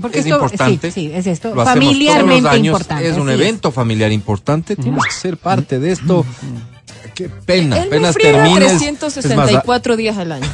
[0.00, 0.90] Porque es esto, importante.
[0.90, 1.48] Sí, sí, es esto.
[1.48, 3.08] lo todos los Familiarmente años, importante.
[3.08, 4.76] Es un evento familiar importante.
[4.76, 6.24] Tienes que ser parte de esto.
[7.14, 7.78] Qué pena.
[7.78, 8.72] Él apenas termines.
[8.72, 10.48] es 364 días al año.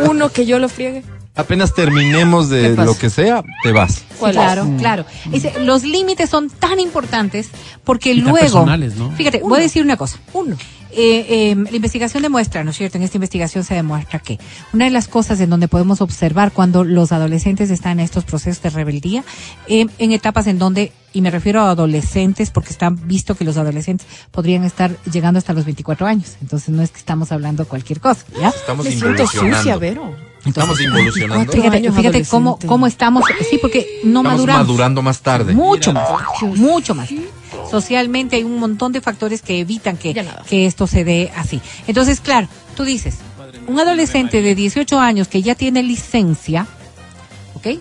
[0.00, 1.02] Uno que yo lo friegue.
[1.02, 4.02] más, apenas terminemos de lo que sea, te vas.
[4.18, 5.04] Claro, claro.
[5.30, 7.48] Dice, los límites son tan importantes
[7.84, 9.10] porque Y tan luego, personales, ¿no?
[9.12, 10.18] fíjate, voy a decir una cosa.
[10.32, 10.56] Uno.
[10.90, 12.96] Eh, eh, la investigación demuestra, ¿no es cierto?
[12.96, 14.38] En esta investigación se demuestra que
[14.72, 18.62] una de las cosas en donde podemos observar cuando los adolescentes están en estos procesos
[18.62, 19.22] de rebeldía,
[19.66, 23.56] eh, en etapas en donde, y me refiero a adolescentes, porque están visto que los
[23.58, 26.36] adolescentes podrían estar llegando hasta los 24 años.
[26.40, 28.48] Entonces no es que estamos hablando cualquier cosa, ¿ya?
[28.48, 29.56] Estamos Me siento involucionando.
[29.58, 30.16] sucia, Vero.
[30.46, 31.52] Estamos involucionando.
[31.52, 34.66] Fíjate, cómo, cómo estamos, sí, porque no Estamos maduramos.
[34.66, 35.52] madurando más tarde.
[35.52, 36.08] Mucho más,
[36.56, 37.10] mucho más.
[37.70, 40.14] Socialmente hay un montón de factores que evitan que,
[40.48, 41.60] que esto se dé así.
[41.86, 43.18] Entonces, claro, tú dices,
[43.66, 46.66] un adolescente de 18 años que ya tiene licencia,
[47.54, 47.78] ¿ok?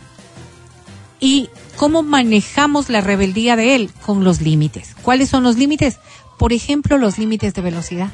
[1.20, 3.92] ¿Y cómo manejamos la rebeldía de él?
[4.06, 4.96] Con los límites.
[5.02, 6.00] ¿Cuáles son los límites?
[6.38, 8.10] Por ejemplo, los límites de velocidad.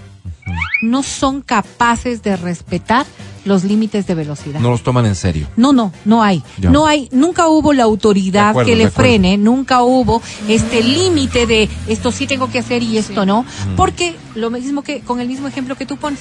[0.82, 3.06] No son capaces de respetar
[3.46, 4.60] los límites de velocidad.
[4.60, 5.48] No los toman en serio.
[5.56, 6.44] No, no, no hay.
[6.58, 6.70] Ya.
[6.70, 11.70] No hay, nunca hubo la autoridad acuerdo, que le frene, nunca hubo este límite de
[11.88, 15.48] esto sí tengo que hacer y esto no, porque lo mismo que con el mismo
[15.48, 16.20] ejemplo que tú pones.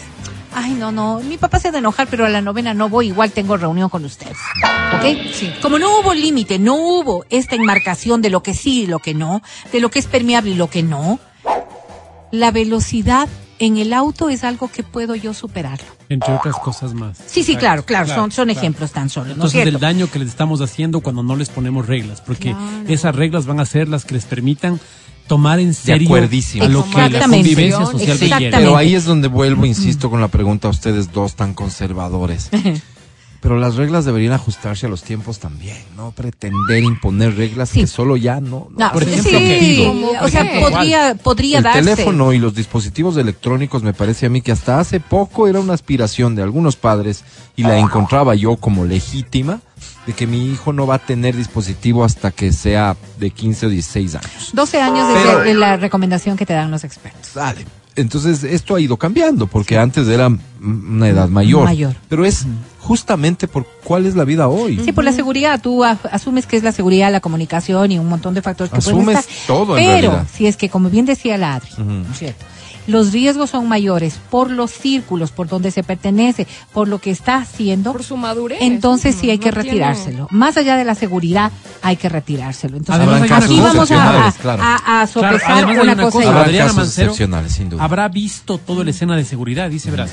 [0.54, 3.06] Ay, no, no, mi papá se ha de enojar, pero a la novena no voy,
[3.06, 4.36] igual tengo reunión con ustedes.
[4.94, 5.62] ¿Ok?
[5.62, 9.14] Como no hubo límite, no hubo esta enmarcación de lo que sí y lo que
[9.14, 9.40] no,
[9.72, 11.18] de lo que es permeable y lo que no,
[12.30, 13.28] la velocidad
[13.64, 15.86] en el auto es algo que puedo yo superarlo.
[16.08, 17.16] Entre otras cosas más.
[17.26, 18.58] Sí, sí, claro, claro, son, son claro.
[18.58, 19.70] ejemplos tan solo, ¿no es Entonces, cierto?
[19.70, 22.64] del daño que les estamos haciendo cuando no les ponemos reglas, porque Claro.
[22.88, 24.80] esas reglas van a ser las que les permitan
[25.28, 26.20] tomar en serio a
[26.68, 27.54] lo que la Exactamente.
[27.54, 28.48] convivencia social.
[28.50, 32.50] Pero ahí es donde vuelvo, insisto, con la pregunta a ustedes dos tan conservadores.
[33.43, 37.80] Pero las reglas deberían ajustarse a los tiempos también, no pretender imponer reglas Sí.
[37.80, 38.68] que solo ya no.
[38.70, 38.86] no.
[38.86, 40.16] No, Por ejemplo, sí, ¿qué?
[40.22, 41.80] o sea, podría, podría el darse.
[41.80, 45.74] teléfono y los dispositivos electrónicos me parece a mí que hasta hace poco era una
[45.74, 47.24] aspiración de algunos padres
[47.57, 49.61] y la encontraba yo como legítima
[50.07, 53.68] de que mi hijo no va a tener dispositivo hasta que sea de 15 o
[53.70, 54.51] 16 años.
[54.53, 55.05] 12 años
[55.43, 57.34] Pero- la recomendación que te dan los expertos.
[57.34, 57.66] Dale.
[57.95, 60.30] Entonces esto ha ido cambiando porque antes era
[60.62, 61.64] una edad mayor.
[61.64, 61.95] Mayor.
[62.09, 62.47] Pero es
[62.78, 64.80] justamente por cuál es la vida hoy.
[64.84, 68.34] Sí, por la seguridad, tú asumes que es la seguridad, la comunicación y un montón
[68.34, 69.34] de factores que Asumes pueden estar.
[69.47, 70.26] todo, en Pero realidad.
[70.32, 72.45] si es que, como bien decía la Adri, ¿no es cierto?
[72.86, 77.36] Los riesgos son mayores por los círculos, por donde se pertenece, por lo que está
[77.36, 77.92] haciendo.
[77.92, 78.58] Por su madurez.
[78.60, 80.26] Entonces sí hay que No tiene- retirárselo.
[80.30, 81.52] Más allá de la seguridad,
[81.82, 82.76] hay que retirárselo.
[82.76, 84.62] Entonces, Además, aquí vamos a, a, excepcionales, claro.
[84.62, 86.42] a- a Claro, sopesar una, una cosa, cosa, y Habrá otra.
[86.44, 87.84] Adriana casos Mancero excepcionales, sin duda.
[87.84, 90.12] Habrá visto toda la escena de seguridad, dice, verás,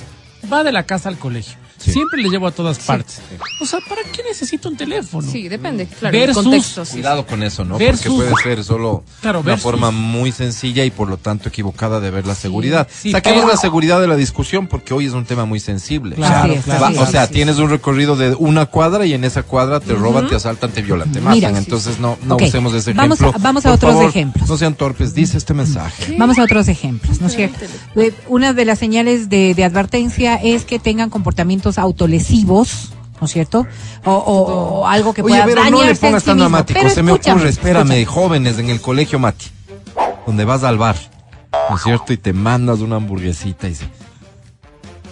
[0.52, 1.58] va de la casa al colegio.
[1.80, 1.92] Sí.
[1.94, 3.22] Siempre le llevo a todas partes.
[3.62, 5.30] O sea, ¿para qué necesito un teléfono?
[5.30, 5.86] Sí, depende.
[5.88, 6.86] Claro, el Versus- contexto.
[6.86, 6.92] sí.
[6.94, 7.78] Cuidado con eso, ¿no?
[7.78, 12.00] Versus- Porque puede ser solo Claro, una forma muy sencilla y por lo tanto equivocada
[12.00, 12.88] de ver la seguridad.
[12.92, 16.16] sí, Saquemos pero- la seguridad de la discusión porque hoy es un tema muy sensible.
[16.16, 17.02] Claro, claro.
[17.02, 20.36] o sea, tienes un recorrido de una cuadra y en esa cuadra te roban, te
[20.36, 21.36] asaltan, te violan, te matan.
[21.36, 23.40] Mira, sí, Entonces no, no usemos ese vamos ejemplo.
[23.40, 24.50] a- vamos a Por otros favor, ejemplos.
[24.50, 26.16] No sean torpes, dice este mensaje.
[26.18, 27.66] Vamos a otros ejemplos, ¿no es cierto?
[28.28, 32.90] Una de las señales de, de advertencia es que tengan comportamientos autolesivos,
[33.22, 33.68] ¿no es cierto?
[34.06, 36.50] O, o- o algo que Oye, pueda pero no le pongas sí tan mismo.
[36.50, 38.06] dramático, Pero se me ocurre, espérame, escúchame.
[38.06, 39.46] jóvenes en el colegio Mati,
[40.26, 40.96] donde vas al bar,
[41.70, 42.14] ¿no es cierto?
[42.14, 43.90] Y te mandas una hamburguesita y dice,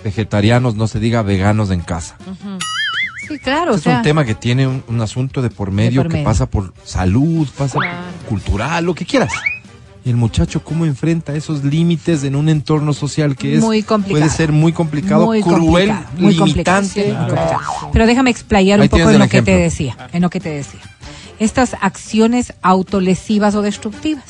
[0.03, 2.15] vegetarianos, no se diga veganos en casa.
[3.27, 6.11] Sí, claro, o es un tema que tiene un, un asunto de por medio por
[6.11, 7.97] que pasa por salud, pasa Claro.
[8.21, 9.33] por cultural, lo que quieras.
[10.07, 14.21] Y el muchacho cómo enfrenta esos límites en un entorno social que es Muy complicado.
[14.21, 17.33] puede ser muy complicado, muy cruel, complicado, muy complicado, limitante.
[17.35, 17.91] muy.
[17.91, 20.47] Pero déjame explayar Ahí un poco en lo que te decía, en lo que te
[20.47, 20.79] decía.
[21.39, 24.23] Estas acciones autolesivas o destructivas.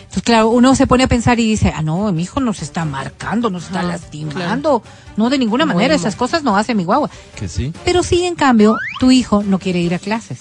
[0.00, 2.84] Entonces, claro, uno se pone a pensar y dice, ah, no, mi hijo nos está
[2.84, 4.82] marcando, nos está lastimando.
[5.16, 6.00] No, de ninguna manera, Bueno.
[6.08, 7.08] esas cosas no hace mi guagua.
[7.36, 7.72] Que sí.
[7.86, 10.40] Pero sí, en cambio, tu hijo no quiere ir a clases.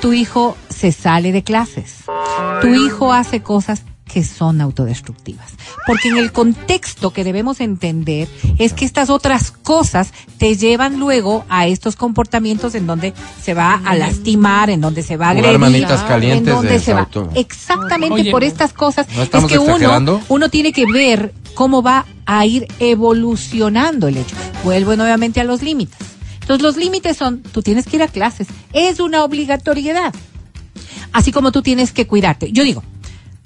[0.00, 2.04] Tu hijo se sale de clases.
[2.60, 5.52] Tu hijo hace cosas que son autodestructivas.
[5.86, 11.44] Porque en el contexto que debemos entender es que estas otras cosas te llevan luego
[11.48, 15.58] a estos comportamientos en donde se va a lastimar, en donde se va a agredir,
[15.58, 17.08] manitas en donde se va.
[17.34, 21.82] Exactamente Oye, por estas cosas ¿no es estamos que uno, uno tiene que ver cómo
[21.82, 24.36] va a ir evolucionando el hecho.
[24.62, 26.15] Vuelvo nuevamente a los límites.
[26.46, 30.14] Entonces los límites son, tú tienes que ir a clases, es una obligatoriedad.
[31.12, 32.52] Así como tú tienes que cuidarte.
[32.52, 32.84] Yo digo,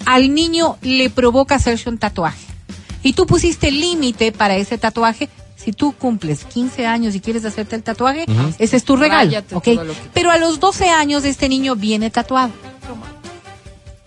[0.05, 2.45] al niño le provoca hacerse un tatuaje.
[3.01, 5.29] Y tú pusiste límite para ese tatuaje.
[5.55, 8.25] Si tú cumples 15 años y quieres hacerte el tatuaje,
[8.59, 9.63] ese es tu regalo, Ráyate ¿ok?
[9.63, 12.51] todo lo que- Pero a los 12 años este niño viene tatuado.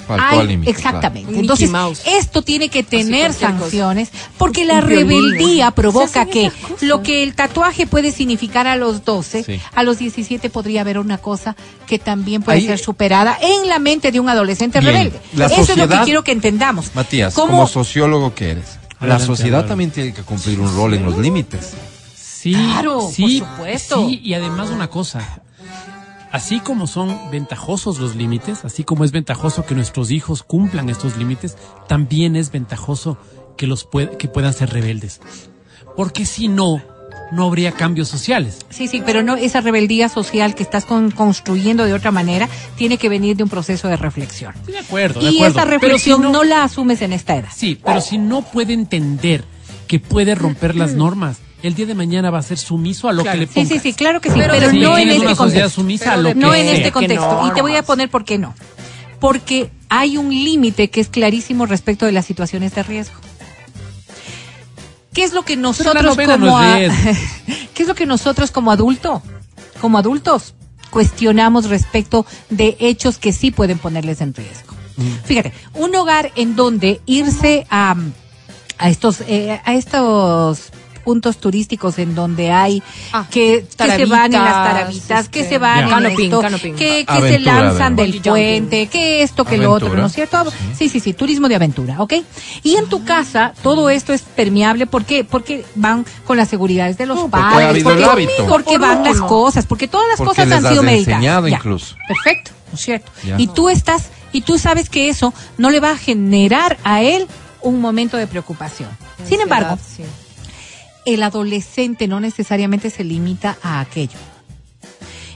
[0.07, 1.29] Faltó Hay- al límite, exactamente.
[1.33, 1.41] claro.
[1.41, 1.71] Entonces,
[2.07, 3.41] esto tiene que tener cosa.
[3.59, 6.83] sanciones porque la rebeldía provoca que cosas.
[6.83, 9.61] lo que el tatuaje puede significar a los 12, Sí.
[9.75, 13.79] a los 17 podría haber una cosa que también puede Ahí- ser superada en la
[13.79, 14.93] mente de un adolescente Bien.
[14.93, 15.21] rebelde.
[15.35, 16.91] La Eso es lo que quiero que entendamos.
[16.95, 21.05] Matías, ¿Cómo- como sociólogo que eres, la sociedad también tiene que cumplir un rol en
[21.05, 21.71] los límites.
[22.15, 24.07] Sí, Claro, sí, por supuesto.
[24.09, 25.41] Sí, y además una cosa,
[26.35, 31.16] así como son ventajosos los límites, así como es ventajoso que nuestros hijos cumplan estos
[31.16, 31.57] límites,
[31.89, 33.16] también es ventajoso
[33.57, 35.20] que los que puedan ser rebeldes.
[35.97, 36.82] Porque si no,
[37.30, 38.59] no habría cambios sociales.
[38.68, 42.99] Sí, sí, pero no esa rebeldía social que estás con- construyendo de otra manera tiene
[42.99, 44.55] que venir de un proceso de reflexión.
[44.57, 45.59] Estoy de acuerdo, de Y acuerdo.
[45.61, 47.49] esa si reflexión no, la asumes en esta edad.
[47.55, 49.45] Sí, pero si no puede entender
[49.87, 53.23] que puede romper las normas, el día de mañana va a ser sumiso a lo
[53.25, 53.69] que le Sí, pongas.
[53.71, 55.81] sí, sí, claro que sí, Pero pero, sí, no en este una sociedad contexto.
[55.81, 56.73] sumisa Pero a lo que No en sea.
[56.73, 57.49] este ¿Qué contexto.
[57.49, 58.55] Y te voy a poner por qué no.
[59.21, 63.15] Porque hay un límite que es clarísimo respecto de las situaciones de riesgo.
[65.12, 66.93] ¿Qué es lo que nosotros como no a- es
[67.75, 69.23] ¿Qué es lo que nosotros como adulto,
[69.81, 70.55] como adultos
[70.91, 74.75] cuestionamos respecto de hechos que sí pueden ponerles en riesgo?
[74.97, 75.25] Mm.
[75.25, 77.97] Fíjate, un hogar en donde irse a
[78.77, 80.71] a estos eh, a estos
[81.05, 82.83] puntos turísticos en donde hay
[83.13, 86.25] Ah, que, que se van en las tarabitas, tarabitas, que este, se van en Canoping,
[86.25, 86.75] esto, canoping.
[86.75, 90.01] que, que se Aventura, lanzan de- del puente, que esto, que lo otro, Aventura.
[90.03, 90.45] ¿no es cierto?
[90.77, 92.15] Sí, sí, sí, turismo de aventura, ¿ok?
[92.63, 95.25] Y en tu casa todo esto es permeable, ¿por qué?
[95.25, 98.47] Porque van con las seguridades de los No, porque padres, porque, hábito.
[98.49, 100.83] porque van las cosas, porque todas las Porque cosas les han has sido
[101.49, 101.57] Ya.
[101.57, 101.95] incluso.
[102.09, 103.13] Perfecto, ¿no es cierto?
[103.25, 103.37] Ya.
[103.39, 107.27] Y tú estás, y tú sabes que eso no le va a generar a él
[107.63, 108.89] un momento de preocupación.
[109.29, 110.03] Sin embargo, Sí.
[111.07, 114.19] El adolescente no necesariamente se limita a aquello.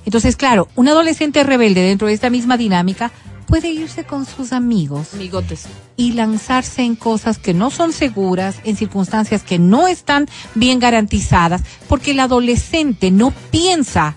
[0.05, 3.13] Entonces, claro, un adolescente rebelde dentro de esta misma dinámica
[3.47, 5.67] puede irse con sus amigos Amigotes.
[5.97, 11.63] y lanzarse en cosas que no son seguras, en circunstancias que no están bien garantizadas,
[11.89, 14.15] porque el adolescente no piensa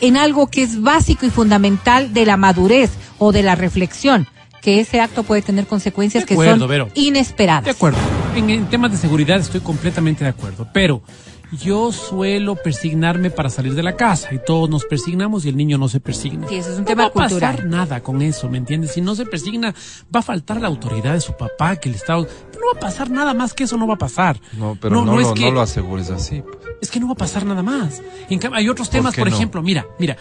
[0.00, 4.26] en algo que es básico y fundamental de la madurez o de la reflexión,
[4.60, 6.88] que ese acto puede tener consecuencias que son Vero.
[6.94, 7.64] inesperadas.
[7.64, 7.98] De acuerdo.
[8.34, 10.66] En, en temas de seguridad estoy completamente de acuerdo.
[10.72, 11.02] Pero
[11.62, 15.76] yo suelo persignarme para salir de la casa y todos nos persignamos y el niño
[15.76, 16.48] no se persigna.
[16.48, 17.70] Sí, eso es un no tema va a pasar cultural.
[17.70, 18.92] nada con eso, ¿me entiendes?
[18.92, 19.74] Si no se persigna,
[20.14, 22.22] va a faltar la autoridad de su papá, que el Estado...
[22.54, 24.40] No va a pasar nada más que eso, no va a pasar.
[24.56, 26.40] No, pero no, es lo, que- no lo asegures así.
[26.42, 26.56] pues.
[26.80, 28.00] es que no va a pasar nada más.
[28.30, 29.34] En cambio, hay otros ¿Por temas, por no?
[29.36, 30.16] ejemplo, mira, mira,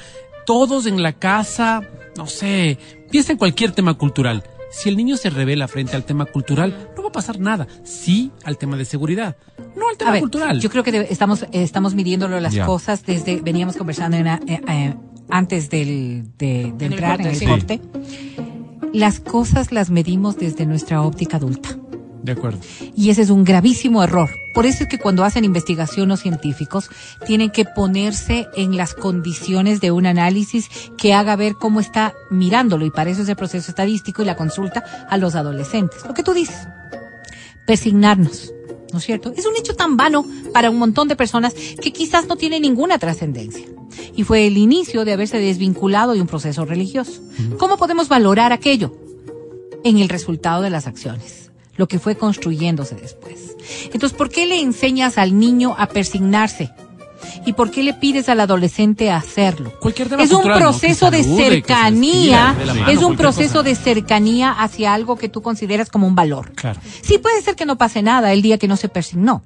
[0.46, 1.82] todos en la casa,
[2.18, 2.78] no sé,
[3.10, 4.44] piensa en cualquier tema cultural.
[4.74, 7.68] Si el niño se revela frente al tema cultural, no va a pasar nada.
[7.84, 9.36] Sí al tema de seguridad,
[9.76, 10.60] no al tema A ver, cultural.
[10.60, 14.40] yo creo que de- estamos, eh, estamos midiéndolo las cosas desde, veníamos conversando en eh,
[14.48, 14.96] eh,
[15.30, 17.46] antes del, de, de En el entrar corte, en el sí.
[17.46, 17.82] corte.
[18.94, 21.70] Las cosas las medimos desde nuestra óptica adulta.
[22.24, 22.60] De acuerdo.
[22.96, 24.30] Y ese es un gravísimo error.
[24.54, 26.90] Por eso es que cuando hacen investigación los científicos
[27.26, 30.68] tienen que ponerse en las condiciones de un análisis
[31.00, 32.86] que haga ver cómo está mirándolo.
[32.86, 36.06] Y para eso es el proceso estadístico y la consulta a los adolescentes.
[36.06, 36.68] Lo que tú dices.
[37.66, 38.54] Persignarnos.
[38.92, 39.34] ¿No es cierto?
[39.36, 43.00] Es un hecho tan vano para un montón de personas que quizás no tiene ninguna
[43.00, 43.66] trascendencia.
[44.16, 47.22] Y fue el inicio de haberse desvinculado de un proceso religioso.
[47.58, 48.94] ¿Cómo podemos valorar aquello?
[49.84, 53.56] en el resultado de las acciones, lo que fue construyéndose después.
[53.86, 56.72] Entonces, ¿por qué le enseñas al niño a persignarse?
[57.46, 59.74] ¿Y por qué le pides al adolescente hacerlo?
[59.80, 60.66] Cualquier tema Es un cultural, ¿no?
[60.66, 63.64] Que proceso de salude, que cercanía, de mano, es un proceso cosa.
[63.64, 66.52] de cercanía hacia algo que tú consideras como un valor.
[66.54, 66.80] Claro.
[67.02, 69.44] Sí, puede ser que no pase nada el día que no se persignó.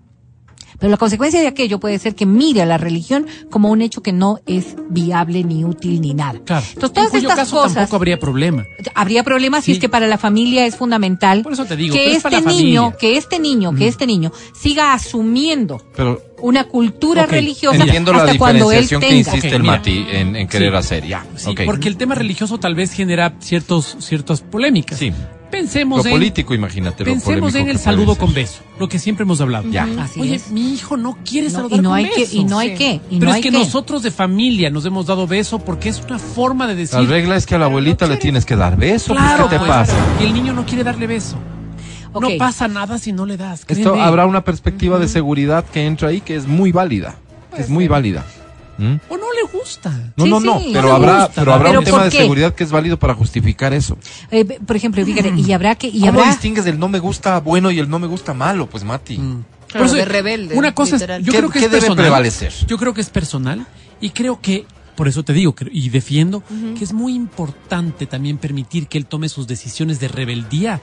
[0.80, 4.02] Pero la consecuencia de aquello puede ser que mire a la religión como un hecho
[4.02, 6.40] que no es viable, ni útil, ni nada.
[6.46, 6.66] Claro.
[6.74, 7.74] Entonces, todas en cuyo estas caso cosas.
[7.76, 8.66] tampoco habría problema.
[8.94, 12.14] Habría problemas si es que para la familia es fundamental Por eso te digo, que
[12.14, 17.84] este niño, que este niño, que este niño siga asumiendo Pero una cultura Ok, religiosa
[17.84, 19.20] entiendo la hasta cuando él diferenciación que tenga.
[19.20, 19.64] insiste Ok, el.
[19.64, 20.78] Mati en, en querer Sí.
[20.78, 21.08] hacer.
[21.08, 21.62] Ya, Sí, ok.
[21.66, 24.98] porque el tema religioso tal vez genera ciertos, ciertas polémicas.
[25.00, 25.12] Sí.
[25.52, 27.06] Pensemos Lo en, político, imagínate.
[27.06, 29.70] pensemos en el que saludo con beso, lo que siempre hemos hablado.
[29.70, 29.88] Ya.
[30.00, 30.50] Así Oye, es.
[30.52, 32.36] mi hijo no quiere No, saludar y no con hay que, beso.
[32.36, 32.76] y no hay Sí.
[32.76, 33.58] que, y Pero no es hay que que.
[33.60, 37.00] nosotros de familia nos hemos dado beso porque es una forma de decir.
[37.00, 39.14] La regla es que a la abuelita le tienes que dar beso.
[39.14, 39.96] pues, claro, ¿Qué te pues, pasa?
[40.20, 41.38] Y el niño no quiere darle beso.
[42.20, 43.66] No pasa nada si no le das.
[43.68, 47.16] Esto habrá una perspectiva de seguridad que entra ahí que es muy válida.
[47.56, 48.26] que es muy válida.
[48.78, 48.96] ¿Mm?
[49.08, 49.90] O no le gusta.
[50.18, 50.72] No, Sí, no, no, sí.
[50.74, 53.14] pero No habrá, gusta, pero habrá ¿Pero un tema de seguridad que es válido para
[53.14, 53.98] justificar eso.
[54.32, 56.32] Eh, por ejemplo, fíjate, y habrá que, y ¿Cómo habrá.
[56.32, 58.68] distingues el no me gusta bueno y el no me gusta malo?
[58.70, 59.18] Pues Mati.
[59.18, 59.46] Mm.
[59.70, 61.22] Claro, Por de rebelde, Una cosa literal.
[61.22, 62.04] es, yo ¿Qué- creo que qué es debe personal.
[62.04, 62.54] prevalecer?
[62.68, 63.66] Yo creo que es personal
[64.02, 64.66] y creo que,
[64.98, 66.44] por eso te digo y defiendo,
[66.78, 70.82] que es muy importante también permitir que él tome sus decisiones de rebeldía,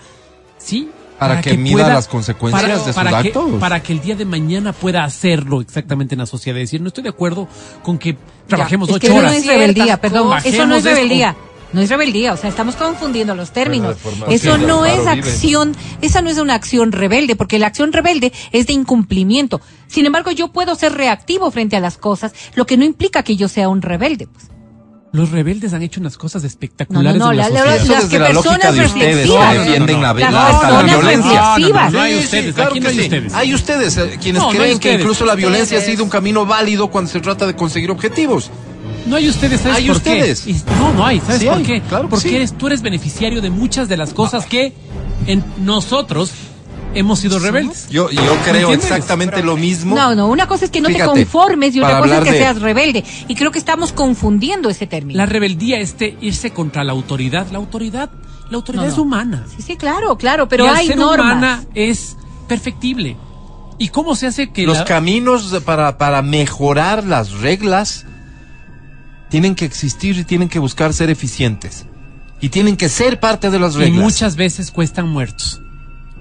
[0.59, 0.89] ¿sí?
[1.29, 3.51] Para que mida las consecuencias de sus para que- actos.
[3.61, 6.59] para que el día de mañana pueda hacerlo exactamente en la sociedad.
[6.61, 7.49] Es decir, no estoy de acuerdo
[7.83, 8.17] con que
[8.47, 9.35] trabajemos Es ocho que eso no horas.
[9.37, 10.95] es rebeldía, perdón, Bajemos eso no es esto.
[10.97, 11.37] rebeldía.
[11.73, 13.89] No es rebeldía, o sea, estamos confundiendo los términos.
[13.89, 15.11] De forma- Eso no es vive.
[15.11, 19.59] acción, esa no es una acción rebelde, porque la acción rebelde es de incumplimiento.
[19.87, 23.37] Sin embargo, yo puedo ser reactivo frente a las cosas, lo que no implica que
[23.37, 24.27] yo sea un rebelde.
[24.27, 24.49] pues.
[25.13, 27.77] Los rebeldes han hecho unas cosas No, no, espectaculares no, en la la- la- sociedad.
[27.85, 29.55] Eso las que la personas de ustedes que reflexivas.
[29.67, 31.41] defienden la, violencia.
[31.59, 33.35] No, no hay ustedes, sí, claro aquí no hay ustedes.
[33.35, 36.47] Hay ustedes, eh, quienes No, no creen que incluso la violencia ha sido un camino
[36.47, 38.51] válido cuando se trata de conseguir objetivos.
[39.07, 40.43] No hay ustedes, ¿sabes Hay por ustedes.
[40.43, 40.55] qué?
[40.79, 41.81] No, no hay, ¿sabes Sí por hay, qué?
[41.83, 42.37] claro que Porque sí.
[42.37, 44.73] eres, tú eres beneficiario de muchas de las cosas que
[45.27, 46.31] en nosotros
[46.95, 47.89] hemos sido rebeldes.
[47.91, 49.95] Yo, yo creo exactamente lo mismo.
[49.97, 52.39] No, no, una cosa es que no te conformes y otra cosa es que de-
[52.39, 53.05] seas rebelde.
[53.29, 55.17] Y creo que estamos confundiendo ese término.
[55.17, 57.47] La rebeldía es de irse contra la autoridad.
[57.51, 58.11] La autoridad,
[58.51, 59.47] la autoridad No, es humana.
[59.57, 61.27] Sí, sí, claro, claro, pero y hay ser normas.
[61.37, 62.17] humana es
[62.49, 63.17] perfectible.
[63.79, 68.05] ¿Y cómo se hace que Los la- caminos para, para mejorar las reglas
[69.31, 71.87] tienen que existir y tienen que buscar ser eficientes.
[72.41, 74.03] Y tienen que ser parte de las y reglas.
[74.03, 75.62] muchas veces cuestan muertos?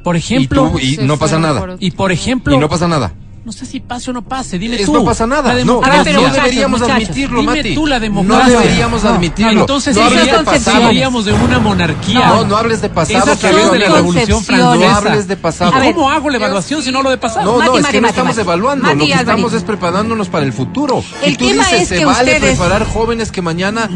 [0.04, 1.76] Por y, ejemplo, tú- y Sí, no pasa nada.
[1.80, 3.14] y por ejemplo, Y no pasa nada.
[3.44, 4.94] No sé si pase o no pase, dime Es- tú.
[4.94, 5.52] no pasa nada.
[5.56, 7.74] La No, no, pero no deberíamos muchachos, admitirlo, dime Mati.
[7.74, 8.60] tú la No democracia.
[8.60, 9.10] deberíamos No.
[9.10, 9.62] admitirlo.
[9.62, 12.28] Entonces no esas son hablaríamos de una monarquía.
[12.28, 13.18] No, no hables de pasado.
[13.18, 14.76] Es a que ha través habido de la una revolución francesa.
[14.76, 15.72] No hables de pasado.
[15.72, 17.52] Ver, ¿Cómo hago la evaluación si no lo de pasado?
[17.52, 18.42] No, Mati, no, es Mati, que no Mati, estamos Mati.
[18.42, 18.84] evaluando.
[18.84, 21.04] Mati lo que estamos es preparándonos para el futuro.
[21.24, 23.90] El y tú tema dices, es se que vale ustedes- preparar jóvenes que mañana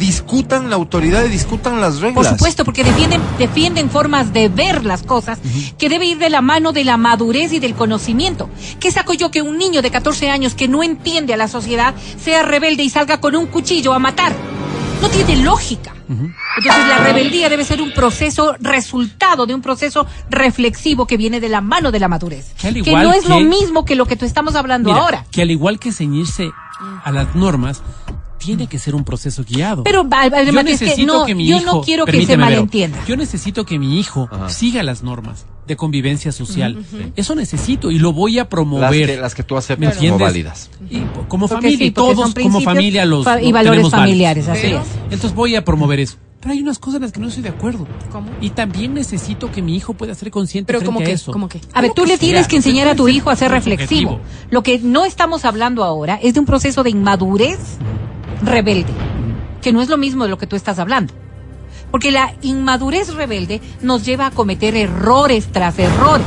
[0.00, 2.14] discutan la autoridad y discutan las reglas.
[2.14, 5.38] Por supuesto, porque defienden, defienden formas de ver las cosas
[5.78, 8.48] que debe ir de la mano de la madurez y del conocimiento.
[8.80, 11.94] ¿Qué saco yo que un niño de 14 años que no entiende a la sociedad
[12.18, 14.32] sea rebelde y salga con un cuchillo a matar?
[15.02, 15.92] No tiene lógica.
[16.08, 21.48] Entonces la rebeldía debe ser un proceso resultado de un proceso reflexivo que viene de
[21.48, 22.52] la mano de la madurez.
[22.58, 25.02] Que al Que igual no es lo mismo que lo que tú estamos hablando Mira,
[25.02, 25.26] ahora.
[25.30, 26.50] que al igual que ceñirse
[27.04, 27.82] a las normas,
[28.40, 29.84] tiene que ser un proceso guiado.
[29.84, 32.26] Pero, va- yo es que necesito no, que mi yo hijo, no quiero que se
[32.26, 32.98] Vero, malentienda.
[33.06, 34.48] yo necesito que mi hijo Ajá.
[34.48, 36.82] siga las normas de convivencia social.
[37.14, 39.06] Eso necesito y lo voy a las promover.
[39.06, 40.20] que, las que tú ¿Me aceptas como entiendes?
[40.26, 40.70] válidas.
[40.90, 43.90] Y como Porque familia sí, todos son como familia los fa- y valores válidos.
[44.00, 44.86] familiares, así Pero- es.
[45.04, 46.16] Entonces voy a promover eso.
[46.40, 47.86] Pero hay unas cosas en las que no estoy de acuerdo.
[48.10, 48.30] ¿Cómo?
[48.40, 51.32] Y también necesito que mi hijo pueda ser consciente Pero frente como a que, eso.
[51.32, 51.60] como que.
[51.74, 54.18] A ver, tú le tienes que enseñar a tu hijo a ser reflexivo.
[54.50, 57.58] Lo que no estamos hablando ahora es de un proceso de inmadurez
[58.42, 58.92] rebelde,
[59.62, 61.12] que no es lo mismo de lo que tú estás hablando.
[61.90, 66.26] Porque la inmadurez rebelde nos lleva a cometer errores tras errores.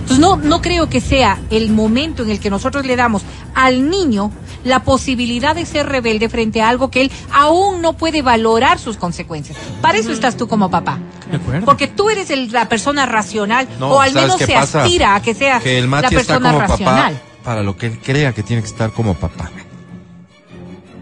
[0.00, 3.22] Entonces no, no creo que sea el momento en el que nosotros le damos
[3.54, 4.30] al niño
[4.64, 8.96] la posibilidad de ser rebelde frente a algo que él aún no puede valorar sus
[8.96, 9.58] consecuencias.
[9.82, 10.98] Para eso estás tú como papá.
[11.30, 11.66] De acuerdo.
[11.66, 14.82] Porque tú eres el- la persona racional, No, o al ¿sabes menos se pasa?
[14.84, 17.12] aspira a que sea Que el la está persona como racional.
[17.14, 19.50] papá para lo que él crea que tiene que estar como papá.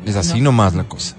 [0.07, 1.17] Es así nomás la cosa.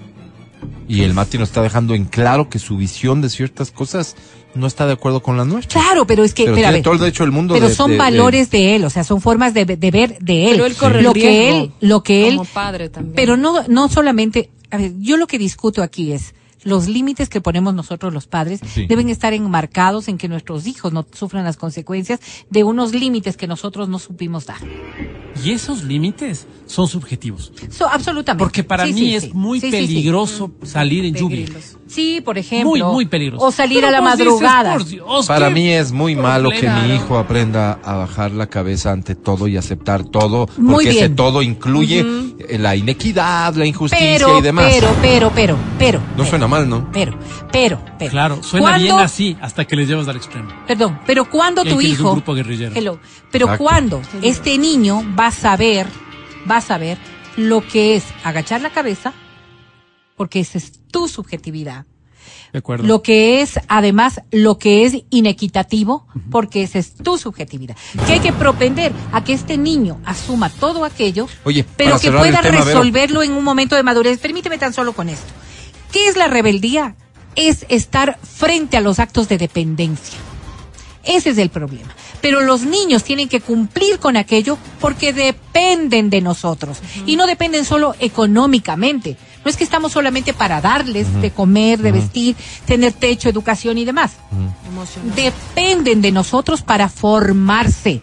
[0.88, 4.16] Y el Mati nos está dejando en claro que su visión de ciertas cosas
[4.54, 5.80] no está de acuerdo con la nuestra.
[5.80, 7.68] Claro, pero es que, Pero pero, a tiene ver, todo el derecho del mundo pero
[7.68, 10.50] de- son de- valores de, él, o sea, son formas de, de ver de él.
[10.52, 13.14] Pero él corre lo el que él, lo que él, como padre también.
[13.14, 16.34] pero no, no solamente, a ver, yo lo que discuto aquí es
[16.68, 18.86] los límites que ponemos nosotros los padres Sí.
[18.86, 23.46] deben estar enmarcados en que nuestros hijos no sufran las consecuencias de unos límites que
[23.46, 24.58] nosotros no supimos dar.
[25.44, 27.52] Y esos límites son subjetivos.
[27.70, 28.44] So, absolutamente.
[28.44, 31.46] Porque para Sí, mí sí, es muy peligroso salir en lluvia.
[31.88, 32.68] Sí, por ejemplo.
[32.70, 33.44] Muy, muy peligroso.
[33.44, 34.78] O salir Pero a la dices, madrugada.
[34.78, 38.92] Dios, Para ¿qué mí es muy malo que mi hijo aprenda a bajar la cabeza
[38.92, 42.04] ante todo y aceptar todo, porque Muy ese todo incluye
[42.38, 44.66] eh, la inequidad, la injusticia pero, y demás.
[44.70, 45.98] pero, pero, pero, pero.
[46.00, 46.88] no pero, suena mal, ¿no?
[46.92, 47.18] Pero,
[47.50, 48.10] pero, pero.
[48.10, 50.50] Claro, suena ¿Cuándo- bien así hasta que les llevas al extremo.
[50.66, 52.12] Perdón, pero cuando tu de un hijo.
[52.12, 52.72] grupo guerrillero.
[52.74, 52.98] Hello.
[53.30, 53.64] Pero Exacto.
[53.64, 55.86] cuando este niño va a saber,
[56.50, 56.98] va a saber
[57.36, 59.12] lo que es agachar la cabeza,
[60.18, 61.86] porque esa es tu subjetividad.
[62.52, 62.86] De acuerdo.
[62.86, 67.76] Lo que es, además, lo que es inequitativo, porque esa es tu subjetividad.
[68.06, 72.40] Que hay que propender a que este niño asuma todo aquello, Oye, pero que pueda
[72.42, 72.64] tema, Vero.
[72.64, 74.18] resolverlo en un momento de madurez.
[74.18, 75.32] Permíteme tan solo con esto.
[75.92, 76.96] ¿Qué es la rebeldía?
[77.34, 80.18] Es estar frente a los actos de dependencia.
[81.04, 81.94] Ese es el problema.
[82.20, 86.78] Pero los niños tienen que cumplir con aquello porque dependen de nosotros.
[87.06, 89.16] Y no dependen solo económicamente.
[89.44, 92.36] No es que estamos solamente para darles de comer, de vestir,
[92.66, 94.12] tener techo, educación y demás.
[95.16, 98.02] Dependen de nosotros para formarse.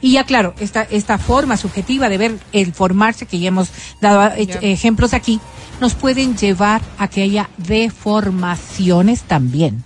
[0.00, 3.70] Y ya claro, esta, esta forma subjetiva de ver el formarse, que ya hemos
[4.00, 5.40] dado eh, ejemplos aquí,
[5.80, 9.84] nos pueden llevar a que haya deformaciones también.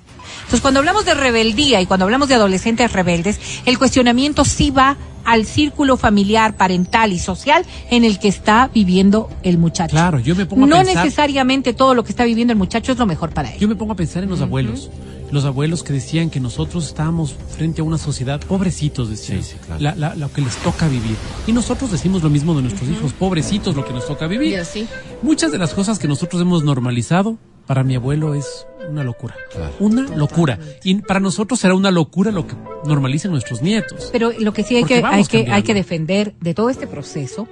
[0.50, 4.96] Entonces, cuando hablamos de rebeldía y cuando hablamos de adolescentes rebeldes, el cuestionamiento sí va
[5.24, 9.92] al círculo familiar, parental y social en el que está viviendo el muchacho.
[9.92, 12.90] Claro, yo me pongo a no pensar- necesariamente todo lo que está viviendo el muchacho
[12.90, 13.60] es lo mejor para él.
[13.60, 14.90] Yo me pongo a pensar en los abuelos.
[15.30, 19.56] Los abuelos que decían que nosotros estábamos frente a una sociedad, pobrecitos, decían, Sí, sí,
[19.64, 19.80] claro.
[19.80, 21.14] la- la- lo que les toca vivir.
[21.46, 24.58] Y nosotros decimos lo mismo de nuestros hijos, pobrecitos, lo que nos toca Y vivir.
[24.58, 24.88] así.
[25.22, 27.38] Muchas de las cosas que nosotros hemos normalizado,
[27.70, 29.36] para mi abuelo es una locura.
[29.52, 29.72] Claro.
[29.78, 30.58] Una locura.
[30.82, 34.08] Y para nosotros será una locura lo que normalicen nuestros nietos.
[34.10, 37.46] Pero lo que sí hay que, hay que, hay que defender de todo este proceso,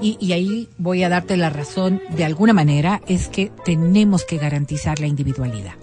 [0.00, 4.36] y, y ahí voy a darte la razón de alguna manera, es que tenemos que
[4.38, 5.74] garantizar la individualidad.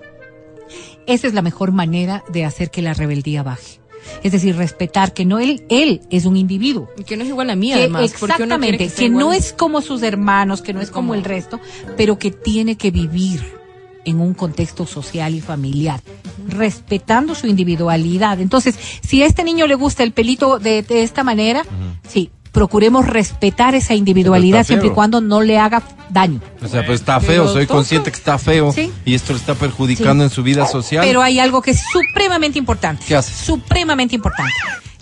[1.06, 3.82] Esa es la mejor manera de hacer que la rebeldía baje.
[4.24, 6.88] Es decir, respetar que no él, él es un individuo.
[6.98, 8.04] Y que no es igual a mí, Que además.
[8.06, 11.60] exactamente, que, no es como sus hermanos, que no es como Como- el resto,
[11.98, 13.60] pero que tiene que vivir
[14.06, 16.02] en un contexto social y familiar,
[16.48, 18.40] respetando su individualidad.
[18.40, 18.76] Entonces,
[19.06, 21.64] si a este niño le gusta el pelito de, de esta manera,
[22.08, 26.42] sí, procuremos respetar esa individualidad siempre y cuando no le haga daño.
[26.62, 28.92] O sea, pues está Pero feo, soy consciente que está feo Sí.
[29.06, 30.30] y esto le está perjudicando Sí.
[30.30, 31.06] en su vida social.
[31.06, 33.06] Pero hay algo que es supremamente importante.
[33.08, 33.36] ¿Qué haces?
[33.38, 34.52] Supremamente importante.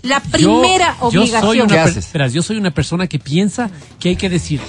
[0.02, 1.20] La Yo- primera yo soy
[1.60, 1.66] obligación.
[2.14, 4.66] una yo soy una persona que piensa que hay que decirle.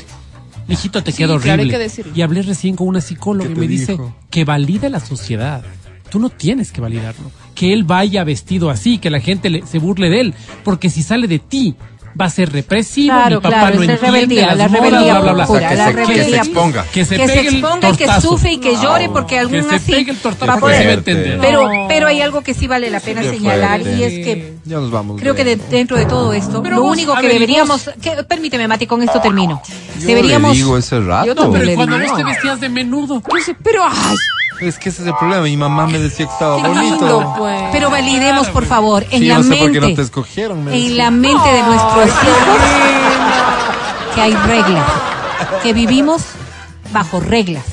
[0.68, 1.72] Mijito, te Sí, queda claro, hay horrible.
[1.74, 2.12] que decirlo.
[2.16, 3.98] y hablé recién con una psicóloga ¿Qué y me dice
[4.30, 5.64] que valida la sociedad.
[6.10, 7.32] Tú no tienes que validarlo.
[7.56, 10.34] Que él vaya vestido así, que la gente le- se burle de él.
[10.64, 11.76] Porque si sale de ti,
[12.20, 13.14] va a ser represivo.
[13.16, 15.44] Claro, mi papá claro, no entiende rebeldía, las la modas, rebeldía bla, bla, bla.
[15.44, 16.38] O sea, pura, que la se- que se rebeldía.
[16.38, 16.86] exponga.
[16.92, 19.64] Que se que se pegue el exponga y que sufre y que llore porque algún
[19.70, 20.46] Que así pegue el tortazo.
[20.52, 21.04] va a poder.
[21.04, 23.98] Pero, pero hay algo que sí vale la pena Qué señalar fuerte.
[24.00, 25.20] y es que Ya nos vamos.
[25.20, 27.90] creo que de- dentro de todo esto, Pero lo vos, único que ver, ¿y deberíamos,
[28.02, 29.62] que, permíteme Mati, con esto termino.
[30.00, 31.28] Yo deberíamos, le digo ese rato.
[31.28, 33.22] Yo también Pero le ¿y cuando vos te vestías de menudo.
[33.64, 34.16] Pero, ay,
[34.62, 35.44] Es que ese es el problema.
[35.44, 36.82] Mi mamá me decía que estaba bonito.
[36.82, 37.62] lindo, pues.
[37.72, 40.64] pero validemos por favor en Sí, la yo sé mente, por qué no te escogieron.
[40.64, 41.04] me en decía.
[41.04, 42.58] la mente de nuestros hijos
[44.16, 44.86] que hay reglas,
[45.64, 46.22] que vivimos
[46.92, 47.66] bajo reglas,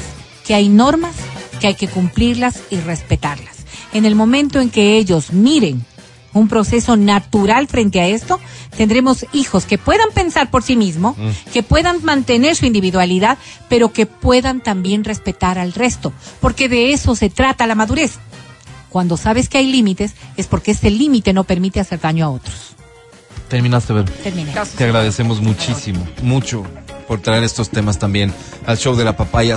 [0.47, 1.15] que hay normas,
[1.61, 3.57] que hay que cumplirlas y respetarlas.
[3.93, 5.85] En el momento en que ellos miren
[6.33, 8.41] un proceso natural frente a esto,
[8.77, 11.17] tendremos hijos que puedan pensar por sí mismos,
[11.53, 17.15] que puedan mantener su individualidad, pero que puedan también respetar al resto, porque de eso
[17.17, 18.19] se trata la madurez.
[18.89, 22.75] Cuando sabes que hay límites, es porque ese límite no permite hacer daño a otros.
[23.49, 24.05] Terminaste, ver.
[24.05, 24.53] Terminé.
[24.77, 26.65] Te agradecemos muchísimo, mucho
[27.07, 28.33] por traer estos temas también
[28.67, 29.57] al show de la papaya.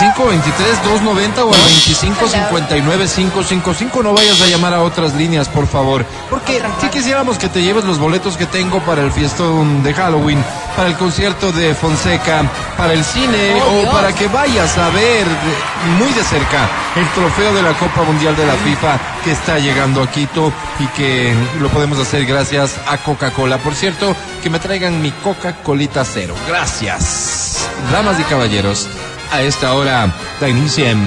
[0.00, 4.02] 2523-290 o al 2559-555.
[4.02, 6.04] No vayas a llamar a otras líneas, por favor.
[6.30, 9.94] Porque si sí quisiéramos que te lleves los boletos que tengo para el fiestón de
[9.94, 10.44] Halloween,
[10.76, 12.42] para el concierto de Fonseca,
[12.76, 15.26] para el cine o para que vayas a ver
[15.98, 20.02] muy de cerca el trofeo de la Copa Mundial de la FIFA que está llegando
[20.02, 23.58] a Quito y que lo podemos hacer gracias a Coca-Cola.
[23.58, 26.34] Por cierto, que me traigan mi Coca-Colita cero.
[26.46, 27.68] Gracias.
[27.90, 28.88] Damas y caballeros,
[29.34, 31.00] a esta hora da inicio en...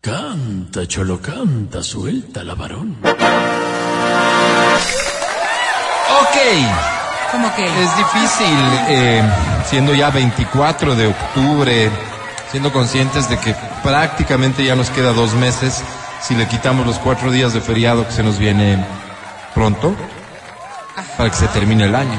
[0.00, 2.96] Canta, cholo, canta, suelta la varón.
[6.22, 6.36] Ok.
[7.32, 7.64] ¿Cómo que?
[7.66, 9.22] Es difícil, eh,
[9.66, 11.90] siendo ya 24 de octubre,
[12.50, 15.82] siendo conscientes de que prácticamente ya nos queda dos meses,
[16.22, 18.82] si le quitamos los cuatro días de feriado que se nos viene
[19.54, 19.94] pronto,
[21.16, 22.18] para que se termine el año.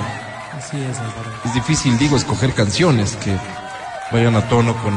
[0.57, 1.31] Así es, Álvaro.
[1.45, 3.37] Es difícil, digo, escoger canciones que
[4.11, 4.93] vayan a tono con,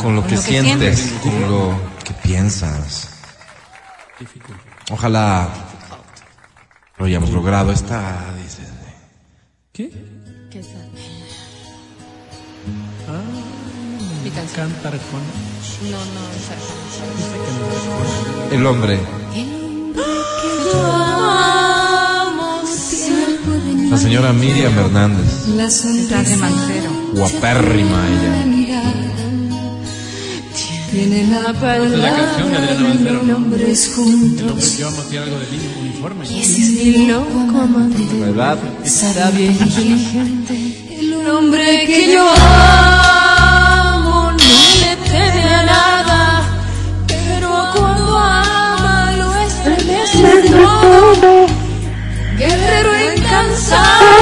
[0.00, 1.20] con lo que lo que sientes, sientes.
[1.22, 3.10] con lo que piensas.
[4.90, 5.48] Ojalá
[6.98, 7.72] lo hayamos logrado.
[7.72, 8.62] Esta, dice,
[9.72, 9.90] ¿Qué?
[10.50, 10.90] ¿Qué tal?
[13.08, 13.20] Ah,
[14.22, 14.68] Mi canción.
[14.82, 16.58] No, no, o sea.
[17.00, 18.54] Yo sé que no es Arjona.
[18.54, 19.00] el hombre.
[23.90, 26.90] La señora Miriam Hernández, Estás de mancero.
[27.14, 28.44] guapérrima ella.
[30.92, 33.20] Tiene la Esta es la canción de Adriana Mancero.
[33.20, 34.50] palabra El juntos.
[34.50, 36.24] hombre que vamos a tirar algo de línea uniforme.
[36.28, 40.96] Y loco amante La edad, Está bien inteligente.
[41.00, 43.29] El hombre que yo amo
[53.70, 54.19] coração.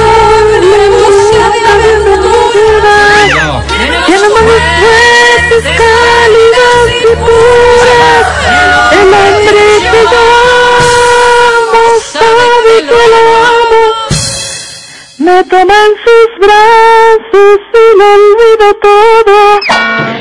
[15.39, 19.37] Me toma en sus brazos y lo olvido todo.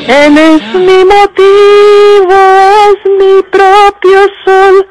[0.07, 2.37] Él es mi motivo,
[2.87, 4.87] es mi propio sol.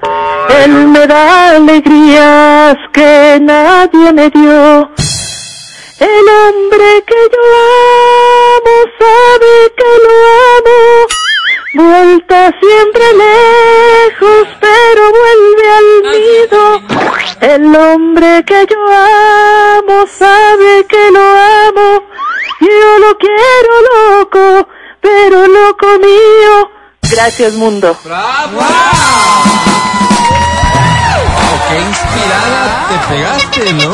[0.65, 4.91] Él me da alegrías que nadie me dio.
[6.01, 7.43] El hombre que yo
[8.57, 10.13] amo sabe que lo
[10.57, 11.26] amo.
[11.77, 16.81] Vuelta siempre lejos, pero vuelve al nido.
[17.39, 22.03] El hombre que yo amo sabe que lo amo.
[22.61, 24.67] Yo lo quiero loco,
[25.01, 26.71] pero loco mío.
[27.11, 27.95] Gracias mundo.
[28.03, 28.53] ¡Bravo!
[28.53, 28.63] ¡Wow!
[31.69, 33.91] ¡Qué inspirada te pegaste, ¿no?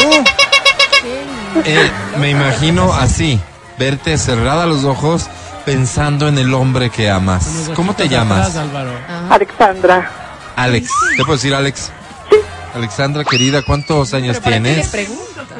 [1.66, 3.42] Eh, me imagino así,
[3.78, 5.30] verte cerrada los ojos
[5.66, 7.72] pensando en el hombre que amas.
[7.76, 8.56] ¿Cómo te llamas?
[9.30, 10.10] Alexandra,
[10.56, 10.90] Alex.
[11.18, 11.92] ¿Te puedo decir Alex?
[12.76, 14.92] Alexandra, querida, ¿cuántos años tienes?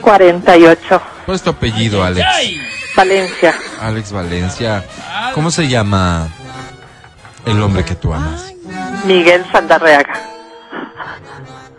[0.02, 2.26] 48, ¿Cuál es tu apellido, Alex?
[2.96, 3.54] Valencia.
[3.82, 4.86] Alex Valencia.
[5.34, 6.28] ¿Cómo se llama
[7.46, 8.54] el hombre que tú amas?
[9.06, 10.14] Miguel Sandarreaga.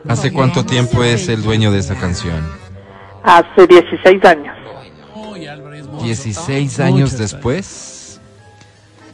[0.08, 2.46] ¿Hace cuánto tiempo es el dueño de esa canción?
[3.22, 4.56] Hace 16 años.
[5.14, 6.04] Uy, Álvaro, es mozo.
[6.04, 7.93] 16 años después.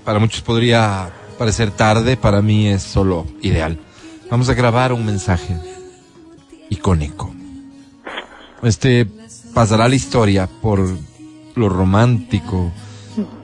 [0.04, 3.78] Para muchos podría parecer tarde, para mí es solo ideal.
[4.30, 5.56] Vamos a grabar un mensaje
[6.68, 7.34] icónico.
[8.62, 9.06] Este
[9.54, 10.86] pasará la historia por
[11.54, 12.72] lo romántico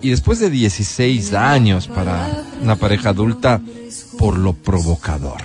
[0.01, 3.61] y después de 16 años para una pareja adulta
[4.19, 5.43] por lo provocador.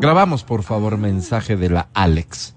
[0.00, 2.55] Grabamos por favor mensaje de la Alex.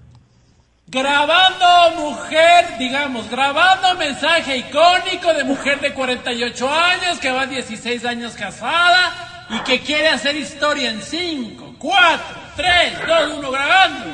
[0.92, 8.34] Grabando mujer, digamos, grabando mensaje icónico de mujer de 48 años que va 16 años
[8.34, 12.18] casada y que quiere hacer historia en 5, 4,
[12.56, 14.04] 3, 2, 1, grabando.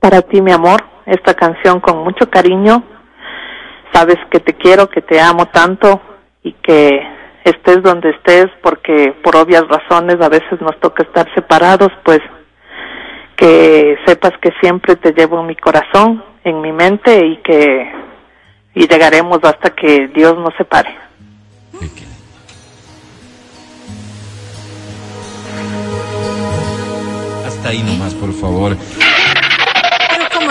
[0.00, 2.84] Para ti, mi amor, esta canción con mucho cariño.
[3.90, 5.98] Sabes que te quiero, que te amo tanto
[6.42, 6.90] y que
[7.44, 12.20] estés donde estés porque por obvias razones a veces nos toca estar separados, pues
[13.40, 17.90] que sepas que siempre te llevo en mi corazón, en mi mente y que
[18.74, 20.94] y llegaremos hasta que Dios nos separe.
[27.46, 28.76] Hasta ahí nomás, por favor.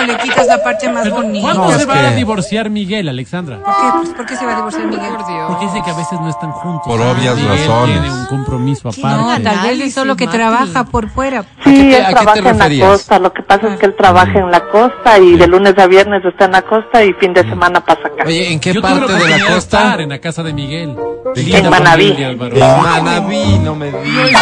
[0.09, 1.41] Pero ¿cómo le quitas la parte más bonita?
[1.45, 3.59] ¿Cuándo No, se va que- a divorciar Miguel, Alexandra?
[3.63, 3.81] ¿Por qué?
[3.97, 5.11] Pues, ¿Por qué se va a divorciar Miguel?
[5.47, 6.83] Porque dice que a veces no están juntos.
[6.85, 8.01] Por obvias Miguel razones.
[8.01, 9.43] Tiene un compromiso No, aparte.
[9.43, 10.37] tal vez es solo que Mati.
[10.37, 11.43] trabaja por fuera.
[11.63, 13.19] qué Sí, te- él a qué te trabaja en la costa.
[13.19, 16.23] Lo que pasa es que él trabaja en la costa y de lunes a viernes
[16.25, 18.23] está en la costa y fin de semana pasa acá.
[18.25, 19.57] Oye, ¿en qué Yo parte de la de costa?
[19.57, 20.95] estar en la casa de Miguel.
[21.35, 22.15] En Linda Manaví.
[22.17, 24.41] En Manaví, no me digas.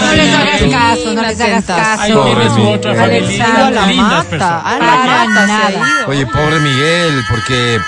[0.00, 2.24] No les hagas caso, no les hagas Ahí caso.
[2.24, 3.86] tiene su otra familia.
[3.86, 4.77] Lindas personas.
[4.78, 6.04] Para nada.
[6.06, 7.78] Oye, pobre Miguel, porque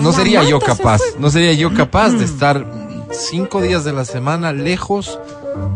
[0.00, 2.64] no sería yo capaz, no sería yo capaz de estar
[3.10, 5.18] cinco días de la semana lejos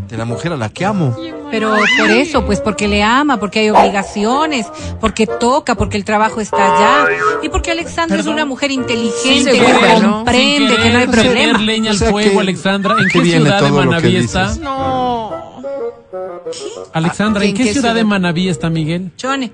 [0.07, 1.15] de la mujer a la que amo.
[1.51, 4.65] Pero por eso, pues porque le ama, porque hay obligaciones,
[4.99, 7.07] porque toca, porque el trabajo está allá
[7.43, 10.15] y porque Alexandra es una mujer inteligente que ¿no?
[10.17, 11.57] comprende que no hay problema.
[11.59, 12.95] leña al O sea fuego, que- Alexandra.
[12.99, 14.55] ¿En qué ciudad de Manaví está?
[14.55, 15.61] No.
[16.93, 18.09] Alexandra, ¿en ¿En qué, qué ciudad de ciudad?
[18.09, 19.11] Manaví está Miguel?
[19.17, 19.51] Chone.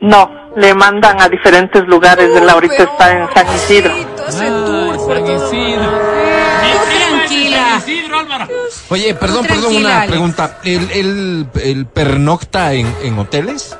[0.00, 2.30] No, le mandan a diferentes lugares.
[2.34, 3.92] Él ahorita está en San Isidro.
[4.26, 5.26] Ah, San.
[5.26, 5.90] Isidro.
[8.88, 10.58] Oye, perdón, perdón, una pregunta.
[10.64, 13.76] ¿El, el, el pernocta en, en hoteles?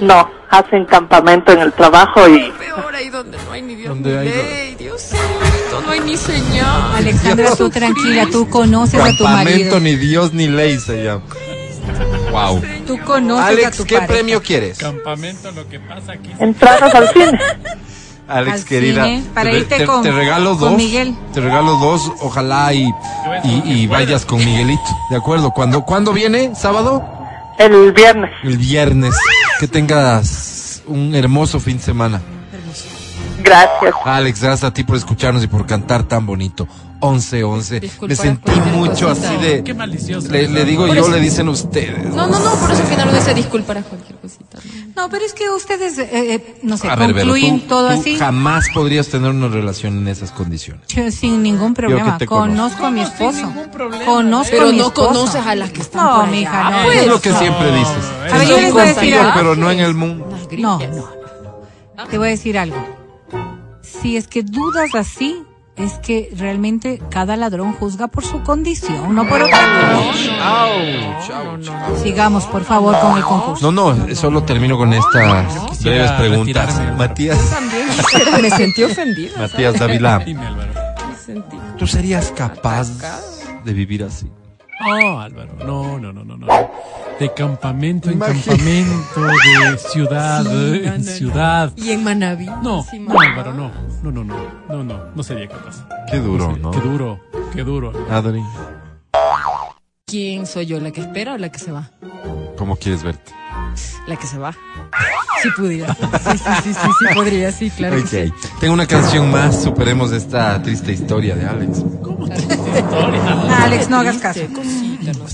[0.00, 4.10] No, hacen campamento en el trabajo y Peor ahí donde no hay ni Dios ni
[4.12, 6.92] hay- ley, Dios santo, no hay ni señal.
[6.96, 9.70] Alexandra, tú tranquila, tú conoces a tu marido.
[9.70, 11.22] Campamento ni Dios ni ley se llama.
[12.30, 12.62] Wow.
[12.86, 14.12] Tú conoces a Alex, tu ¿qué pareja.
[14.12, 14.78] premio quieres?
[14.78, 16.30] Campamento, lo que pasa aquí.
[16.38, 17.38] entradas al cine.
[18.28, 20.76] Alex, Al querida, cine, para te, irte te- con- te regalo con dos.
[20.76, 21.16] Miguel.
[21.34, 22.88] Te regalo dos, ojalá y,
[23.42, 24.80] y, y vayas con Miguelito.
[25.10, 25.50] ¿De acuerdo?
[25.50, 26.54] ¿Cuándo, ¿Cuándo viene?
[26.54, 27.02] ¿Sábado?
[27.58, 28.30] El viernes.
[28.44, 29.16] El viernes.
[29.58, 32.22] Que tengas un hermoso fin de semana.
[33.42, 33.94] Gracias.
[34.04, 36.68] Alex, gracias a ti por escucharnos y por cantar tan bonito.
[37.00, 37.80] 11, 11.
[37.80, 39.28] Disculpa Me sentí mucho cosita.
[39.32, 39.64] así de...
[39.64, 40.28] Qué malicioso.
[40.30, 42.04] Le, le digo Por yo, eso- le dicen ustedes.
[42.14, 44.58] No, no, no, por eso al final uno dice disculpar a cualquier cosita.
[44.96, 45.02] ¿no?
[45.04, 47.88] No, pero es que ustedes, eh, eh, no sé, A ver, Vero, concluyen tú, todo
[47.94, 50.86] tú así jamás podrías tener una relación en esas condiciones.
[50.88, 52.18] Yo sin ningún problema.
[52.18, 53.38] te Conozco a mi esposo.
[53.38, 54.04] Sin ningún problema.
[54.04, 55.08] Conozco Pero a mi no esposo.
[55.08, 56.84] conoces a las que están No, por allá, mija, no.
[56.84, 56.98] pues.
[57.00, 58.04] es lo que siempre dices.
[58.32, 59.32] A ver, yo les voy a decir algo.
[59.34, 60.28] pero no en el mundo.
[60.58, 62.06] No, no.
[62.08, 62.76] Te voy a decir algo.
[63.82, 65.42] Si es que dudas así,
[65.76, 69.58] es que realmente cada ladrón juzga por su condición, no por otra
[70.02, 71.96] cosa.
[72.02, 73.72] Sigamos, por favor, con el concurso.
[73.72, 76.76] No, no, solo termino con estas breves preguntas.
[76.76, 76.98] retirarme.
[76.98, 79.38] Matías, También me sentí ofendida.
[79.38, 80.24] Matías Dávila.
[81.78, 82.88] ¿tú serías capaz
[83.64, 84.30] de vivir así?
[84.80, 86.46] No, Álvaro, no, no, no, no, no.
[87.18, 91.02] De campamento en campamento, de ciudad Sí, eh, no, en no, no.
[91.16, 91.72] ciudad.
[91.76, 92.46] Y en Manaví.
[92.62, 93.20] No, Sí, no.
[93.20, 93.70] Álvaro, no.
[94.02, 94.36] No, no, no,
[94.68, 95.86] no, no, no sería capaz.
[96.10, 96.70] Qué duro, ¿no?
[96.70, 97.20] Qué duro,
[97.52, 97.92] qué duro.
[98.10, 98.42] Adri,
[100.06, 100.80] ¿Quién soy yo?
[100.80, 101.90] ¿La que espera o la que se va?
[102.56, 103.32] ¿cómo quieres verte?
[104.06, 104.54] La que se va.
[105.42, 105.94] Sí pudiera.
[105.94, 106.02] Sí,
[106.38, 107.96] sí, sí, sí, sí podría, sí, claro.
[107.96, 108.32] que sí.
[108.32, 108.60] Ok.
[108.60, 111.82] Tengo una canción más, superemos esta triste historia de Alex.
[113.48, 114.40] Ah, Alex, no hagas caso.
[114.54, 115.24] Cosita, no.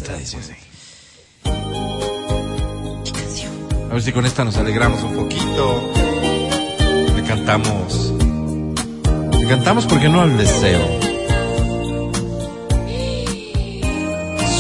[3.91, 5.93] A ver si con esta nos alegramos un poquito.
[7.17, 8.13] Le cantamos
[9.39, 10.81] Te cantamos porque no al deseo.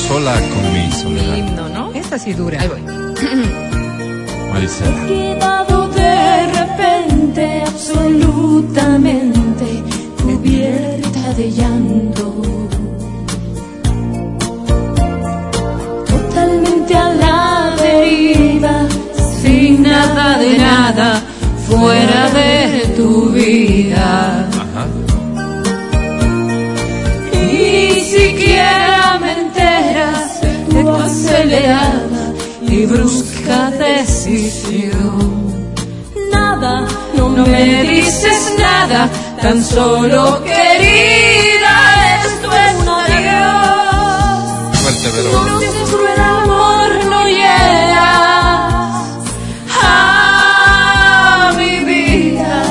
[0.08, 1.36] Sola con mi soledad.
[1.36, 1.92] himno, ¿no?
[1.92, 2.60] Esta sí dura.
[2.60, 2.82] Ahí voy.
[4.56, 4.96] Marisela.
[5.06, 9.66] quedado de repente absolutamente
[10.22, 12.26] cubierta de llanto.
[16.12, 18.76] Totalmente a la deriva,
[19.42, 21.22] sin nada de nada,
[21.68, 24.48] fuera de tu vida.
[24.62, 24.84] Ajá.
[27.52, 32.24] Ni siquiera me enteras de tu acelerada
[32.62, 33.70] y brusca
[36.32, 39.08] Nada, no me dices nada,
[39.42, 41.74] tan solo querida,
[42.24, 44.44] esto es un adiós.
[44.82, 45.30] Fuerte, pero.
[45.42, 48.08] Nuestro amor no llega
[49.82, 52.62] a mi vida.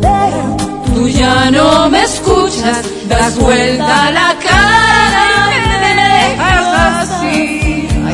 [0.00, 0.56] Pero
[0.94, 4.35] tú ya no me escuchas, das vuelta la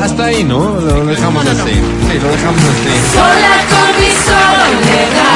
[0.03, 0.59] Hasta ahí, ¿no?
[0.81, 1.71] Lo dejamos así.
[1.71, 2.89] Sí, lo dejamos así.
[3.13, 5.31] Sola con mi Más soledad,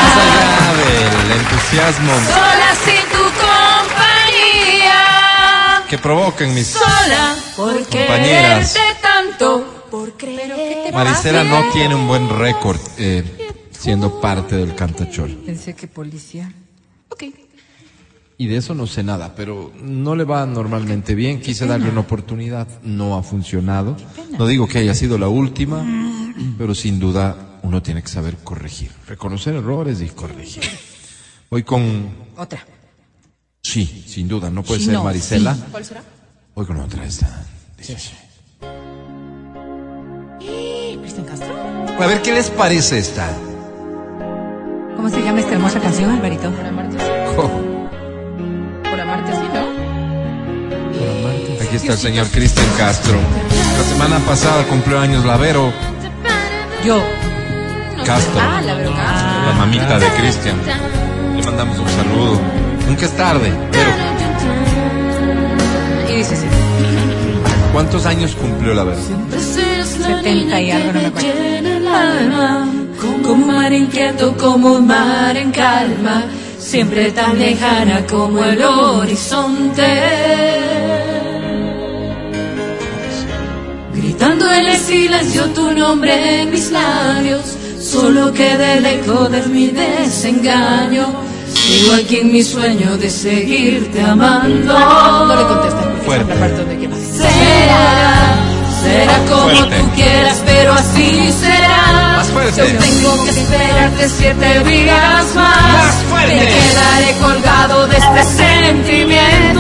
[0.69, 4.95] allá del entusiasmo sola sin tu compañía.
[5.89, 6.67] que provocan mis.
[6.67, 8.73] Sola por Compañeras.
[8.73, 10.93] quererte tanto, por creer.
[10.93, 13.23] Maricela no tiene un buen récord eh,
[13.71, 15.29] siendo parte del cantachol.
[15.45, 16.51] Pensé que policía.
[17.09, 17.23] Ok.
[18.39, 21.41] Y de eso no sé nada, pero no le va normalmente bien.
[21.41, 23.97] Quise darle una oportunidad, no ha funcionado.
[24.37, 25.83] No digo que haya sido la última,
[26.57, 30.63] pero sin duda uno tiene que saber corregir, reconocer errores y corregir.
[31.49, 32.59] Voy con, Otra.
[33.63, 35.55] sí, sin duda, no puede Sí, ser no, Marisela.
[35.55, 35.63] sí.
[35.71, 36.03] ¿Cuál será?
[36.53, 37.43] Voy con otra esta.
[37.77, 37.97] Dice.
[41.01, 41.55] Cristian Castro.
[41.99, 43.27] A ver, ¿qué les parece esta?
[44.95, 46.51] ¿Cómo se llama esta hermosa canción, Alvarito?
[51.87, 53.17] Está el señor Cristian Castro.
[53.77, 55.71] La semana pasada cumplió años Lavero
[56.83, 57.01] Yo.
[58.05, 58.41] Castro.
[58.41, 59.45] Ah, la Vero Castro.
[59.47, 60.57] La mamita de Cristian.
[61.35, 62.41] Le mandamos un saludo.
[62.87, 63.89] Nunca es tarde, pero
[66.09, 66.45] Y dice sí.
[67.71, 69.03] ¿cuántos años cumplió la verdad?
[70.07, 71.29] 70 y algo, no me acuerdo.
[73.01, 76.23] Como un mar inquieto, como un mar en calma,
[76.57, 80.56] siempre tan lejana como el horizonte.
[84.19, 89.67] Gritando en el silencio tu nombre en mis labios, solo queda el eco de mi
[89.67, 91.05] desengaño.
[91.53, 94.73] Sigo aquí en mi sueño de seguirte amando.
[94.73, 96.89] No le contestas porque es la parte donde.
[97.15, 98.39] Será,
[98.81, 99.79] será como Fuerte.
[99.81, 102.13] tú quieras, pero así será.
[102.17, 102.57] Más fuerte.
[102.57, 105.73] Yo tengo que esperarte siete días más.
[105.73, 106.35] Más fuerte.
[106.37, 109.59] Me quedaré colgado de este sentimiento.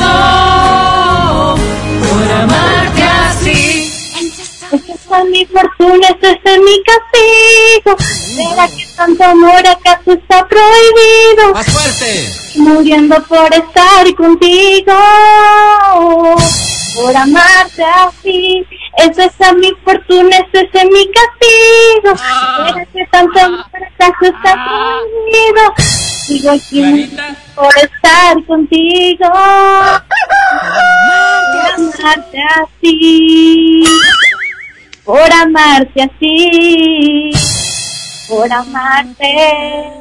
[2.01, 3.66] Por amarte así.
[4.71, 7.95] Esa es mi fortuna, ese es mi castigo.
[8.35, 11.53] ¿Será que tanto amor acaso está prohibido?
[11.53, 12.29] ¡Más fuerte!
[12.55, 14.93] Muriendo por estar contigo.
[16.95, 18.65] Por amarte así.
[18.97, 22.17] Esa es mi fortuna, ese es mi castigo.
[22.17, 23.65] ¿Será que tanto amor
[23.95, 25.73] acaso está prohibido?
[26.27, 27.17] Sigo aquí
[27.55, 29.29] por estar contigo.
[31.53, 33.83] Por amarte así.
[35.07, 37.31] Por amarte así.
[38.27, 39.93] Por amarte.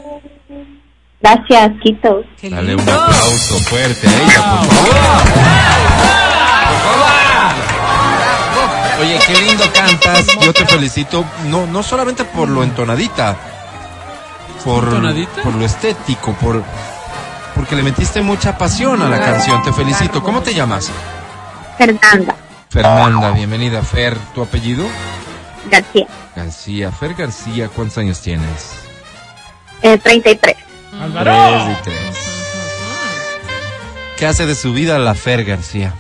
[1.20, 2.24] Gracias, Quito.
[2.43, 4.97] Dale un aplauso fuerte a ella, por favor.
[9.01, 10.27] Oye, qué lindo cantas.
[10.41, 11.24] Yo te felicito.
[11.45, 13.37] No, no solamente por lo entonadita,
[14.65, 15.43] por, ¿Entonadita?
[15.43, 16.65] por lo estético, por
[17.55, 19.62] porque le metiste mucha pasión a la canción.
[19.62, 20.20] Te felicito.
[20.20, 20.91] ¿Cómo te llamas?
[21.78, 22.35] Fernanda
[22.68, 23.82] Fernanda, bienvenida.
[23.82, 24.84] Fer, ¿tu apellido?
[25.70, 26.06] García.
[26.34, 26.93] García.
[26.93, 28.74] Fer García, ¿cuántos años tienes?
[29.82, 30.56] Eh, 33.
[31.22, 31.97] Tres y tres.
[34.18, 35.93] ¿Qué hace de su vida la Fer García?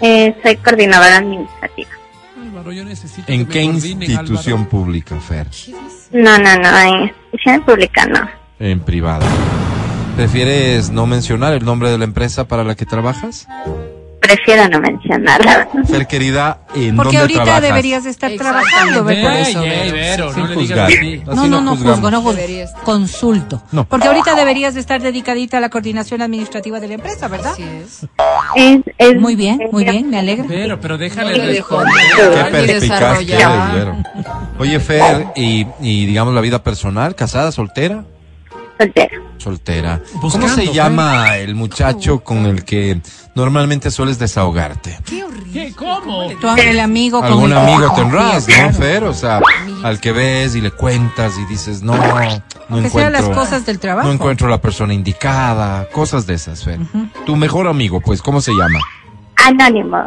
[0.00, 1.90] Eh, soy coordinadora administrativa.
[2.40, 4.68] Álvaro, yo necesito ¿En qué institución Álvaro.
[4.70, 5.46] pública, Fer?
[6.12, 7.02] No, no, no, en
[7.32, 8.28] institución pública no.
[8.58, 9.26] En privada.
[10.16, 13.48] ¿Prefieres no mencionar el nombre de la empresa para la que trabajas?
[14.24, 15.68] Prefiero no mencionarla.
[15.86, 17.62] Fer, querida, ¿en Porque dónde ahorita trabajas?
[17.62, 19.40] deberías de estar trabajando, Ey, ¿verdad?
[19.40, 19.92] eso, Vero.
[19.92, 20.90] Vero, Sin no le digas
[21.26, 21.96] No, no, no juzgamos.
[21.96, 22.82] juzgo, no juzgo.
[22.84, 23.62] Consulto.
[23.72, 23.84] No.
[23.84, 27.52] Porque ahorita deberías de estar dedicadita a la coordinación administrativa de la empresa, ¿verdad?
[27.52, 28.06] Así es.
[28.56, 30.46] Es, es- Muy bien, muy es- bien, me alegra.
[30.48, 32.50] Pero, pero déjale dejó responder.
[32.50, 32.88] Qué eres,
[33.74, 33.96] Vero.
[34.58, 38.04] Oye, Fer, y, y digamos la vida personal, casada, soltera,
[38.78, 39.20] soltera.
[39.38, 40.00] Soltera.
[40.12, 43.00] ¿Cómo Buscando, se llama el muchacho con el que
[43.34, 44.98] normalmente sueles desahogarte?
[45.52, 45.72] ¿Qué?
[45.76, 46.28] ¿Cómo?
[46.40, 48.46] Tu- el amigo con Algún el- amigo tendrás.
[48.48, 49.04] ¿no, Fer?
[49.04, 49.40] O sea,
[49.82, 52.02] al que ves y le cuentas y dices, no, no
[52.82, 54.08] Que sean las encuentro, cosas del trabajo.
[54.08, 56.80] no encuentro la persona indicada, cosas de esas, Fer.
[57.26, 58.78] Tu mejor amigo, pues, ¿cómo se llama?
[59.44, 60.06] Anónimo.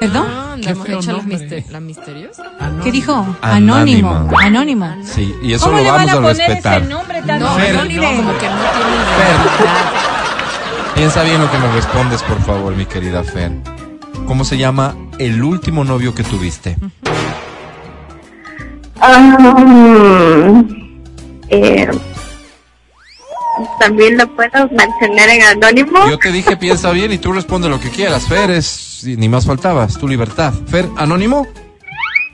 [0.00, 0.26] ¿Perdón?
[0.26, 1.38] Anda, Qué hemos feo hecho nombre.
[1.38, 2.46] mister- las misteriosas.
[2.82, 3.12] ¿Qué dijo?
[3.40, 4.10] Anónimo.
[4.10, 4.38] Anónimo.
[4.40, 4.96] Anónimo.
[5.04, 6.80] Sí, y eso ¿Cómo lo le van vamos a a, poner respetar.
[6.82, 7.76] ese nombre tan No, Fer.
[7.76, 10.21] anónimo como que no tiene Fer,
[10.94, 13.52] piensa bien lo que me respondes, por favor, mi querida Fer.
[14.26, 16.76] ¿Cómo se llama el último novio que tuviste?
[19.00, 20.62] Ah,
[21.48, 21.88] eh,
[23.80, 26.08] También lo puedo mencionar en anónimo.
[26.08, 28.26] Yo te dije piensa bien y tú responde lo que quieras.
[28.28, 30.52] Fer es, ni más faltaba, es tu libertad.
[30.66, 31.46] Fer, ¿anónimo?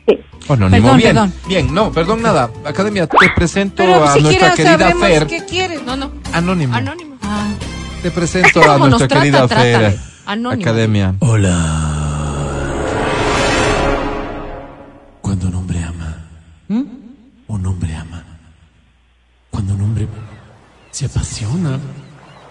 [0.06, 0.18] Sí.
[0.48, 1.08] Anónimo, Perdón, bien.
[1.10, 1.32] perdón.
[1.48, 2.50] Bien, no, perdón nada.
[2.64, 5.26] Academia, te presento Pero a nuestra querida Fer.
[5.26, 5.80] qué quiere.
[5.84, 6.12] No, no.
[6.32, 6.74] Anónimo.
[6.74, 7.16] Anónimo.
[7.22, 7.48] Ah,
[8.02, 9.22] Te presento a ¿Cómo nos nuestra trata?
[9.22, 9.78] querida Fer.
[9.80, 9.98] Trátale.
[10.26, 10.62] Anónimo.
[10.62, 11.14] Academia.
[11.20, 11.54] Hola.
[15.20, 16.16] Cuando un hombre ama,
[16.68, 18.22] un hombre ama.
[19.50, 20.06] Cuando un hombre
[20.90, 21.78] se apasiona,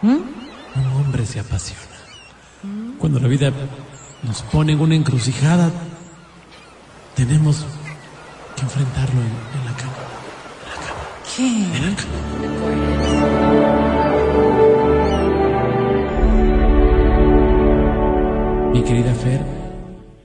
[0.01, 1.81] un hombre se apasiona.
[2.99, 3.51] Cuando la vida
[4.23, 5.71] nos pone en una encrucijada,
[7.15, 7.65] tenemos
[8.55, 9.27] que enfrentarlo en,
[9.59, 9.93] en la cama.
[11.35, 11.47] ¿Qué?
[11.47, 12.96] En la cama.
[18.77, 19.41] Mi querida Fer.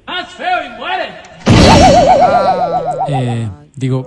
[0.07, 1.09] ¡Haz feo y muere!
[3.09, 4.07] Eh, digo,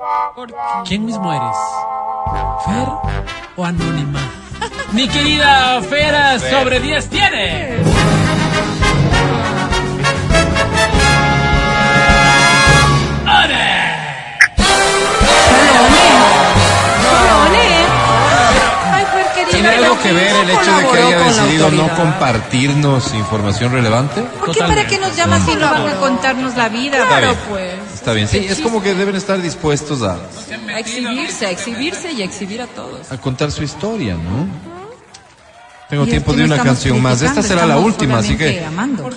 [0.87, 1.57] ¿quién mismo eres?
[2.63, 2.87] ¿Fer
[3.55, 4.19] o anónima?
[4.91, 7.77] Mi querida Fera sobre 10 tiene.
[18.93, 21.14] Ay, Fer, querida, ¿Tiene algo que ver el hecho de que colaboró
[21.69, 24.21] la no compartirnos información relevante?
[24.21, 27.03] ¿Por qué para qué nos llamas si no van a contarnos la vida?
[27.03, 27.35] Está bien.
[27.49, 27.73] pues.
[27.93, 32.21] Está bien, sí, es como que deben estar dispuestos a, A exhibirse, a exhibirse y
[32.21, 33.11] a exhibir a todos.
[33.11, 34.47] a contar su historia, ¿no?
[35.89, 37.21] Tengo Y es tiempo que de no una estamos canción más.
[37.21, 39.09] Esta criticando, será la estamos última, así solamente que amando.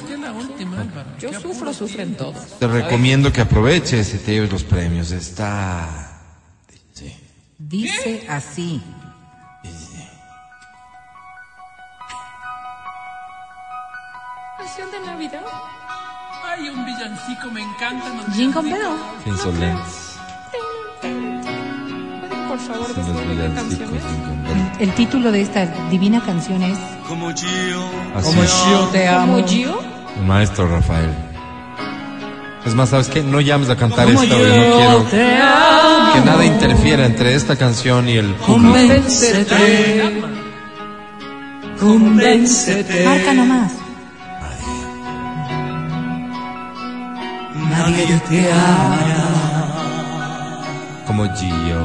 [1.18, 2.58] Yo sufro, sufren todos.
[2.58, 5.10] te recomiendo que aproveches y te lleves los premios.
[5.10, 6.08] Está...
[7.58, 8.80] Dice así.
[15.19, 15.40] Navidad.
[16.49, 18.09] Ay, un villancico me encanta.
[18.09, 18.62] los Jingle.
[18.62, 18.78] Bell.
[19.24, 20.16] Qué insolentes.
[21.01, 21.40] ¿Pueden,
[22.49, 23.89] por favor, canción.
[24.78, 26.78] El título de esta divina canción es
[28.15, 28.53] Así es.
[28.70, 29.35] Yo te amo.
[29.39, 29.81] ¿Como Gio?
[30.20, 31.11] El maestro Rafael.
[32.65, 33.20] Es más, ¿sabes qué?
[33.24, 36.12] No llames a cantar Como esta, yo no quiero te amo.
[36.15, 38.73] que nada interfiera entre esta canción y el público.
[38.73, 40.23] Convéncete.
[41.81, 43.05] Convéncete.
[43.05, 43.73] Marca nomás.
[47.78, 48.98] Nadie te ama.
[51.06, 51.82] Como Gio.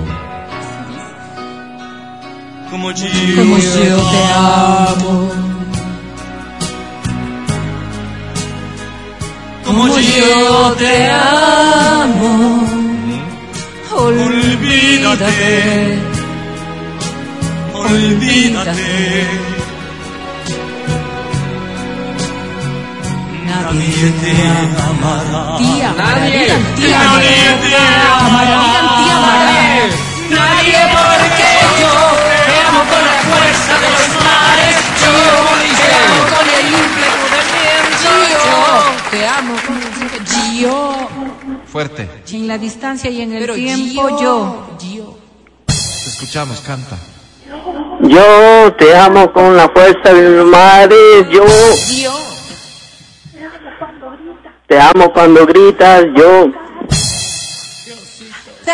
[2.70, 3.00] Como yo
[4.12, 5.30] te amo.
[9.66, 12.34] Como yo te amo.
[13.96, 15.44] Olvídate.
[17.74, 19.53] Olvídate.
[23.62, 24.32] Nadie te
[24.82, 25.58] amará.
[25.58, 26.40] Tía, Nadie.
[26.40, 27.00] digan tía.
[27.00, 28.60] Nadie te amará.
[28.60, 30.38] Digan tía.
[30.38, 31.50] Nadie porque
[31.82, 31.94] yo
[32.48, 34.76] te amo con la fuerza de los mares.
[35.02, 35.14] Yo
[35.80, 38.54] te amo con el ímpetu del viento.
[39.12, 39.54] Te amo.
[40.30, 40.76] Gio.
[41.72, 42.02] Fuerte.
[42.32, 44.76] En la distancia y en el Pero tiempo yo.
[44.80, 45.18] Gio.
[45.68, 45.74] Te
[46.10, 46.98] escuchamos, canta.
[48.02, 51.46] Yo te amo con la fuerza de los mares, yo
[51.88, 52.33] Gio.
[54.68, 56.48] Te amo cuando gritas, yo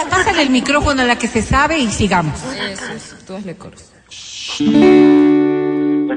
[0.09, 2.39] Pásale el micrófono a la que se sabe y sigamos.
[2.43, 3.15] Eso, eso.
[3.27, 3.83] Tú hazle coros.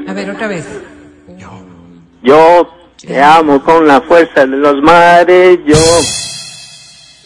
[0.08, 0.64] A ver, otra vez.
[2.22, 2.68] yo
[3.00, 5.76] te amo con la fuerza de los mares, yo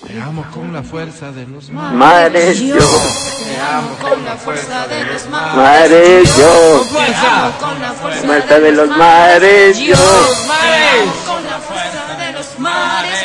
[0.07, 1.95] Te amo con la fuerza de los mares.
[1.95, 5.57] mares, yo Te amo con la fuerza de los mares.
[5.57, 7.53] mares, yo ¡Fuerza!
[7.61, 9.97] Con la fuerza fuerza de los mares, yo
[11.27, 11.96] Con la fuerza
[12.67, 13.19] mares.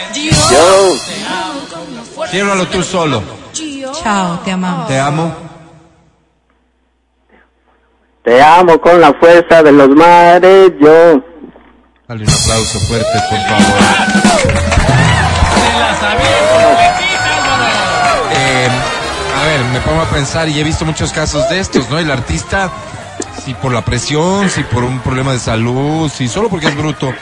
[0.51, 3.21] Yo Ciérralo tú solo.
[4.03, 4.87] Chao, te amamos.
[4.87, 5.35] Te amo.
[8.23, 11.21] te amo con la fuerza de los mares, yo
[12.07, 13.81] Dale un aplauso fuerte, por favor.
[18.33, 18.69] Eh,
[19.39, 21.97] A ver, me pongo a pensar y he visto muchos casos de estos, ¿no?
[21.99, 22.69] El artista,
[23.43, 27.13] si por la presión, si por un problema de salud, si solo porque es bruto,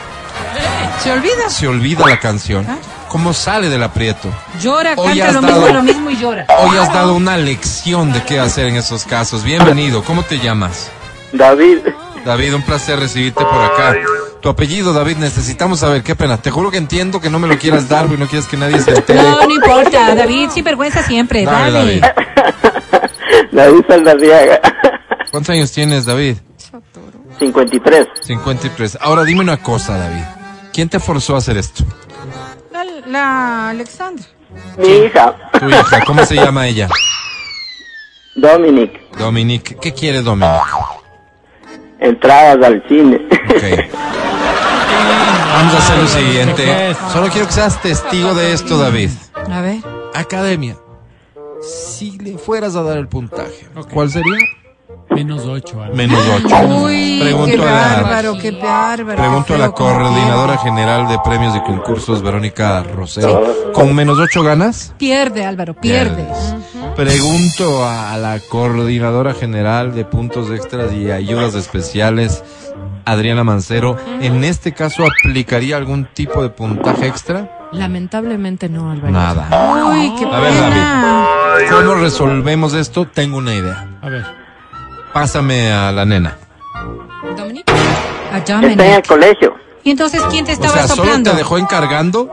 [1.04, 1.50] ¿Se olvida?
[1.50, 2.66] se olvida la canción.
[3.08, 4.30] ¿Cómo sale del aprieto?
[4.62, 6.46] Llora, Hoy canta lo dado- mismo, lo mismo y llora.
[6.60, 9.44] Hoy has dado una lección de qué hacer en esos casos.
[9.44, 10.04] Bienvenido.
[10.04, 10.92] ¿Cómo te llamas?
[11.32, 11.80] David,
[12.26, 13.96] David, un placer recibirte por acá.
[14.42, 16.04] Tu apellido, David, necesitamos saber.
[16.04, 16.38] Qué pena.
[16.38, 18.80] Te juro que entiendo que no me lo quieras dar porque no quieres que nadie
[18.80, 19.22] se entere.
[19.22, 22.00] No, no importa, David, sin vergüenza siempre, Dale, dale.
[22.02, 23.50] David.
[23.52, 24.60] David Saldarriaga,
[25.32, 26.38] ¿Cuántos años tienes, David?
[27.40, 28.08] 53.
[28.22, 28.98] 53.
[29.02, 30.24] Ahora dime una cosa, David.
[30.80, 31.84] ¿Quién te forzó a hacer esto?
[32.72, 34.24] La, la Alexandra.
[34.78, 36.06] Mi hija, Tu hija.
[36.06, 36.88] ¿Cómo se llama ella?
[38.38, 39.76] Dominic, Dominique.
[39.76, 40.56] ¿Qué quiere Dominique?
[42.00, 43.18] entradas al cine.
[43.50, 43.92] Ok.
[45.54, 46.96] Vamos a hacer lo siguiente.
[47.12, 49.10] Solo quiero que seas testigo de esto, David.
[49.52, 49.80] A ver.
[50.16, 50.78] Academia.
[51.62, 54.38] Si le fueras a dar el puntaje, ¿cuál sería?
[55.10, 55.76] Menos ocho.
[55.82, 55.96] Álvaro.
[55.96, 56.56] Menos ocho.
[56.84, 57.72] Uy, qué Pregunto a la,
[58.02, 59.18] bárbaro, qué bárbaro.
[59.18, 63.72] pregunto a la coordinadora general de premios y concursos, Verónica Rosero.
[63.74, 64.94] ¿Con menos ocho ganas?
[64.98, 66.28] Pierde, Álvaro, pierde.
[66.96, 72.44] Pregunto a la coordinadora general de puntos extras y ayudas especiales,
[73.06, 73.98] Adriana Mancero.
[74.22, 77.68] ¿En este caso aplicaría algún tipo de puntaje extra?
[77.72, 79.12] Lamentablemente no, Álvaro.
[79.12, 79.48] Nada.
[79.90, 81.26] Uy, qué A ver, pena.
[81.72, 83.06] ¿Cómo resolvemos esto?
[83.06, 83.88] Tengo una idea.
[84.02, 84.39] A ver.
[85.14, 86.38] Pásame a la nena.
[88.32, 88.80] A Está en Dominic.
[88.98, 89.56] el colegio.
[89.84, 91.32] ¿Y entonces quién te O estaba sea, ¿solo soplando?
[91.32, 92.30] te dejó encargando?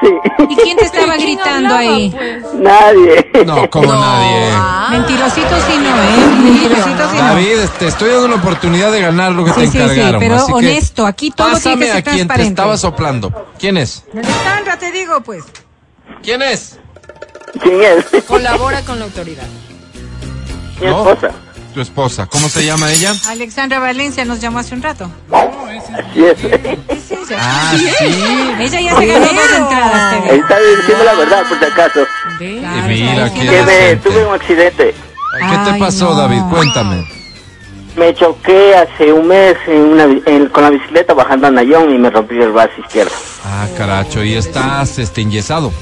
[0.00, 0.08] Sí,
[0.50, 2.14] ¿Y quién te estaba gritando ahí?
[2.54, 3.30] nadie.
[3.46, 4.48] No, como nadie.
[4.52, 6.36] Ah, Mentirosito sí no, ¿eh?
[6.42, 7.22] Mentirosito sí no.
[7.24, 10.20] David, te estoy dando la oportunidad de ganar lo que Sí, te sí, sí, encargaron.
[10.20, 13.46] pero así que honesto, aquí todo tiene Pásame que ser a quien te estaba soplando.
[13.58, 14.04] ¿Quién es?
[14.12, 15.44] Alexandra, te digo, pues.
[16.22, 16.78] ¿Quién es?
[17.62, 18.24] ¿Quién es?
[18.24, 19.46] colabora con la autoridad.
[20.80, 20.98] Mi No.
[21.10, 21.34] esposa.
[21.74, 22.26] Tu esposa.
[22.26, 23.12] ¿Cómo se llama ella?
[23.28, 25.10] Alexandra Valencia nos llamó hace un rato.
[25.32, 26.44] Así es.
[26.44, 27.36] Es ella.
[27.40, 28.14] Ah, sí.
[28.60, 32.00] Ella ya se ganó dos entradas, está diciendo la verdad, por si acaso.
[32.38, 34.08] Claro, mira, qué Que la- me decente.
[34.08, 34.94] tuve un accidente.
[34.94, 36.14] ¿Qué te Ay, pasó, no.
[36.16, 36.42] David?
[36.50, 37.08] Cuéntame.
[37.96, 41.92] Me choqué hace un mes en una, bi- en- con la bicicleta bajando a Nayón
[41.94, 43.12] y me rompí el brazo izquierdo.
[43.44, 45.72] Ah, caracho, y estás este, enyesado.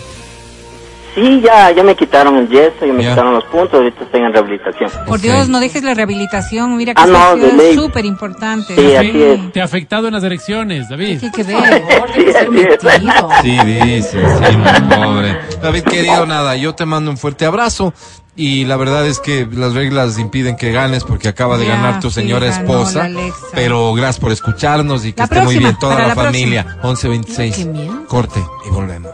[1.15, 3.11] Sí, ya, ya me quitaron el yeso, ya me Ya.
[3.11, 4.91] quitaron los puntos, ahorita estoy en rehabilitación.
[5.07, 5.21] Por.
[5.21, 6.77] Dios, no dejes la rehabilitación.
[6.77, 8.75] Mira que Ah, no, es súper importante.
[8.75, 9.53] Sí, así es.
[9.53, 11.21] Te ha afectado en las elecciones, David.
[11.23, 11.83] Hay que ver.
[12.15, 13.07] Sí.
[13.43, 15.39] Sí, dice, sí, muy pobre.
[15.63, 17.93] David, querido, nada, yo te mando un fuerte abrazo.
[18.35, 22.01] Y la verdad es que las reglas impiden que ganes porque acaba de Ya, ganar
[22.01, 23.11] tu sí, señora ganó esposa.
[23.53, 26.63] Pero gracias por escucharnos y que La esté muy bien toda la, la familia.
[26.65, 26.89] próxima.
[26.89, 27.57] 1126.
[27.57, 28.07] Qué miedo.
[28.09, 29.11] Corte y volvemos.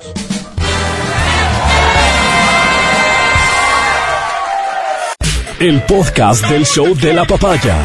[5.61, 7.83] El podcast del show de la papaya.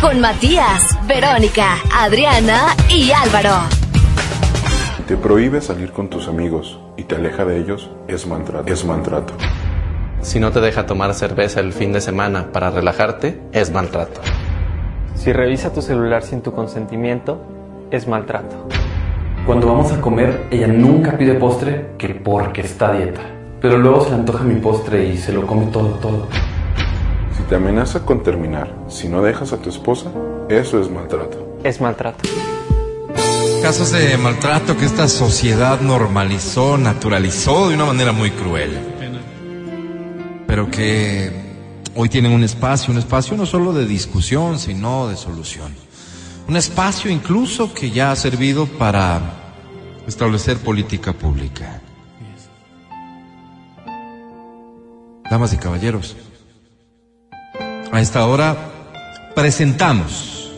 [0.00, 3.68] Con Matías, Verónica, Adriana y Álvaro.
[5.06, 8.72] Te prohíbe salir con tus amigos y te aleja de ellos, es maltrato.
[8.72, 9.34] Es maltrato.
[10.20, 14.20] Si no te deja tomar cerveza el fin de semana para relajarte, es maltrato.
[15.14, 17.40] Si revisa tu celular sin tu consentimiento,
[17.92, 18.66] es maltrato.
[19.46, 23.20] Cuando vamos a comer, ella nunca pide postre que porque está a dieta.
[23.60, 26.26] Pero luego se le antoja mi postre y se lo come todo, todo.
[27.36, 30.10] Si te amenaza con terminar, si no dejas a tu esposa,
[30.48, 31.58] eso es maltrato.
[31.64, 32.28] Es maltrato.
[33.62, 38.78] Casos de maltrato que esta sociedad normalizó, naturalizó de una manera muy cruel.
[40.46, 41.32] Pero que
[41.94, 45.74] hoy tienen un espacio, un espacio no solo de discusión, sino de solución.
[46.46, 49.20] Un espacio incluso que ya ha servido para
[50.06, 51.80] establecer política pública.
[55.30, 56.16] Damas y caballeros,
[57.94, 58.56] a esta hora
[59.36, 60.50] presentamos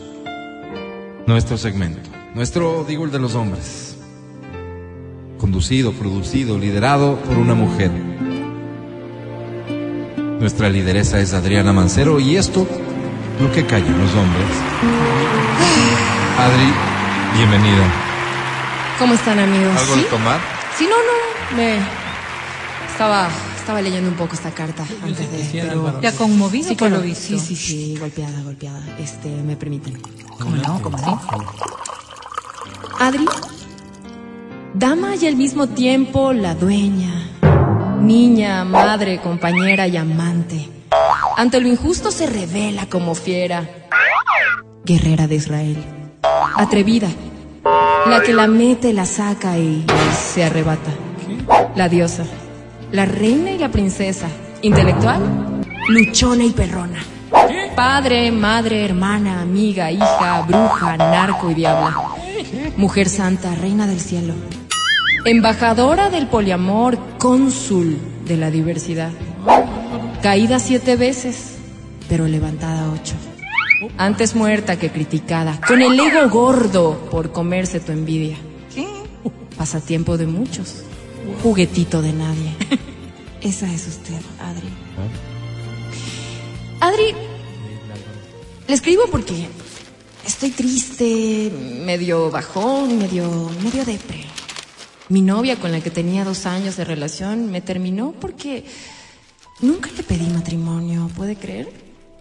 [1.27, 3.95] nuestro segmento, nuestro, digo, el de los hombres,
[5.37, 7.91] conducido, producido, liderado por una mujer.
[10.39, 12.65] Nuestra lideresa es Adriana Mancero y esto,
[13.39, 14.47] lo que callan los hombres.
[16.39, 16.73] Adri,
[17.35, 17.85] bienvenida.
[18.97, 19.77] ¿Cómo están, amigos?
[19.77, 19.99] ¿Algo ¿Sí?
[20.01, 20.39] de tomar?
[20.75, 21.55] Sí, no, no.
[21.55, 21.77] Me
[22.91, 23.29] estaba
[23.67, 25.59] estaba leyendo un poco esta carta antes de.
[25.61, 27.37] pero- ¿Te ha conmovido Sí, por lo visto?
[27.37, 28.81] Sí, sí, sí, golpeada, golpeada.
[28.97, 30.01] Este, me permiten.
[30.39, 30.81] ¿Cómo no?
[30.81, 31.21] ¿Cómo no?
[32.97, 33.25] Adri,
[34.73, 37.29] dama y al mismo tiempo la dueña,
[37.99, 40.69] niña, madre, compañera y amante.
[41.35, 43.69] Ante lo injusto se revela como fiera,
[44.85, 45.83] guerrera de Israel,
[46.55, 47.09] atrevida,
[48.09, 49.85] la que la mete, la saca y
[50.33, 50.91] se arrebata,
[51.75, 52.23] la diosa,
[52.91, 54.27] la reina y la princesa.
[54.61, 55.21] Intelectual,
[55.89, 56.99] luchona y perrona.
[57.75, 61.95] Padre, madre, hermana, amiga, hija, bruja, narco y diabla.
[62.75, 64.33] Mujer santa, reina del cielo.
[65.25, 69.11] Embajadora del poliamor, cónsul de la diversidad.
[70.21, 71.57] Caída siete veces,
[72.09, 73.13] pero levantada ocho.
[73.97, 78.37] Antes muerta que criticada, con el ego gordo por comerse tu envidia.
[79.57, 80.83] Pasatiempo de muchos,
[81.43, 82.55] juguetito de nadie.
[83.41, 84.69] Esa es usted, Adri.
[86.79, 87.15] Adri,
[88.67, 89.47] le escribo porque
[90.25, 91.51] estoy triste,
[91.85, 94.25] medio bajón, medio, medio depre.
[95.09, 98.65] Mi novia con la que tenía dos años de relación me terminó porque
[99.61, 101.71] nunca le pedí matrimonio, ¿puede creer?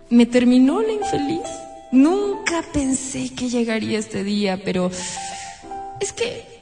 [0.09, 1.49] Me terminó la infeliz.
[1.91, 4.91] Nunca pensé que llegaría este día, pero
[6.01, 6.56] es que,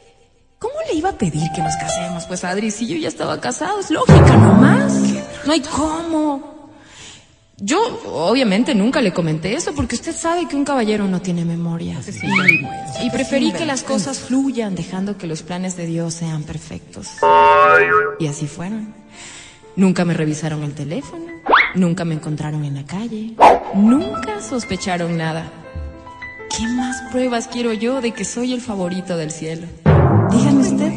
[0.65, 2.25] ¿cómo le iba a pedir que nos casemos?
[2.25, 4.95] Pues Adri, si yo ya estaba casado, es lógica nomás.
[5.45, 6.73] No hay cómo.
[7.59, 12.01] Yo, obviamente, nunca le comenté eso porque usted sabe que un caballero no tiene memoria.
[12.23, 17.09] Y, y preferí que las cosas fluyan dejando que los planes de Dios sean perfectos.
[18.19, 18.95] Y así fueron.
[19.77, 21.27] Nunca me revisaron el teléfono,
[21.75, 23.35] nunca me encontraron en la calle,
[23.75, 25.51] nunca sospecharon nada.
[26.57, 29.67] ¿Qué más pruebas quiero yo de que soy el favorito del cielo?
[30.37, 30.93] Dígame usted,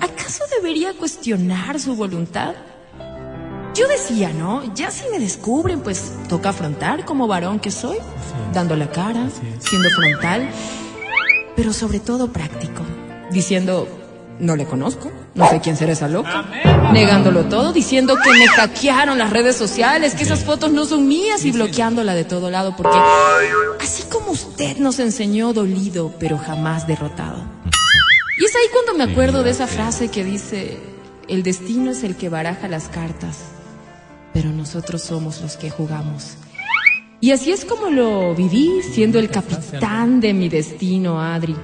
[0.00, 2.54] ¿acaso debería cuestionar su voluntad?
[3.74, 4.74] Yo decía, ¿no?
[4.74, 7.98] Ya si me descubren, pues toca afrontar como varón que soy,
[8.54, 10.48] dando la cara, siendo frontal,
[11.54, 12.82] pero sobre todo práctico,
[13.30, 13.86] diciendo,
[14.38, 16.44] no le conozco, no sé quién será esa loca,
[16.92, 21.44] negándolo todo, diciendo que me hackearon las redes sociales, que esas fotos no son mías
[21.44, 22.98] y bloqueándola de todo lado, porque
[23.80, 27.42] así como usted nos enseñó dolido, pero jamás derrotado.
[28.38, 30.78] Y es ahí cuando me acuerdo de esa frase que dice,
[31.26, 33.38] el destino es el que baraja las cartas,
[34.34, 36.36] pero nosotros somos los que jugamos.
[37.18, 41.56] Y así es como lo viví, siendo el capitán de mi destino, Adri.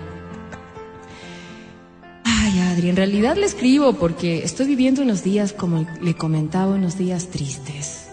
[2.24, 6.97] Ay, Adri, en realidad le escribo porque estoy viviendo unos días, como le comentaba, unos
[6.97, 8.09] días tristes.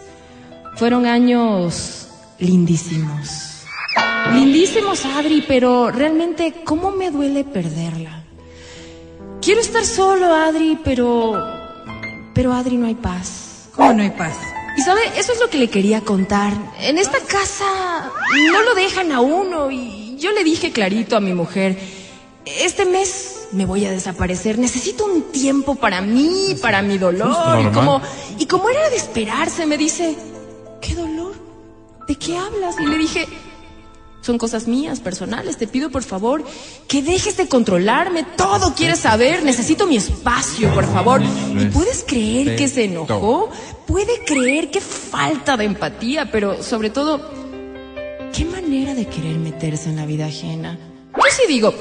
[0.76, 2.10] Fueron años
[2.40, 3.64] lindísimos.
[4.34, 8.19] Lindísimos, Adri, pero realmente, ¿cómo me duele perderla?
[9.42, 11.34] Quiero estar solo, Adri, pero...
[12.34, 13.70] Pero, Adri, no hay paz.
[13.76, 14.36] ¿Cómo no hay paz?
[14.78, 16.54] Y sabe, eso es lo que le quería contar.
[16.80, 18.12] En esta casa
[18.52, 21.78] no lo dejan a uno y yo le dije clarito a mi mujer,
[22.46, 27.62] este mes me voy a desaparecer, necesito un tiempo para mí, para mi dolor.
[27.62, 28.02] Y como,
[28.38, 30.16] y como era de esperarse, me dice,
[30.82, 31.34] ¿qué dolor?
[32.08, 32.76] ¿De qué hablas?
[32.80, 33.28] Y le dije,
[34.22, 35.58] son cosas mías, personales.
[35.58, 36.44] Te pido por favor
[36.88, 38.24] que dejes de controlarme.
[38.24, 39.44] Todo quieres saber.
[39.44, 41.22] Necesito mi espacio, por favor.
[41.22, 43.50] ¿Y puedes creer que se enojó?
[43.88, 47.32] Puede creer que falta de empatía, pero sobre todo,
[48.34, 50.78] qué manera de querer meterse en la vida ajena.
[51.16, 51.74] Yo sí digo,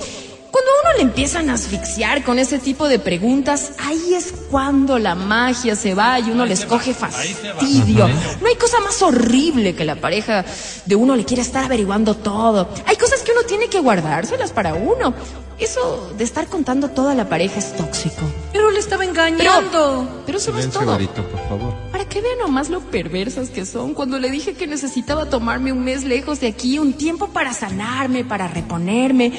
[0.58, 4.98] cuando a uno le empiezan a asfixiar con ese tipo de preguntas, ahí es cuando
[4.98, 8.08] la magia se va y uno les coge fastidio.
[8.08, 10.44] No hay cosa más horrible que la pareja
[10.84, 12.68] de uno le quiera estar averiguando todo.
[12.86, 15.14] Hay cosas que uno tiene que guardárselas para uno.
[15.60, 18.22] Eso de estar contando toda la pareja es tóxico.
[18.52, 20.06] Pero le estaba engañando.
[20.08, 20.86] Pero, pero eso no es todo.
[20.86, 21.74] Garito, por favor.
[21.92, 23.94] Para que vean nomás lo perversas que son.
[23.94, 28.24] Cuando le dije que necesitaba tomarme un mes lejos de aquí, un tiempo para sanarme,
[28.24, 29.32] para reponerme,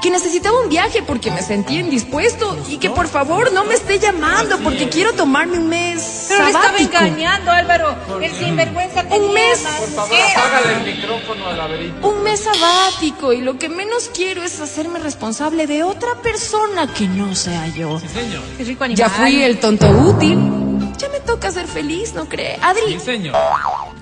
[0.00, 3.98] que necesitaba un viaje porque me sentía indispuesto y que por favor no me esté
[3.98, 6.26] llamando porque quiero tomarme un mes.
[6.28, 7.96] Pero le estaba engañando, Álvaro.
[8.20, 9.62] El sinvergüenza tenía mes.
[9.62, 10.16] más Por favor.
[10.36, 12.08] Apágale el micrófono al laberinto.
[12.08, 17.08] Un mes sabático y lo que menos quiero es hacerme responsable de otra persona que
[17.08, 18.00] no sea yo.
[18.00, 18.42] señor.
[18.56, 18.98] Qué rico animal.
[18.98, 20.67] Ya fui el tonto útil.
[20.98, 22.58] Ya me toca ser feliz, ¿no cree?
[22.60, 23.34] Adri, señor.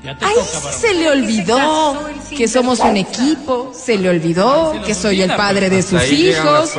[0.02, 4.74] Ya te Ahí toca, sí se le olvidó que somos un equipo, se le olvidó
[4.84, 6.70] que soy el padre de sus hijos,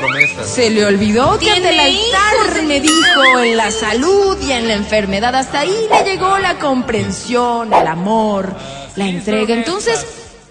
[0.45, 4.73] se le olvidó que ante el altar me dijo en la salud y en la
[4.73, 8.55] enfermedad, hasta ahí le llegó la comprensión, el amor,
[8.95, 9.53] la entrega.
[9.53, 10.03] Entonces,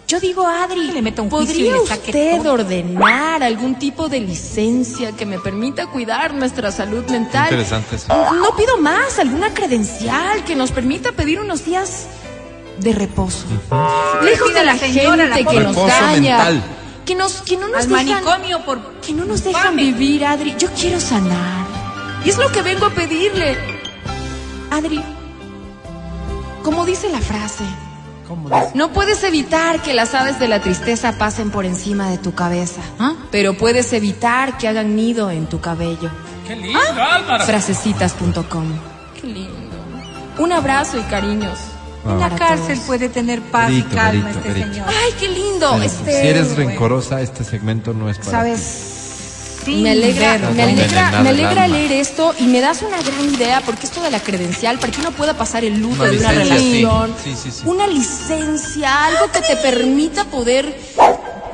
[0.06, 2.52] yo digo, Adri, Le meta un y ¿podría le saque usted todo.
[2.54, 7.44] ordenar algún tipo de licencia que me permita cuidar nuestra salud mental?
[7.46, 8.06] Interesante eso.
[8.34, 12.06] No pido más, alguna credencial que nos permita pedir unos días
[12.78, 13.46] de reposo.
[14.22, 16.36] Lejos de la La señora, la gente que nos Reposo daña.
[16.36, 16.62] mental.
[17.04, 18.80] Que, nos, que no nos Al dejan, manicomio por...
[19.00, 20.54] que no nos dejan vivir, Adri.
[20.58, 21.66] Yo quiero sanar.
[22.24, 23.56] Y es lo que vengo a pedirle.
[24.70, 25.00] Adri,
[26.62, 27.64] como dice la frase.
[28.74, 32.80] No puedes evitar que las aves de la tristeza pasen por encima de tu cabeza,
[32.98, 33.14] ¿Ah?
[33.30, 36.10] pero puedes evitar que hagan nido en tu cabello.
[36.46, 37.44] Qué lindo, Álvaro.
[37.44, 38.64] Frasecitas.com.
[39.20, 39.52] Qué lindo.
[40.38, 41.58] Un abrazo y cariños.
[42.04, 42.86] En la cárcel todos.
[42.86, 44.86] puede tener paz y calma este señor.
[44.88, 45.82] Ay, qué lindo.
[45.82, 48.60] Este, Si eres rencorosa, este segmento no es para ¿Sabes?
[48.60, 48.95] ti.
[49.66, 53.86] Me alegra, me alegra, me alegra leer esto y me das una gran idea porque
[53.86, 57.14] esto de la credencial, para que uno pueda pasar el luto Una de una relación,
[57.22, 57.62] Sí, sí, sí.
[57.64, 60.74] una licencia, algo que te permita poder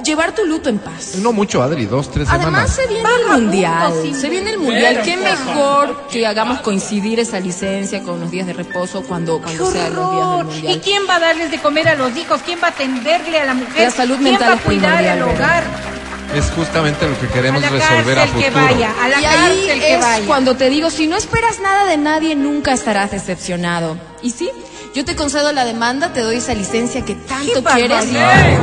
[0.05, 1.15] llevar tu luto en paz.
[1.23, 2.77] No mucho, Adri, dos, tres Además semanas.
[2.77, 5.01] se viene el mundial, se viene el mundial.
[5.05, 9.95] Qué mejor que hagamos coincidir esa licencia con los días de reposo cuando cuando sean
[9.95, 10.81] los días del ¿Y mundial.
[10.83, 12.41] quién va a darles de comer a los hijos?
[12.45, 13.85] ¿Quién va a atenderle a la mujer?
[13.85, 15.29] La salud ¿Quién mental va a es cuidar ¿verdad?
[15.35, 15.65] hogar?
[16.35, 18.65] Es justamente lo que A queremos la resolver a que futuro.
[18.65, 19.37] vaya, a la y ahí
[19.67, 20.27] cárcel que es vaya.
[20.27, 23.99] cuando te digo, si no esperas nada de nadie, nunca estarás decepcionado.
[24.23, 24.51] Y sí,
[24.95, 27.91] yo te concedo la demanda, te doy esa licencia que tanto quieres.
[28.13, 28.59] barbaridad.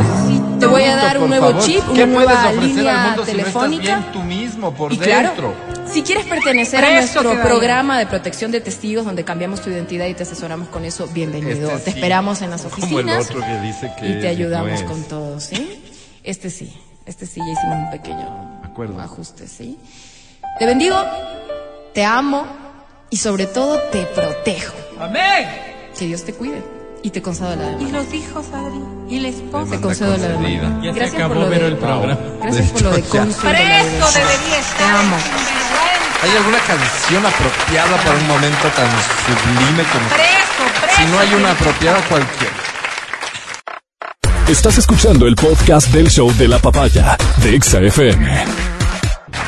[0.59, 3.37] Te voy a dar un nuevo favor, chip, ¿Qué una nueva línea mundo si no
[3.37, 4.03] telefónica.
[4.11, 5.53] tú mismo por y claro, dentro?
[5.89, 10.07] si quieres pertenecer a nuestro que programa de protección de testigos donde cambiamos tu identidad
[10.07, 11.69] y te asesoramos con eso, bienvenido.
[11.71, 14.19] Este te sí, esperamos en las Como el oficinas otro que dice que y te
[14.19, 15.81] y no ayudamos con todo, ¿sí?
[16.25, 16.75] Este sí,
[17.09, 19.01] este sí, ya hicimos un pequeño Acuerdo.
[19.01, 19.77] ajuste, ¿sí?
[20.59, 20.95] Te bendigo,
[21.93, 22.45] te amo
[23.09, 24.73] y sobre todo te protejo.
[24.99, 25.47] Amén.
[25.97, 26.61] Que Dios te cuide
[27.03, 27.91] y te concedo la ¿Y demanda.
[28.03, 28.81] los hijos, Adri?
[29.09, 29.71] ¿Y la esposa?
[29.71, 30.79] Te concedo la demanda.
[30.83, 32.17] Ya se Gracias acabó por lo de, el programa.
[32.41, 34.11] Gracias por lo de concedo Preso demanda.
[34.13, 34.95] debería Te estar.
[34.95, 35.17] amo.
[35.19, 36.19] sinvergüenza.
[36.21, 38.89] ¿Hay alguna canción apropiada para un momento tan
[39.25, 40.07] sublime como...
[40.09, 40.95] Preso, preso.
[40.97, 42.53] Si no hay una apropiada, cualquiera.
[44.49, 48.25] Estás escuchando el podcast del show de la papaya de Exa FM.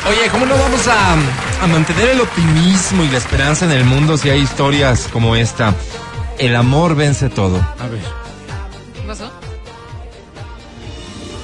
[0.07, 1.14] Oye, ¿cómo no vamos a,
[1.64, 5.73] a mantener el optimismo y la esperanza en el mundo si hay historias como esta?
[6.38, 7.57] El amor vence todo.
[7.80, 8.03] A ver.
[8.94, 9.32] ¿Qué pasó?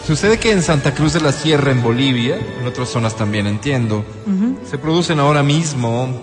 [0.06, 4.06] Sucede que en Santa Cruz de la Sierra, en Bolivia, en otras zonas también entiendo,
[4.70, 6.22] se producen ahora mismo,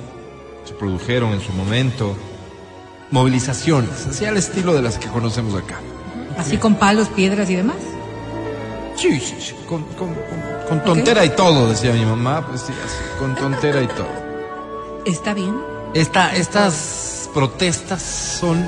[0.65, 2.17] se produjeron en su momento,
[3.11, 5.81] movilizaciones, así al estilo de las que conocemos acá.
[6.39, 7.77] Así con palos, piedras y demás.
[8.97, 12.73] Sí, sí, sí, con, con- con- con tontera y todo, decía mi mamá, pues sí,
[12.85, 14.09] así, con tontera y todo.
[15.05, 15.55] ¿Está bien?
[15.95, 18.67] Esta, estas protestas son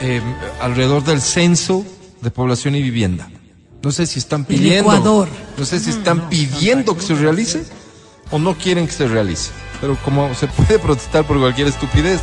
[0.00, 0.20] eh,
[0.60, 1.84] alrededor del censo
[2.20, 3.28] de población y vivienda.
[3.82, 4.80] No sé si están pidiendo.
[4.92, 5.28] Ecuador.
[5.56, 7.64] No sé si están pidiendo que se realice
[8.30, 9.50] o no quieren que se realice.
[9.80, 12.20] Pero como se puede protestar por cualquier estupidez,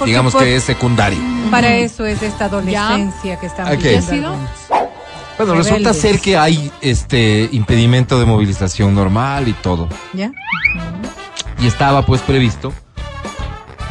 [0.00, 1.18] Porque digamos por- que es secundario.
[1.50, 3.78] Para eso es esta adolescencia que estamos Ok.
[3.78, 4.28] viviendo ¿Ya ha sido?
[4.32, 4.50] algunos.
[5.38, 9.88] Bueno, resulta ser que hay este impedimento de movilización normal y todo.
[10.12, 10.32] ¿Ya?
[11.58, 12.72] y estaba pues previsto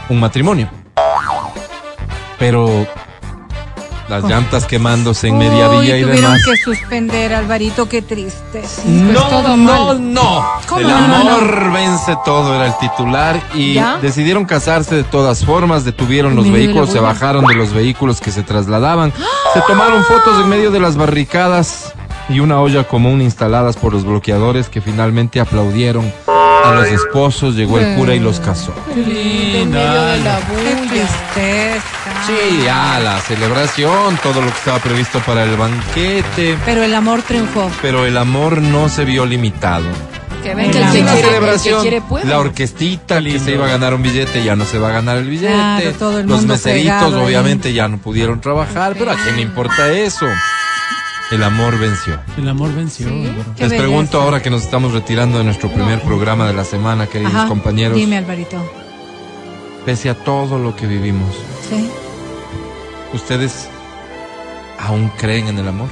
[0.10, 0.68] un matrimonio.
[2.40, 2.88] Pero
[4.10, 6.42] las llantas quemándose en media vía y tuvieron demás.
[6.46, 8.64] que suspender, Alvarito, qué triste.
[8.66, 10.14] Sí, pues No, todo no, mal.
[10.14, 10.46] no.
[10.68, 13.42] ¿Cómo El no, no, amor vence todo, era el titular.
[13.54, 13.98] Y ¿Ya?
[13.98, 18.32] decidieron casarse de todas formas, detuvieron ¿En los vehículos, se bajaron de los vehículos que
[18.32, 19.14] se trasladaban,
[19.54, 21.94] se tomaron fotos en medio de las barricadas
[22.30, 26.12] y una olla común instaladas por los bloqueadores que finalmente aplaudieron
[26.70, 28.74] a los esposos, llegó el cura y los casó.
[31.36, 31.76] Qué.
[32.28, 37.22] Sí, ya, la celebración, todo lo que estaba previsto para el banquete, Pero el amor
[37.24, 37.70] triunfó.
[37.82, 39.86] pero el amor no se vio limitado.
[40.44, 43.94] Que venga La quiere, el celebración, que quiere la orquestita que se iba a ganar
[43.94, 46.54] un billete ya no se va a ganar el billete, Claro, todo el los mundo
[46.54, 50.26] meseritos obviamente ya no pudieron trabajar, pero a quién le importa eso.
[51.32, 52.20] El amor venció.
[52.38, 53.08] El amor venció.
[53.08, 53.78] Les belleza.
[53.78, 57.48] pregunto ahora que nos estamos retirando de nuestro primer programa de la semana, queridos Ajá.
[57.48, 58.58] compañeros, Dime, Alvarito.
[59.86, 61.30] pese a todo lo que vivimos,
[61.70, 61.88] Sí.
[63.14, 63.68] ¿ustedes
[64.80, 65.90] aún creen en el amor?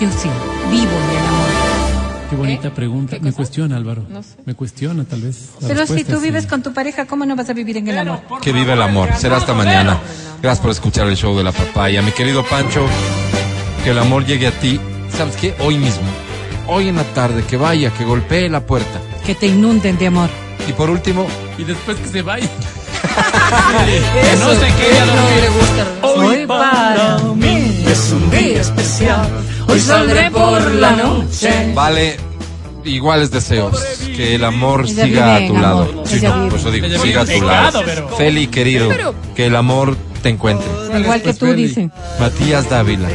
[0.00, 0.28] Yo sí.
[0.70, 1.46] Vivo en el amor.
[2.30, 3.16] Qué bonita pregunta.
[3.16, 4.04] ¿Qué Me cuestiona, Álvaro.
[4.08, 4.30] No sé.
[4.46, 5.50] Me cuestiona, tal vez.
[5.66, 6.48] Pero si tú es vives sí.
[6.48, 8.20] con tu pareja, ¿cómo no vas a vivir en el amor?
[8.40, 9.10] Que vive el amor.
[9.18, 9.98] Será hasta mañana.
[10.40, 12.00] Gracias por escuchar el show de la papaya.
[12.00, 12.86] Mi querido Pancho,
[13.84, 14.80] que el amor llegue a ti.
[15.16, 15.54] ¿Sabes qué?
[15.60, 16.02] Hoy mismo.
[16.68, 19.00] Hoy en la tarde, que vaya, que golpee la puerta.
[19.26, 20.28] Que te inunden de amor.
[20.68, 21.26] Y por último,
[21.58, 22.48] Y después que se vaya.
[23.02, 25.40] que no se quede a No dormir.
[25.40, 25.86] le gusta.
[26.02, 29.28] Hoy para mí es un día especial.
[29.68, 31.72] Hoy saldré por la noche.
[31.74, 32.16] vale
[32.84, 33.76] iguales deseos.
[34.16, 36.02] Que el amor siga a tu lado.
[36.06, 37.82] Sí, no, por eso digo, siga a tu lado.
[37.84, 38.90] pero- Feli, querido,
[39.34, 40.66] que el amor te encuentre.
[40.98, 41.66] Igual que tú, Feli.
[41.66, 41.90] dice.
[42.18, 43.08] Matías Dávila,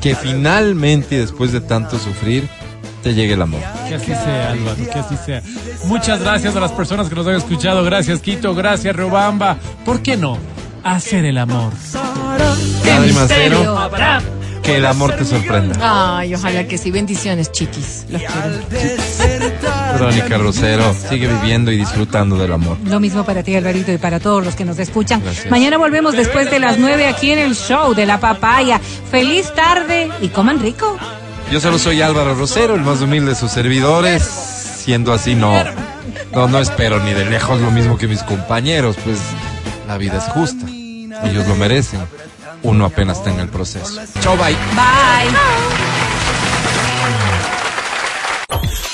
[0.00, 2.48] que finalmente, después de tanto sufrir,
[3.02, 3.60] te llegue el amor.
[3.88, 5.42] Que así sea, Álvaro, que así sea.
[5.86, 7.82] Muchas gracias a las personas que nos han escuchado.
[7.84, 8.54] Gracias, Quito.
[8.54, 9.56] Gracias, Robamba.
[9.84, 10.38] ¿Por qué no?
[10.84, 11.72] Hacer el amor.
[13.14, 13.90] Mancero,
[14.62, 16.18] que el amor te sorprenda.
[16.18, 16.90] Ay, ojalá que sí.
[16.90, 18.06] Bendiciones, chiquis.
[18.10, 19.79] Los quiero.
[19.92, 22.76] Verónica Rosero, sigue viviendo y disfrutando del amor.
[22.84, 25.20] Lo mismo para ti, Alvarito, y para todos los que nos escuchan.
[25.22, 25.50] Gracias.
[25.50, 28.80] Mañana volvemos después de las nueve aquí en el show de la papaya.
[29.10, 30.96] Feliz tarde y coman rico.
[31.50, 34.22] Yo solo soy Álvaro Rosero, el más humilde de sus servidores.
[34.22, 35.52] Siendo así, no,
[36.32, 39.18] no, no espero ni de lejos lo mismo que mis compañeros, pues
[39.86, 40.66] la vida es justa.
[40.68, 42.00] Ellos lo merecen.
[42.62, 44.00] Uno apenas está en el proceso.
[44.20, 44.56] Chau, bye.
[44.74, 45.30] Bye.